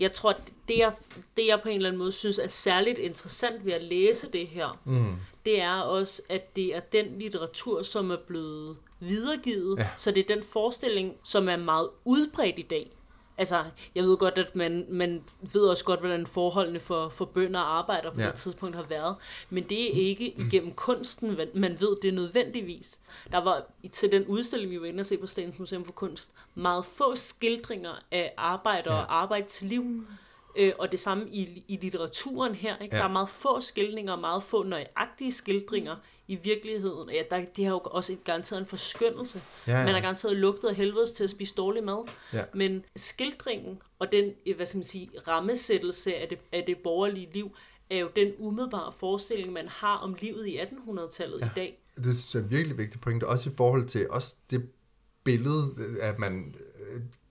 jeg 0.00 0.12
tror, 0.12 0.30
at 0.30 0.42
det 0.68 0.78
jeg, 0.78 0.92
det 1.36 1.46
jeg 1.46 1.60
på 1.62 1.68
en 1.68 1.76
eller 1.76 1.88
anden 1.88 1.98
måde 1.98 2.12
synes 2.12 2.38
er 2.38 2.46
særligt 2.46 2.98
interessant 2.98 3.66
ved 3.66 3.72
at 3.72 3.82
læse 3.82 4.28
det 4.32 4.46
her, 4.46 4.80
mm. 4.84 5.14
det 5.46 5.60
er 5.60 5.80
også, 5.80 6.22
at 6.28 6.56
det 6.56 6.76
er 6.76 6.80
den 6.80 7.18
litteratur, 7.18 7.82
som 7.82 8.10
er 8.10 8.16
blevet 8.26 8.76
videregivet, 9.00 9.78
ja. 9.78 9.88
så 9.96 10.10
det 10.10 10.30
er 10.30 10.34
den 10.34 10.44
forestilling, 10.44 11.14
som 11.22 11.48
er 11.48 11.56
meget 11.56 11.88
udbredt 12.04 12.58
i 12.58 12.62
dag. 12.62 12.90
Altså, 13.40 13.64
jeg 13.94 14.04
ved 14.04 14.16
godt, 14.16 14.38
at 14.38 14.56
man, 14.56 14.86
man 14.88 15.22
ved 15.52 15.62
også 15.62 15.84
godt, 15.84 16.00
hvordan 16.00 16.26
forholdene 16.26 16.80
for, 16.80 17.08
for 17.08 17.24
bønder 17.24 17.60
og 17.60 17.78
arbejder 17.78 18.10
på 18.10 18.20
ja. 18.20 18.26
det 18.26 18.34
tidspunkt 18.34 18.76
har 18.76 18.82
været. 18.82 19.16
Men 19.50 19.68
det 19.68 19.84
er 19.84 20.08
ikke 20.08 20.34
igennem 20.38 20.72
kunsten, 20.72 21.38
man 21.54 21.80
ved 21.80 21.96
det 22.02 22.14
nødvendigvis. 22.14 23.00
Der 23.32 23.38
var 23.38 23.66
til 23.92 24.12
den 24.12 24.26
udstilling, 24.26 24.70
vi 24.70 24.80
var 24.80 24.86
inde 24.86 25.00
og 25.00 25.06
se 25.06 25.16
på 25.16 25.26
Statens 25.26 25.58
Museum 25.58 25.84
for 25.84 25.92
Kunst, 25.92 26.32
meget 26.54 26.84
få 26.84 27.16
skildringer 27.16 28.02
af 28.10 28.34
arbejder 28.36 28.94
ja. 28.94 29.00
og 29.00 29.22
arbejdsliv. 29.22 30.04
Øh, 30.56 30.72
og 30.78 30.92
det 30.92 31.00
samme 31.00 31.28
i, 31.30 31.64
i 31.68 31.78
litteraturen 31.82 32.54
her. 32.54 32.78
Ikke? 32.78 32.96
Ja. 32.96 33.02
Der 33.02 33.08
er 33.08 33.12
meget 33.12 33.30
få 33.30 33.60
skildringer 33.60 34.12
og 34.12 34.18
meget 34.18 34.42
få 34.42 34.62
nøjagtige 34.62 35.32
skildringer 35.32 35.96
i 36.28 36.36
virkeligheden. 36.36 37.10
Ja, 37.10 37.22
der, 37.30 37.44
det 37.56 37.64
har 37.64 37.72
jo 37.72 37.78
også 37.78 38.16
garanteret 38.24 38.60
en 38.60 38.66
forskyndelse. 38.66 39.42
Ja, 39.66 39.78
ja. 39.78 39.84
Man 39.84 39.94
har 39.94 40.00
garanteret 40.00 40.36
lugtet 40.36 40.68
af 40.68 40.74
helvedes 40.74 41.12
til 41.12 41.24
at 41.24 41.30
spise 41.30 41.54
dårlig 41.54 41.84
mad. 41.84 42.08
Ja. 42.32 42.44
Men 42.54 42.84
skildringen 42.96 43.82
og 43.98 44.12
den 44.12 44.32
øh, 44.46 44.56
hvad 44.56 44.66
skal 44.66 44.78
man 44.78 44.84
sige, 44.84 45.10
rammesættelse 45.28 46.14
af 46.14 46.28
det, 46.28 46.38
af 46.52 46.64
det 46.66 46.78
borgerlige 46.78 47.28
liv, 47.34 47.56
er 47.90 47.98
jo 47.98 48.10
den 48.16 48.32
umiddelbare 48.38 48.92
forestilling, 48.92 49.52
man 49.52 49.68
har 49.68 49.96
om 49.96 50.16
livet 50.20 50.46
i 50.46 50.58
1800-tallet 50.58 51.40
ja. 51.40 51.46
i 51.46 51.48
dag. 51.56 51.82
Det 51.96 52.16
synes 52.16 52.34
jeg 52.34 52.40
er 52.40 52.46
virkelig 52.46 52.78
vigtigt 52.78 53.02
pointe, 53.02 53.28
også 53.28 53.50
i 53.50 53.52
forhold 53.56 53.84
til 53.84 54.10
også 54.10 54.36
det 54.50 54.68
billede, 55.24 55.74
at 56.00 56.18
man 56.18 56.54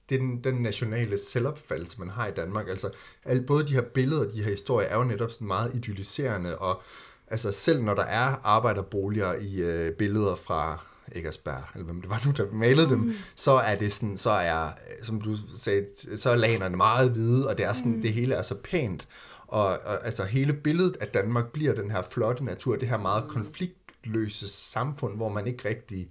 den, 0.10 0.44
den 0.44 0.56
nationale 0.56 1.18
selvopfattelse, 1.18 1.96
man 2.00 2.10
har 2.10 2.28
i 2.28 2.32
Danmark. 2.32 2.70
Altså, 2.70 2.90
al, 3.26 3.42
både 3.42 3.68
de 3.68 3.74
her 3.74 3.82
billeder 3.82 4.26
og 4.26 4.34
de 4.34 4.44
her 4.44 4.52
historier 4.52 4.88
er 4.88 4.98
jo 4.98 5.04
netop 5.04 5.32
sådan 5.32 5.48
meget 5.48 5.76
idylliserende, 5.76 6.58
og 6.58 6.82
altså, 7.28 7.52
selv 7.52 7.84
når 7.84 7.94
der 7.94 8.04
er 8.04 8.36
arbejderboliger 8.44 9.34
i 9.34 9.56
øh, 9.56 9.92
billeder 9.92 10.36
fra 10.36 10.80
Eggersberg, 11.16 11.64
eller 11.74 11.86
hvem 11.86 12.02
det 12.02 12.10
var 12.10 12.22
nu, 12.26 12.32
der 12.32 12.46
malede 12.54 12.90
dem, 12.90 13.00
mm. 13.00 13.12
så 13.36 13.52
er 13.52 13.76
det 13.76 13.94
sådan, 13.94 14.18
så 14.18 14.30
er, 14.30 14.70
som 15.04 15.22
du 15.22 15.36
sagde, 15.56 15.86
så 16.18 16.30
er 16.30 16.36
lanerne 16.36 16.78
meget 16.78 17.12
hvide, 17.12 17.50
og 17.50 17.58
det 17.58 17.66
er 17.66 17.74
sådan, 17.74 17.96
mm. 17.96 18.02
det 18.02 18.14
hele 18.14 18.36
er 18.36 18.42
så 18.42 18.56
pænt. 18.56 19.08
Og, 19.48 19.66
og 19.66 20.06
altså 20.06 20.24
hele 20.24 20.54
billedet 20.54 20.98
af 21.00 21.08
Danmark 21.08 21.52
bliver 21.52 21.74
den 21.74 21.92
her 21.92 22.02
flotte 22.02 22.46
natur, 22.46 22.76
det 22.76 22.88
her 22.88 22.98
meget 22.98 23.24
mm. 23.24 23.30
konflikt 23.30 23.79
løse 24.04 24.48
samfund, 24.48 25.16
hvor 25.16 25.30
man 25.30 25.48
ikke 25.48 25.70
rigtig, 25.70 26.10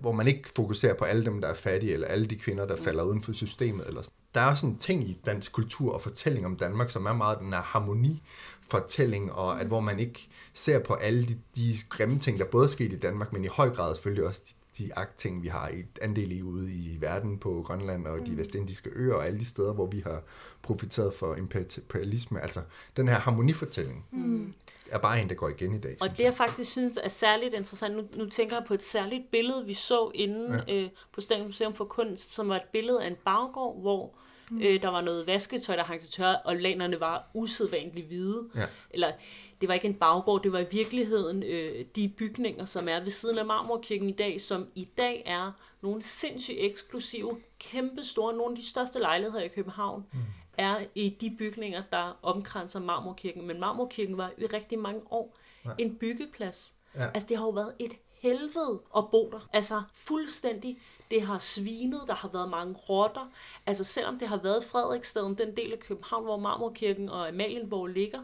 hvor 0.00 0.12
man 0.12 0.28
ikke 0.28 0.50
fokuserer 0.56 0.94
på 0.94 1.04
alle 1.04 1.24
dem, 1.24 1.40
der 1.40 1.48
er 1.48 1.54
fattige, 1.54 1.92
eller 1.92 2.06
alle 2.06 2.26
de 2.26 2.36
kvinder, 2.36 2.66
der 2.66 2.76
falder 2.76 3.02
uden 3.02 3.22
for 3.22 3.32
systemet. 3.32 3.86
Eller 3.86 4.02
sådan. 4.02 4.14
Der 4.34 4.40
er 4.40 4.54
sådan 4.54 4.70
en 4.70 4.78
ting 4.78 5.10
i 5.10 5.20
dansk 5.26 5.52
kultur 5.52 5.92
og 5.92 6.02
fortælling 6.02 6.46
om 6.46 6.56
Danmark, 6.56 6.90
som 6.90 7.06
er 7.06 7.12
meget 7.12 7.38
den 7.38 7.52
her 7.52 7.62
harmoni 7.62 8.22
fortælling, 8.70 9.32
og 9.32 9.60
at 9.60 9.66
hvor 9.66 9.80
man 9.80 9.98
ikke 9.98 10.28
ser 10.54 10.78
på 10.78 10.94
alle 10.94 11.26
de, 11.26 11.38
de 11.56 11.74
grimme 11.88 12.18
ting, 12.18 12.38
der 12.38 12.44
både 12.44 12.64
er 12.64 12.68
sket 12.68 12.92
i 12.92 12.98
Danmark, 12.98 13.32
men 13.32 13.44
i 13.44 13.48
høj 13.48 13.70
grad 13.70 13.94
selvfølgelig 13.94 14.26
også 14.26 14.42
de, 14.48 14.54
de 14.78 14.90
ting, 15.16 15.42
vi 15.42 15.48
har 15.48 15.68
i 15.68 15.84
andel 16.02 16.32
i 16.32 16.42
ude 16.42 16.72
i 16.72 16.96
verden 17.00 17.38
på 17.38 17.62
Grønland 17.66 18.06
og 18.06 18.26
de 18.26 18.30
mm. 18.30 18.38
vestindiske 18.38 18.90
øer 18.94 19.14
og 19.14 19.26
alle 19.26 19.40
de 19.40 19.44
steder, 19.44 19.74
hvor 19.74 19.86
vi 19.86 20.00
har 20.00 20.22
profiteret 20.62 21.14
for 21.14 21.34
imperialisme. 21.34 22.40
Altså 22.40 22.60
den 22.96 23.08
her 23.08 23.18
harmonifortælling. 23.18 24.04
Mm 24.10 24.54
er 24.90 24.98
bare 24.98 25.20
en, 25.20 25.28
der 25.28 25.34
går 25.34 25.48
igen 25.48 25.74
i 25.74 25.78
dag. 25.78 25.96
Og 26.00 26.10
det, 26.10 26.20
jeg 26.20 26.34
faktisk 26.34 26.70
synes 26.70 26.98
er 27.02 27.08
særligt 27.08 27.54
interessant, 27.54 27.96
nu, 27.96 28.04
nu 28.14 28.30
tænker 28.30 28.56
jeg 28.56 28.64
på 28.64 28.74
et 28.74 28.82
særligt 28.82 29.30
billede, 29.30 29.66
vi 29.66 29.72
så 29.72 30.10
inde 30.14 30.64
ja. 30.68 30.74
øh, 30.74 30.90
på 31.12 31.20
Statens 31.20 31.46
Museum 31.46 31.74
for 31.74 31.84
Kunst, 31.84 32.30
som 32.30 32.48
var 32.48 32.56
et 32.56 32.68
billede 32.72 33.02
af 33.02 33.06
en 33.06 33.16
baggård, 33.24 33.80
hvor 33.80 34.14
mm. 34.50 34.62
øh, 34.62 34.82
der 34.82 34.88
var 34.88 35.00
noget 35.00 35.26
vasketøj, 35.26 35.76
der 35.76 35.84
hang 35.84 36.00
til 36.00 36.10
tør, 36.10 36.32
og 36.32 36.56
lanerne 36.56 37.00
var 37.00 37.30
usædvanligt 37.34 38.06
hvide. 38.06 38.48
Ja. 38.54 38.66
Eller 38.90 39.12
det 39.60 39.68
var 39.68 39.74
ikke 39.74 39.88
en 39.88 39.94
baggård, 39.94 40.42
det 40.42 40.52
var 40.52 40.58
i 40.58 40.66
virkeligheden 40.70 41.42
øh, 41.42 41.84
de 41.96 42.08
bygninger, 42.08 42.64
som 42.64 42.88
er 42.88 43.00
ved 43.00 43.10
siden 43.10 43.38
af 43.38 43.46
Marmorkirken 43.46 44.08
i 44.08 44.12
dag, 44.12 44.40
som 44.40 44.66
i 44.74 44.88
dag 44.98 45.22
er 45.26 45.52
nogle 45.80 46.02
sindssygt 46.02 46.58
eksklusive, 46.60 47.40
kæmpe 47.58 48.04
store, 48.04 48.36
nogle 48.36 48.52
af 48.52 48.56
de 48.56 48.68
største 48.68 48.98
lejligheder 48.98 49.42
i 49.42 49.48
København, 49.48 50.04
mm 50.12 50.18
er 50.58 50.84
i 50.94 51.16
de 51.20 51.36
bygninger, 51.38 51.82
der 51.92 52.18
omkranser 52.22 52.80
Marmorkirken. 52.80 53.46
Men 53.46 53.60
Marmorkirken 53.60 54.16
var 54.16 54.32
i 54.38 54.46
rigtig 54.46 54.78
mange 54.78 55.00
år 55.10 55.36
ja. 55.64 55.70
en 55.78 55.96
byggeplads. 55.96 56.74
Ja. 56.94 57.06
Altså 57.06 57.28
det 57.28 57.36
har 57.36 57.44
jo 57.44 57.50
været 57.50 57.74
et 57.78 57.92
helvede 58.12 58.80
at 58.96 59.10
bo 59.10 59.30
der. 59.32 59.48
Altså 59.52 59.82
fuldstændig. 59.94 60.78
Det 61.10 61.22
har 61.22 61.38
svinet, 61.38 62.00
der 62.06 62.14
har 62.14 62.28
været 62.28 62.50
mange 62.50 62.74
rotter. 62.74 63.30
Altså 63.66 63.84
selvom 63.84 64.18
det 64.18 64.28
har 64.28 64.36
været 64.36 64.64
Frederiksstaden, 64.64 65.34
den 65.34 65.56
del 65.56 65.72
af 65.72 65.78
København, 65.78 66.24
hvor 66.24 66.36
Marmorkirken 66.36 67.08
og 67.08 67.28
Amalienborg 67.28 67.86
ligger, 67.86 68.20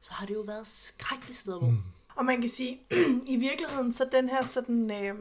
så 0.00 0.12
har 0.12 0.26
det 0.26 0.34
jo 0.34 0.40
været 0.40 0.66
skrækkeligt 0.66 1.38
sted 1.38 1.60
bo. 1.60 1.66
Mm. 1.66 1.82
Og 2.16 2.24
man 2.24 2.40
kan 2.40 2.50
sige, 2.50 2.80
i 3.34 3.36
virkeligheden, 3.36 3.92
så 3.92 4.08
den 4.12 4.28
her 4.28 4.44
sådan, 4.44 4.90
øh, 4.90 5.14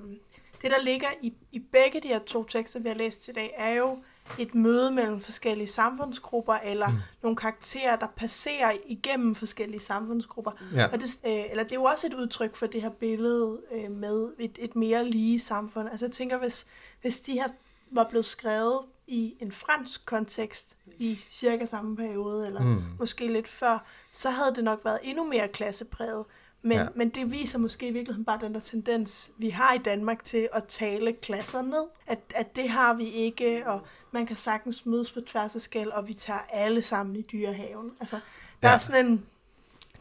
det 0.62 0.72
der 0.72 0.82
ligger 0.84 1.08
i, 1.22 1.34
i 1.52 1.60
begge 1.60 2.02
de 2.02 2.08
her 2.08 2.20
to 2.20 2.44
tekster, 2.44 2.80
vi 2.80 2.88
har 2.88 2.96
læst 2.96 3.28
i 3.28 3.32
dag, 3.32 3.54
er 3.58 3.74
jo 3.74 3.98
et 4.40 4.56
møde 4.56 4.92
mellem 4.92 5.22
forskellige 5.22 5.68
samfundsgrupper, 5.68 6.54
eller 6.54 6.90
mm. 6.90 6.98
nogle 7.22 7.36
karakterer, 7.36 7.96
der 7.96 8.08
passerer 8.16 8.72
igennem 8.86 9.36
forskellige 9.36 9.80
samfundsgrupper. 9.80 10.52
Ja. 10.74 10.88
Og 10.88 11.02
det, 11.02 11.20
øh, 11.26 11.32
eller 11.50 11.64
det 11.64 11.72
er 11.72 11.76
jo 11.76 11.84
også 11.84 12.08
et 12.08 12.14
udtryk 12.14 12.56
for 12.56 12.66
det 12.66 12.82
her 12.82 12.90
billede 12.90 13.62
øh, 13.72 13.92
med 13.92 14.34
et, 14.40 14.58
et 14.62 14.76
mere 14.76 15.10
lige 15.10 15.40
samfund. 15.40 15.90
Altså 15.90 16.06
jeg 16.06 16.14
tænker, 16.14 16.38
hvis, 16.38 16.66
hvis 17.02 17.20
de 17.20 17.34
her 17.34 17.48
var 17.92 18.08
blevet 18.10 18.26
skrevet 18.26 18.80
i 19.08 19.36
en 19.40 19.52
fransk 19.52 20.06
kontekst 20.06 20.78
i 20.98 21.20
cirka 21.30 21.66
samme 21.66 21.96
periode, 21.96 22.48
eller 22.48 22.62
mm. 22.62 22.84
måske 23.00 23.28
lidt 23.28 23.48
før, 23.48 23.86
så 24.12 24.30
havde 24.30 24.56
det 24.56 24.64
nok 24.64 24.82
været 24.86 25.00
endnu 25.04 25.24
mere 25.24 25.48
klassepræget. 25.48 26.26
Men, 26.62 26.78
ja. 26.78 26.88
men 26.96 27.10
det 27.10 27.32
viser 27.32 27.60
måske 27.60 27.88
i 27.88 27.92
virkeligheden 27.92 28.26
bare 28.26 28.40
den 28.42 28.54
der 28.54 28.60
tendens, 28.60 29.32
vi 29.38 29.50
har 29.50 29.74
i 29.74 29.78
Danmark 29.78 30.24
til 30.24 30.50
at 30.54 30.64
tale 30.64 31.14
klasser 31.14 31.62
ned. 31.62 31.86
At, 32.08 32.20
at 32.36 32.56
det 32.56 32.70
har 32.70 32.94
vi 32.94 33.10
ikke, 33.10 33.68
og 33.68 33.82
man 34.12 34.26
kan 34.26 34.36
sagtens 34.36 34.86
mødes 34.86 35.12
på 35.12 35.22
tværs 35.22 35.56
af 35.56 35.62
skæld, 35.62 35.90
og 35.90 36.08
vi 36.08 36.14
tager 36.14 36.40
alle 36.40 36.82
sammen 36.82 37.16
i 37.16 37.22
dyrehaven. 37.22 37.92
Altså, 38.00 38.20
der, 38.62 38.70
ja. 38.70 38.76
er 38.76 38.80
sådan 38.80 39.06
en, 39.06 39.26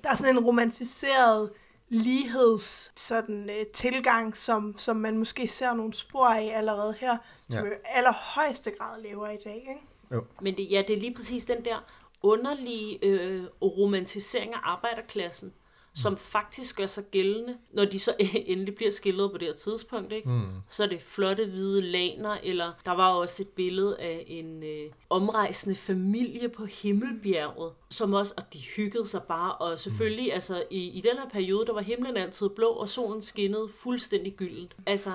der 0.05 0.11
er 0.11 0.15
sådan 0.15 0.37
en 0.37 0.45
romantiseret 0.45 1.51
ligheds 1.89 2.93
sådan, 2.97 3.51
uh, 3.51 3.67
tilgang, 3.73 4.37
som, 4.37 4.75
som 4.79 4.97
man 4.97 5.19
måske 5.19 5.49
ser 5.49 5.75
nogle 5.75 5.95
spor 5.95 6.27
af 6.27 6.53
allerede 6.57 6.95
her, 7.01 7.17
ja. 7.51 7.59
som 7.59 7.67
i 7.67 7.71
allerhøjeste 7.85 8.71
grad 8.71 9.03
lever 9.03 9.29
i 9.29 9.39
dag. 9.45 9.57
Ikke? 9.57 9.81
Jo. 10.13 10.25
Men 10.41 10.57
det, 10.57 10.71
ja, 10.71 10.83
det 10.89 10.97
er 10.97 11.01
lige 11.01 11.15
præcis 11.15 11.45
den 11.45 11.65
der 11.65 11.85
underlige 12.23 12.99
øh, 13.03 13.45
romantisering 13.63 14.55
af 14.55 14.59
arbejderklassen, 14.63 15.53
som 15.95 16.17
faktisk 16.17 16.77
gør 16.77 16.87
sig 16.87 17.05
gældende, 17.11 17.57
når 17.73 17.85
de 17.85 17.99
så 17.99 18.15
endelig 18.47 18.75
bliver 18.75 18.91
skildret 18.91 19.31
på 19.31 19.39
det 19.39 19.49
her 19.49 19.55
tidspunkt. 19.55 20.13
Ikke? 20.13 20.29
Mm. 20.29 20.47
Så 20.71 20.83
er 20.83 20.87
det 20.87 21.03
flotte 21.03 21.47
hvide 21.47 21.83
laner, 21.83 22.37
eller 22.43 22.73
der 22.85 22.93
var 22.93 23.09
også 23.09 23.43
et 23.43 23.49
billede 23.49 24.01
af 24.01 24.25
en 24.27 24.63
øh, 24.63 24.91
omrejsende 25.11 25.77
familie 25.77 26.49
på 26.49 26.65
Himmelbjerget, 26.65 27.73
som 27.91 28.13
også, 28.13 28.35
og 28.37 28.43
de 28.53 28.59
hyggede 28.77 29.07
sig 29.07 29.23
bare, 29.23 29.55
og 29.55 29.79
selvfølgelig, 29.79 30.27
mm. 30.27 30.35
altså 30.35 30.65
i, 30.71 30.89
i 30.89 31.01
den 31.01 31.19
her 31.19 31.29
periode, 31.29 31.67
der 31.67 31.73
var 31.73 31.81
himlen 31.81 32.17
altid 32.17 32.49
blå, 32.49 32.69
og 32.69 32.89
solen 32.89 33.23
skinnede 33.23 33.69
fuldstændig 33.69 34.33
gyldent. 34.33 34.77
Altså, 34.87 35.11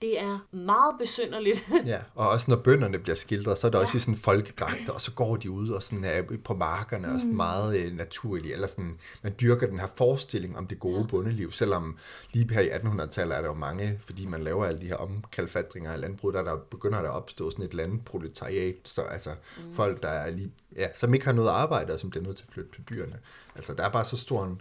det 0.00 0.20
er 0.20 0.38
meget 0.52 0.94
besynderligt. 0.98 1.68
ja, 1.86 1.98
og 2.14 2.28
også 2.28 2.50
når 2.50 2.56
bønderne 2.56 2.98
bliver 2.98 3.16
skildret, 3.16 3.58
så 3.58 3.66
er 3.66 3.70
der 3.70 3.78
ja. 3.78 3.84
også 3.84 3.96
i 3.96 4.00
sådan 4.00 4.16
folkedragter, 4.16 4.92
og 4.92 5.00
så 5.00 5.12
går 5.12 5.36
de 5.36 5.50
ud 5.50 5.68
og 5.68 5.82
sådan 5.82 6.04
er 6.04 6.22
på 6.44 6.54
markerne 6.54 7.08
mm. 7.08 7.14
og 7.14 7.20
sådan 7.20 7.32
mm. 7.32 7.36
meget 7.36 7.78
øh, 7.78 7.96
naturligt, 7.96 8.54
eller 8.54 8.66
sådan, 8.66 8.98
man 9.22 9.34
dyrker 9.40 9.66
den 9.66 9.80
her 9.80 9.86
forestilling 9.94 10.58
om 10.58 10.66
det 10.66 10.80
gode 10.80 11.00
ja. 11.00 11.06
bondeliv, 11.06 11.52
selvom 11.52 11.98
lige 12.32 12.54
her 12.54 12.60
i 12.60 12.68
1800-tallet 12.68 13.36
er 13.36 13.40
der 13.40 13.48
jo 13.48 13.54
mange, 13.54 14.00
fordi 14.02 14.26
man 14.26 14.42
laver 14.42 14.64
alle 14.64 14.80
de 14.80 14.86
her 14.86 14.96
omkalfatringer 14.96 15.92
af 15.92 16.00
landbrug, 16.00 16.32
der, 16.32 16.42
der 16.42 16.56
begynder 16.56 17.02
der 17.02 17.08
at 17.08 17.16
opstå 17.16 17.50
sådan 17.50 17.64
et 17.64 17.74
landproletariat, 17.74 18.76
så 18.84 19.02
altså 19.02 19.30
mm. 19.30 19.74
folk, 19.74 20.02
der 20.02 20.08
er 20.08 20.30
lige, 20.30 20.52
ja, 20.76 20.86
som 20.94 21.14
ikke 21.14 21.26
har 21.26 21.32
noget 21.32 21.48
arbejde, 21.48 21.92
og 21.92 22.00
som 22.00 22.10
bliver 22.10 22.24
nødt 22.24 22.36
til 22.36 22.44
at 22.48 22.52
flytte 22.52 22.70
på 22.76 22.82
byerne. 22.82 23.18
Altså 23.56 23.74
der 23.74 23.84
er 23.84 23.90
bare 23.90 24.04
så 24.04 24.16
stor 24.16 24.44
en, 24.44 24.60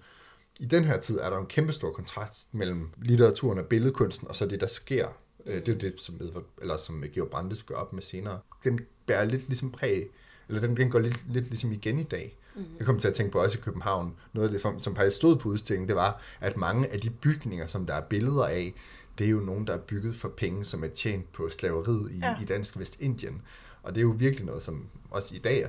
i 0.60 0.66
den 0.66 0.84
her 0.84 1.00
tid 1.00 1.20
er 1.20 1.30
der 1.30 1.38
en 1.38 1.46
kæmpe 1.46 1.74
stor 1.74 1.92
kontrast 1.92 2.54
mellem 2.54 2.90
litteraturen 2.98 3.60
og 3.60 3.66
billedkunsten, 3.66 4.28
og 4.28 4.36
så 4.36 4.46
det, 4.46 4.62
der 4.62 4.68
sker 4.68 5.08
Øh, 5.46 5.66
det 5.66 5.76
er 5.76 5.80
det, 5.80 6.02
som, 6.02 6.20
eller 6.62 6.78
som 6.78 7.04
Georg 7.14 7.30
Brandes 7.30 7.64
gør 7.64 7.76
op 7.76 7.94
med 7.94 8.02
senere. 8.02 8.40
Den 8.64 8.80
bærer 9.06 9.26
lidt 9.26 9.48
ligesom 9.48 9.72
præg, 9.72 10.08
eller 10.48 10.62
den, 10.62 10.78
den 10.78 10.92
går 10.92 11.00
lidt, 11.00 11.34
lidt 11.34 11.46
ligesom 11.46 11.72
igen 11.72 12.00
i 12.00 12.04
dag. 12.04 12.38
Mm. 12.56 12.66
Jeg 12.78 12.86
kom 12.86 13.00
til 13.00 13.08
at 13.08 13.14
tænke 13.14 13.32
på 13.32 13.40
også 13.40 13.58
i 13.58 13.62
København, 13.62 14.16
noget 14.34 14.48
af 14.48 14.74
det, 14.74 14.84
som 14.84 14.96
faktisk 14.96 15.18
stod 15.18 15.38
på 15.38 15.50
udstillingen, 15.50 15.88
det 15.88 15.96
var, 15.96 16.22
at 16.42 16.58
mange 16.58 16.88
af 16.88 17.02
de 17.02 17.10
bygninger, 17.10 17.68
som 17.68 17.86
der 17.86 17.94
er 17.94 18.02
billeder 18.02 18.46
af, 18.46 18.74
det 19.18 19.26
er 19.26 19.32
jo 19.32 19.40
nogen, 19.40 19.68
der 19.68 19.74
er 19.74 19.80
bygget 19.80 20.16
for 20.16 20.30
penge, 20.30 20.64
som 20.64 20.84
er 20.84 20.88
tjent 20.88 21.32
på 21.32 21.50
slaveriet 21.50 22.12
i, 22.12 22.18
ja. 22.18 22.42
i 22.42 22.46
dansk 22.46 22.80
Vestindien. 22.80 23.42
Og 23.84 23.96
det 23.96 24.02
er 24.02 24.06
jo 24.06 24.16
virkelig 24.18 24.46
noget, 24.46 24.64
som 24.64 24.88
også 25.12 25.36
i 25.36 25.38
dag 25.38 25.62
er 25.62 25.68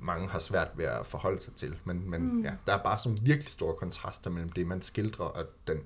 mange 0.00 0.28
har 0.28 0.38
svært 0.38 0.68
ved 0.76 0.84
at 0.84 1.06
forholde 1.06 1.40
sig 1.40 1.54
til. 1.54 1.76
Men, 1.84 2.10
men 2.10 2.22
mm. 2.22 2.42
ja, 2.44 2.52
der 2.66 2.72
er 2.72 2.82
bare 2.82 2.98
sådan 2.98 3.18
virkelig 3.22 3.52
store 3.52 3.74
kontraster 3.74 4.30
mellem 4.30 4.52
det, 4.52 4.66
man 4.66 4.82
skildrer, 4.82 5.24
og 5.24 5.44
den 5.66 5.78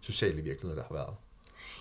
sociale 0.00 0.42
virkelighed, 0.42 0.76
der 0.76 0.84
har 0.88 0.94
været. 0.94 1.14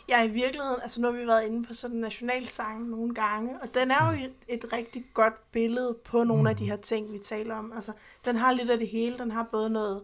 Ja, 0.10 0.24
i 0.24 0.28
virkeligheden, 0.28 0.82
altså 0.82 1.02
nu 1.02 1.12
har 1.12 1.20
vi 1.20 1.28
været 1.28 1.46
inde 1.46 1.66
på 1.68 1.74
sådan 1.74 1.96
en 1.96 2.02
nationalsang 2.02 2.90
nogle 2.90 3.14
gange, 3.14 3.62
og 3.62 3.74
den 3.74 3.92
er 3.92 4.06
jo 4.12 4.24
et, 4.26 4.34
et 4.48 4.74
rigtig 4.74 5.06
godt 5.14 5.52
billede 5.52 5.98
på 6.04 6.24
nogle 6.24 6.42
mm. 6.42 6.48
af 6.48 6.56
de 6.58 6.66
her 6.66 6.76
ting, 6.76 7.14
vi 7.14 7.20
taler 7.20 7.56
om. 7.56 7.74
Altså, 7.76 7.92
den 8.26 8.36
har 8.36 8.52
lidt 8.52 8.70
af 8.70 8.78
det 8.78 8.88
hele. 8.88 9.18
Den 9.18 9.32
har 9.32 9.48
både 9.52 9.70
noget 9.70 10.02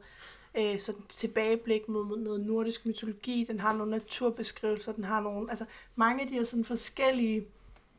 øh, 0.57 0.79
sådan 0.79 1.01
tilbageblik 1.09 1.89
mod, 1.89 2.05
mod 2.05 2.17
noget 2.19 2.39
nordisk 2.41 2.85
mytologi, 2.85 3.45
den 3.47 3.59
har 3.59 3.73
nogle 3.73 3.91
naturbeskrivelser, 3.91 4.91
den 4.91 5.03
har 5.03 5.21
nogle, 5.21 5.49
altså 5.49 5.65
mange 5.95 6.21
af 6.21 6.27
de 6.27 6.33
her 6.33 6.43
sådan 6.45 6.65
forskellige 6.65 7.45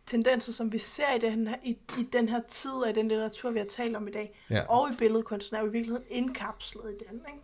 tendenser, 0.06 0.52
som 0.52 0.72
vi 0.72 0.78
ser 0.78 1.14
i 1.16 1.18
den 1.18 1.46
her, 1.48 1.56
i, 1.64 1.78
i 1.98 2.02
den 2.12 2.28
her 2.28 2.40
tid 2.48 2.70
og 2.70 2.90
i 2.90 2.92
den 2.92 3.08
litteratur, 3.08 3.50
vi 3.50 3.58
har 3.58 3.66
talt 3.66 3.96
om 3.96 4.08
i 4.08 4.10
dag, 4.10 4.40
Ja. 4.50 4.62
og 4.68 4.90
i 4.92 4.94
billedkunsten, 4.96 5.56
er 5.56 5.60
jo 5.60 5.66
i 5.66 5.70
virkeligheden 5.70 6.06
indkapslet 6.10 6.94
i 7.00 7.04
den. 7.08 7.20
Ikke? 7.28 7.40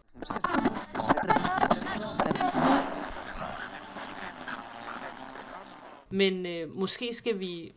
Men 6.11 6.46
øh, 6.46 6.76
måske 6.76 7.14
skal 7.14 7.38
vi 7.40 7.72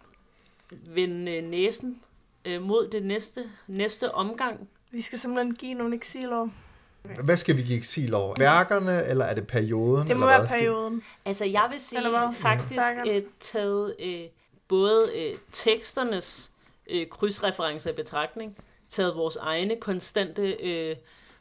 vende 0.72 1.32
øh, 1.32 1.44
næsen 1.44 2.02
øh, 2.46 2.62
mod 2.62 2.88
det 2.88 3.04
næste, 3.04 3.44
næste 3.68 4.12
omgang. 4.16 4.70
Vi 4.92 5.02
skal 5.02 5.20
simpelthen 5.20 5.56
give 5.56 5.74
nogle 5.74 5.96
eksilår. 5.96 6.50
Hvad 7.24 7.38
skal 7.38 7.58
vi 7.58 7.62
give 7.62 7.78
eksil 7.78 8.14
over? 8.14 8.36
Værkerne, 8.38 9.06
eller 9.06 9.26
er 9.26 9.34
det 9.34 9.48
perioden? 9.48 10.08
Det 10.08 10.18
må 10.18 10.24
eller 10.24 10.28
være 10.28 10.40
hvad? 10.40 10.50
Skal- 10.50 10.60
perioden. 10.60 11.04
Altså 11.26 11.46
jeg 11.46 11.68
vil 11.72 11.80
sige 11.80 11.98
Eller 11.98 12.10
hvad? 12.10 12.34
faktisk 12.34 12.76
Bakker. 12.76 13.04
øh, 13.16 13.24
taget 13.40 13.96
øh, 14.00 14.22
både 14.68 15.12
øh, 15.16 15.38
teksternes 15.52 16.52
øh, 16.90 17.08
krydsreferencer 17.08 17.90
i 17.90 17.94
betragtning, 17.94 18.58
taget 18.90 19.16
vores 19.16 19.36
egne 19.36 19.76
konstante 19.76 20.42
øh, 20.52 20.96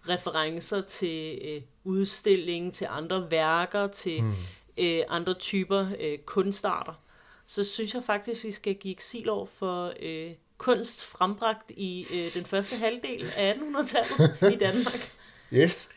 referencer 0.08 0.80
til 0.80 1.38
øh, 1.44 1.62
udstilling, 1.84 2.74
til 2.74 2.86
andre 2.90 3.30
værker, 3.30 3.86
til 3.86 4.22
mm. 4.22 4.34
Øh, 4.78 5.02
andre 5.08 5.34
typer 5.34 5.86
øh, 6.00 6.18
kunstarter, 6.18 6.92
så 7.46 7.64
synes 7.64 7.94
jeg 7.94 8.02
faktisk, 8.02 8.44
vi 8.44 8.50
skal 8.50 8.74
give 8.74 8.94
eksil 8.94 9.28
over 9.28 9.46
for 9.46 9.92
øh, 10.02 10.30
kunst 10.58 11.04
frembragt 11.04 11.70
i 11.70 12.06
øh, 12.14 12.34
den 12.34 12.44
første 12.44 12.76
halvdel 12.76 13.32
af 13.36 13.52
1800-tallet 13.52 14.52
i 14.54 14.56
Danmark. 14.56 15.10
Yes. 15.52 15.88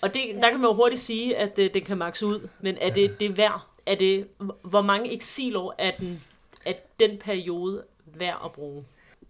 Og 0.00 0.14
det, 0.14 0.22
der 0.34 0.50
kan 0.50 0.60
man 0.60 0.70
jo 0.70 0.74
hurtigt 0.74 1.00
sige, 1.00 1.36
at 1.36 1.58
øh, 1.58 1.74
den 1.74 1.84
kan 1.84 1.98
makse 1.98 2.26
ud. 2.26 2.48
Men 2.60 2.78
er 2.80 2.90
det 2.90 3.20
det 3.20 3.36
værd? 3.36 3.66
Er 3.86 3.94
det, 3.94 4.28
hvor 4.62 4.82
mange 4.82 5.12
eksilår 5.12 5.74
er 5.78 5.90
den, 5.90 6.22
er 6.64 6.72
den 7.00 7.18
periode 7.18 7.84
værd 8.04 8.40
at 8.44 8.52
bruge? 8.52 8.84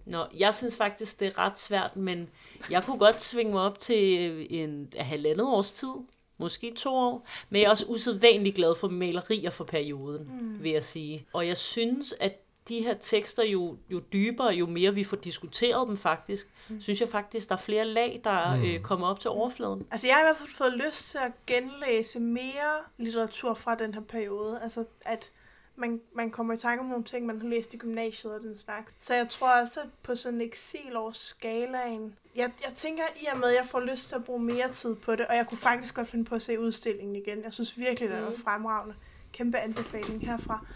Nå, 0.05 0.27
jeg 0.39 0.55
synes 0.55 0.77
faktisk, 0.77 1.21
det 1.21 1.29
er 1.29 1.39
ret 1.39 1.59
svært, 1.59 1.97
men 1.97 2.29
jeg 2.71 2.85
kunne 2.85 2.99
godt 2.99 3.23
svinge 3.23 3.53
mig 3.53 3.63
op 3.63 3.79
til 3.79 4.31
øh, 4.31 4.47
en 4.51 4.93
halvandet 4.97 5.47
års 5.47 5.73
tid. 5.73 5.93
Måske 6.41 6.73
to 6.77 6.95
år. 6.95 7.27
Men 7.51 7.61
jeg 7.61 7.67
er 7.67 7.71
også 7.71 7.87
usædvanligt 7.89 8.57
glad 8.57 8.75
for 8.75 8.89
malerier 8.89 9.51
for 9.51 9.65
perioden, 9.65 10.31
mm. 10.41 10.63
vil 10.63 10.73
jeg 10.73 10.85
sige. 10.85 11.27
Og 11.33 11.47
jeg 11.47 11.57
synes, 11.57 12.15
at 12.21 12.33
de 12.69 12.83
her 12.83 12.95
tekster, 13.01 13.43
jo, 13.43 13.77
jo 13.91 14.01
dybere, 14.13 14.49
jo 14.49 14.67
mere 14.67 14.95
vi 14.95 15.05
får 15.05 15.17
diskuteret 15.17 15.89
dem 15.89 15.97
faktisk, 15.97 16.51
mm. 16.69 16.81
synes 16.81 17.01
jeg 17.01 17.09
faktisk, 17.09 17.49
der 17.49 17.55
er 17.55 17.59
flere 17.61 17.85
lag, 17.85 18.21
der 18.25 18.57
mm. 18.57 18.63
øh, 18.63 18.81
kommer 18.81 19.07
op 19.07 19.21
til 19.21 19.31
overfladen. 19.31 19.87
Altså 19.91 20.07
jeg 20.07 20.17
har 20.17 20.23
i 20.23 20.27
hvert 20.27 20.37
fald 20.37 20.51
fået 20.51 20.73
lyst 20.87 21.11
til 21.11 21.19
at 21.19 21.33
genlæse 21.47 22.21
mere 22.21 22.77
litteratur 22.99 23.55
fra 23.55 23.75
den 23.75 23.95
her 23.95 24.01
periode. 24.01 24.61
Altså 24.63 24.85
at 25.07 25.33
man, 25.77 26.01
man 26.15 26.31
kommer 26.31 26.55
i 26.55 26.57
tanke 26.57 26.81
om 26.81 26.87
nogle 26.87 27.05
ting, 27.05 27.27
man 27.27 27.41
har 27.41 27.49
læst 27.49 27.75
i 27.75 27.77
gymnasiet 27.77 28.35
og 28.35 28.41
den 28.41 28.57
slags. 28.57 28.95
Så 29.01 29.15
jeg 29.15 29.29
tror 29.29 29.61
også, 29.61 29.81
at 29.81 29.87
på 30.03 30.17
sådan 30.17 30.41
en 30.41 30.47
eksilårs-skalaen, 30.47 32.15
jeg, 32.37 32.51
jeg 32.67 32.73
tænker 32.77 33.03
i 33.17 33.27
og 33.33 33.39
med, 33.39 33.49
at 33.49 33.55
jeg 33.55 33.67
får 33.71 33.81
lyst 33.81 34.09
til 34.09 34.15
at 34.15 34.25
bruge 34.25 34.41
mere 34.43 34.73
tid 34.73 34.95
på 34.95 35.13
det, 35.17 35.27
og 35.27 35.37
jeg 35.37 35.47
kunne 35.49 35.59
faktisk 35.59 35.95
godt 35.95 36.09
finde 36.09 36.25
på 36.25 36.35
at 36.35 36.43
se 36.43 36.61
udstillingen 36.61 37.17
igen. 37.17 37.45
Jeg 37.45 37.53
synes 37.53 37.79
virkelig, 37.79 38.11
den 38.11 38.19
er 38.19 38.31
Mm. 38.31 38.39
fremragende. 38.45 38.95
Kæmpe 39.33 39.59
anbefaling 39.59 40.27
herfra. 40.27 40.67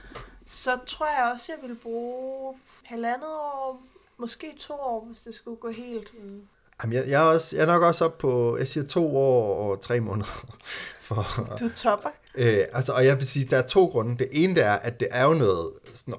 Så 0.47 0.79
tror 0.87 1.07
jeg 1.07 1.33
også, 1.35 1.53
at 1.53 1.59
jeg 1.63 1.69
vil 1.69 1.77
bruge 1.83 2.55
halvandet 2.85 3.29
år, 3.29 3.83
måske 4.19 4.55
to 4.61 4.75
år, 4.75 5.05
hvis 5.05 5.21
det 5.21 5.35
skulle 5.35 5.57
gå 5.57 5.71
helt. 5.71 6.15
Mm. 6.25 6.43
Jamen, 6.83 6.97
jeg, 6.97 7.09
jeg, 7.09 7.23
er 7.23 7.27
også, 7.27 7.57
jeg 7.57 7.63
er 7.63 7.67
nok 7.67 7.83
også 7.83 8.05
op 8.05 8.19
på, 8.19 8.57
jeg 8.59 8.69
siger 8.69 8.87
to 8.87 9.17
år 9.17 9.71
og 9.71 9.81
tre 9.81 10.01
måneder. 10.01 10.47
For, 11.01 11.25
Du 11.61 11.69
topper. 11.77 12.09
øh, 12.35 12.59
altså, 12.73 12.93
og 12.93 13.07
jeg 13.07 13.17
vil 13.17 13.27
sige, 13.27 13.45
der 13.45 13.57
er 13.59 13.67
to 13.67 13.87
grunde. 13.87 14.19
Det 14.19 14.29
ene 14.33 14.55
det 14.55 14.65
er, 14.65 14.73
at 14.73 15.01
det 15.01 15.09
er 15.11 15.25
jo 15.25 15.35
noget 15.35 15.73
sådan, 15.95 16.15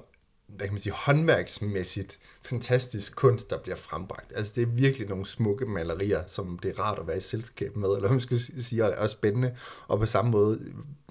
hvad 0.56 0.66
kan 0.66 0.74
man 0.74 0.80
sige, 0.80 0.92
håndværksmæssigt 0.92 2.18
fantastisk 2.46 3.16
kunst, 3.16 3.50
der 3.50 3.58
bliver 3.58 3.76
frembragt. 3.76 4.32
Altså 4.36 4.52
det 4.56 4.62
er 4.62 4.66
virkelig 4.66 5.08
nogle 5.08 5.26
smukke 5.26 5.66
malerier, 5.66 6.22
som 6.26 6.58
det 6.62 6.70
er 6.70 6.80
rart 6.80 6.98
at 6.98 7.06
være 7.06 7.16
i 7.16 7.20
selskab 7.20 7.76
med, 7.76 7.88
eller 7.88 8.00
hvad 8.00 8.10
man 8.10 8.20
skal 8.20 8.40
sige, 8.62 8.84
og 8.84 8.94
er 8.96 9.06
spændende. 9.06 9.56
Og 9.88 9.98
på 9.98 10.06
samme 10.06 10.30
måde, 10.30 10.60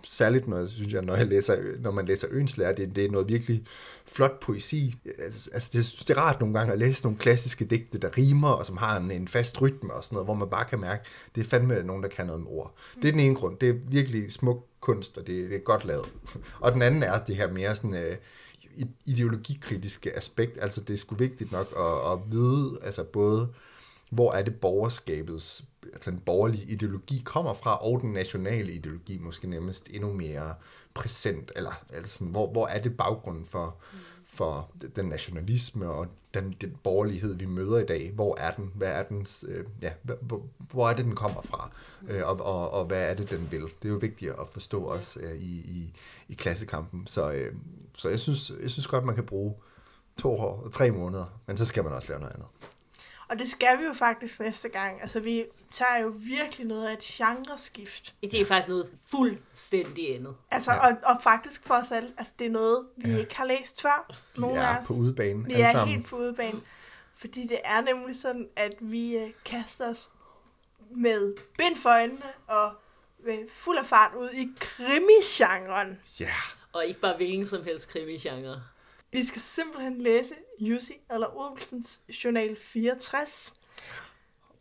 særligt 0.04 0.48
når, 0.48 0.68
synes 0.68 0.94
jeg, 0.94 1.02
når, 1.02 1.16
jeg 1.16 1.28
læser, 1.28 1.58
når 1.80 1.92
man 1.92 2.06
læser 2.06 2.28
Ønslærer, 2.32 2.74
det, 2.74 2.96
det 2.96 3.06
er 3.06 3.10
noget 3.10 3.30
virkelig 3.30 3.64
flot 4.06 4.40
poesi. 4.40 4.96
Altså, 5.20 5.50
altså 5.54 5.70
det, 5.74 6.08
det 6.08 6.18
er 6.18 6.22
rart 6.22 6.40
nogle 6.40 6.60
gange 6.60 6.74
at 6.74 6.80
læse 6.80 7.04
nogle 7.04 7.18
klassiske 7.18 7.66
digte, 7.66 7.98
der 7.98 8.18
rimer, 8.18 8.50
og 8.50 8.66
som 8.66 8.78
har 8.78 8.98
en, 8.98 9.12
en 9.12 9.28
fast 9.28 9.62
rytme 9.62 9.94
og 9.94 10.04
sådan 10.04 10.16
noget, 10.16 10.28
hvor 10.28 10.34
man 10.34 10.50
bare 10.50 10.66
kan 10.66 10.80
mærke, 10.80 11.04
det 11.36 11.42
er 11.42 11.46
fandme 11.46 11.84
nogen, 11.84 12.04
der 12.04 12.10
kan 12.10 12.26
noget 12.26 12.42
med 12.42 12.52
ord. 12.52 12.76
Det 13.02 13.08
er 13.08 13.12
den 13.12 13.20
ene 13.20 13.36
grund. 13.36 13.58
Det 13.58 13.70
er 13.70 13.74
virkelig 13.90 14.32
smuk 14.32 14.66
kunst, 14.80 15.18
og 15.18 15.28
det, 15.28 15.50
det 15.50 15.56
er 15.56 15.60
godt 15.60 15.86
lavet. 15.86 16.06
Og 16.62 16.72
den 16.72 16.82
anden 16.82 17.04
er 17.04 17.20
det 17.20 17.36
her 17.36 17.52
mere 17.52 17.76
sådan... 17.76 17.96
Øh, 17.96 18.18
ideologikritiske 19.06 20.18
aspekt. 20.18 20.58
Altså 20.62 20.82
det 20.82 20.94
er 20.94 20.98
sgu 20.98 21.16
vigtigt 21.16 21.52
nok 21.52 21.74
at, 21.78 22.12
at 22.12 22.20
vide, 22.32 22.78
altså 22.82 23.04
både 23.04 23.50
hvor 24.10 24.34
er 24.34 24.42
det 24.42 24.56
borgerskabets, 24.56 25.64
altså 25.94 26.12
den 26.12 26.20
borgerlige 26.20 26.72
ideologi 26.72 27.22
kommer 27.26 27.54
fra, 27.54 27.78
og 27.78 28.02
den 28.02 28.14
nationale 28.14 28.74
ideologi 28.74 29.18
måske 29.18 29.48
nemmest 29.48 29.88
endnu 29.90 30.14
mere 30.14 30.56
præsent, 30.94 31.52
eller 31.56 31.84
altså 31.90 32.18
sådan, 32.18 32.32
hvor, 32.32 32.52
hvor 32.52 32.68
er 32.68 32.82
det 32.82 32.98
baggrunden 32.98 33.46
for, 33.46 33.76
for 34.26 34.72
den 34.96 35.06
nationalisme 35.06 35.90
og 35.90 36.08
den, 36.36 36.56
den 36.62 36.78
borgerlighed, 36.84 37.36
vi 37.36 37.46
møder 37.46 37.78
i 37.78 37.86
dag, 37.86 38.12
hvor 38.16 38.38
er 38.40 38.52
den, 38.52 38.72
hvad 38.76 38.88
er 38.88 39.04
dens, 39.04 39.46
øh, 39.48 39.66
ja, 39.82 39.92
hvor, 40.22 40.42
hvor 40.72 40.90
er 40.90 40.94
det, 40.94 41.06
den 41.06 41.16
kommer 41.16 41.42
fra, 41.42 41.70
øh, 42.10 42.22
og, 42.26 42.42
og, 42.42 42.72
og 42.72 42.86
hvad 42.86 43.10
er 43.10 43.14
det, 43.14 43.30
den 43.30 43.48
vil. 43.52 43.62
Det 43.62 43.88
er 43.88 43.90
jo 43.90 43.96
vigtigt 43.96 44.32
at 44.32 44.48
forstå 44.52 44.84
også 44.84 45.20
øh, 45.20 45.36
i, 45.36 45.56
i, 45.56 45.94
i 46.30 46.34
klassekampen, 46.34 47.08
så, 47.08 47.32
øh, 47.32 47.54
så 47.98 48.10
jeg, 48.10 48.20
synes, 48.20 48.52
jeg 48.62 48.72
synes 48.72 48.88
godt, 48.88 49.06
man 49.06 49.16
kan 49.16 49.26
bruge 49.26 49.54
to 50.18 50.30
år 50.30 50.62
og 50.66 50.72
tre 50.72 50.92
måneder, 50.92 51.26
men 51.48 51.58
så 51.58 51.66
skal 51.66 51.84
man 51.84 51.94
også 51.94 52.08
lave 52.10 52.20
noget 52.20 52.34
andet. 52.34 52.48
Og 53.28 53.40
det 53.40 53.50
skal 53.52 53.80
vi 53.80 53.84
jo 53.84 53.94
faktisk 53.94 54.40
næste 54.40 54.70
gang. 54.70 55.02
Altså, 55.02 55.20
vi 55.20 55.46
tager 55.72 55.98
jo 55.98 56.14
virkelig 56.18 56.68
noget 56.68 56.88
af 56.88 56.94
et 56.94 57.00
genreskift. 57.00 58.16
Det 58.22 58.42
er 58.42 58.46
faktisk 58.46 58.68
noget 58.70 58.92
fuldstændig 59.12 60.16
andet. 60.16 60.36
Altså, 60.52 60.72
ja. 60.72 60.88
og, 60.88 60.98
og 61.04 61.22
faktisk 61.24 61.66
for 61.66 61.74
os 61.74 61.92
alle, 61.92 62.14
altså, 62.18 62.34
det 62.40 62.48
er 62.48 62.52
noget, 62.52 62.86
vi 62.98 63.10
ja. 63.12 63.18
ikke 63.18 63.36
har 63.36 63.46
læst 63.46 63.82
før. 63.82 64.06
Vi 64.36 64.42
Nogen 64.42 64.58
er 64.58 64.66
af 64.68 64.80
os. 64.82 64.88
på 64.88 64.94
udebane 64.94 65.46
Vi 65.46 65.54
er 65.54 65.72
sammen. 65.72 65.96
helt 65.96 66.08
på 66.08 66.16
udebane. 66.18 66.62
Fordi 67.18 67.48
det 67.48 67.60
er 67.64 67.82
nemlig 67.82 68.16
sådan, 68.16 68.48
at 68.56 68.74
vi 68.80 69.18
øh, 69.18 69.30
kaster 69.46 69.90
os 69.90 70.10
med 70.96 71.36
bind 71.58 71.76
for 71.76 71.90
øjnene 71.90 72.22
og 72.48 72.72
med 73.26 73.38
fuld 73.50 73.78
af 73.78 73.86
fart 73.86 74.12
ud 74.20 74.30
i 74.30 74.48
krimigenren. 74.60 76.00
Ja, 76.20 76.34
Og 76.74 76.86
ikke 76.86 77.00
bare 77.00 77.16
hvilken 77.18 77.48
som 77.48 77.64
helst 77.64 77.90
krimi-genre. 77.90 78.62
Vi 79.12 79.26
skal 79.26 79.42
simpelthen 79.42 80.02
læse 80.02 80.34
Jussi 80.60 80.94
eller 81.14 81.28
Olsens 81.38 82.02
Journal 82.24 82.58
64. 82.60 83.54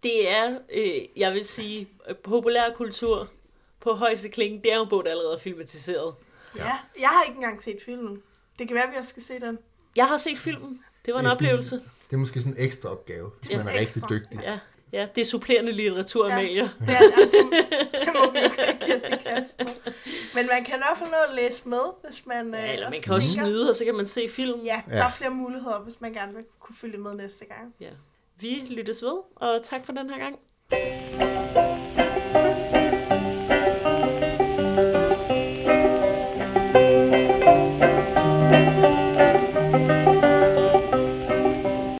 Det 0.03 0.31
er, 0.31 0.59
øh, 0.75 1.01
jeg 1.17 1.33
vil 1.33 1.45
sige, 1.45 1.89
øh, 2.09 2.17
populærkultur 2.17 3.29
på 3.81 3.93
højeste 3.93 4.29
klinge. 4.29 4.61
Det 4.65 4.73
er 4.73 4.77
jo 4.77 4.83
en 4.83 4.89
bog, 4.89 5.05
der 5.05 5.11
allerede 5.11 5.35
er 5.35 5.39
filmatiseret. 5.39 6.15
Ja. 6.57 6.65
ja, 6.67 6.79
jeg 7.01 7.09
har 7.09 7.23
ikke 7.25 7.37
engang 7.37 7.63
set 7.63 7.79
filmen. 7.85 8.23
Det 8.59 8.69
kan 8.69 8.75
være, 8.75 8.85
at 8.87 8.93
vi 8.93 8.97
også 8.97 9.11
skal 9.11 9.23
se 9.23 9.41
den. 9.41 9.59
Jeg 9.97 10.07
har 10.07 10.17
set 10.17 10.39
filmen. 10.39 10.81
Det 11.07 11.15
var 11.15 11.21
en 11.21 11.25
Det 11.25 11.31
er 11.31 11.35
sådan- 11.35 11.47
oplevelse. 11.47 11.77
det 12.11 12.13
er 12.13 12.17
måske 12.17 12.41
sådan 12.41 12.53
en 12.53 12.65
ekstra 12.65 12.89
opgave, 12.89 13.31
hvis 13.41 13.51
Ja, 13.51 13.57
man 13.59 13.67
er 13.67 13.71
rigtig 13.81 13.83
ekstra. 14.01 14.09
dygtig. 14.15 14.39
Ja, 14.43 14.59
ja, 14.95 15.07
det 15.15 15.21
er 15.21 15.25
supplerende 15.25 15.73
litteratur, 15.73 16.27
Ja. 16.29 16.33
Amalie. 16.35 16.63
Det, 16.63 16.71
er, 16.89 16.93
ja, 16.93 16.99
det, 17.01 17.69
det 17.93 18.09
må 18.15 18.31
vi 18.33 18.39
jo 18.39 18.45
ikke. 18.69 19.45
Men 20.37 20.47
man 20.53 20.65
kan 20.65 20.75
i 20.75 20.79
hvert 20.87 20.99
fald 20.99 21.11
nå 21.11 21.17
at 21.29 21.35
læse 21.35 21.69
med, 21.69 21.85
hvis 22.05 22.27
man... 22.27 22.55
Ja, 22.55 22.65
øh, 22.67 22.75
eller 22.75 22.91
man 22.91 23.01
kan 23.01 23.13
også 23.15 23.29
tænker- 23.35 23.45
snyde, 23.51 23.69
og 23.69 23.75
så 23.75 23.85
kan 23.85 23.95
man 23.95 24.07
se 24.07 24.29
filmen. 24.29 24.67
Ja, 24.67 24.83
der 24.89 24.97
Ja. 24.97 25.05
er 25.07 25.11
flere 25.11 25.31
muligheder, 25.31 25.81
hvis 25.83 26.01
man 26.01 26.13
gerne 26.13 26.35
vil 26.35 26.45
kunne 26.61 26.77
følge 26.81 26.99
med 26.99 27.15
næste 27.15 27.45
gang. 27.45 27.75
Ja. 27.81 27.91
Vi 28.41 28.63
lyttes 28.71 29.03
ved, 29.03 29.19
og 29.37 29.61
tak 29.63 29.87
for 29.87 29.93
den 29.93 30.11
her 30.11 30.19
gang. 30.19 30.39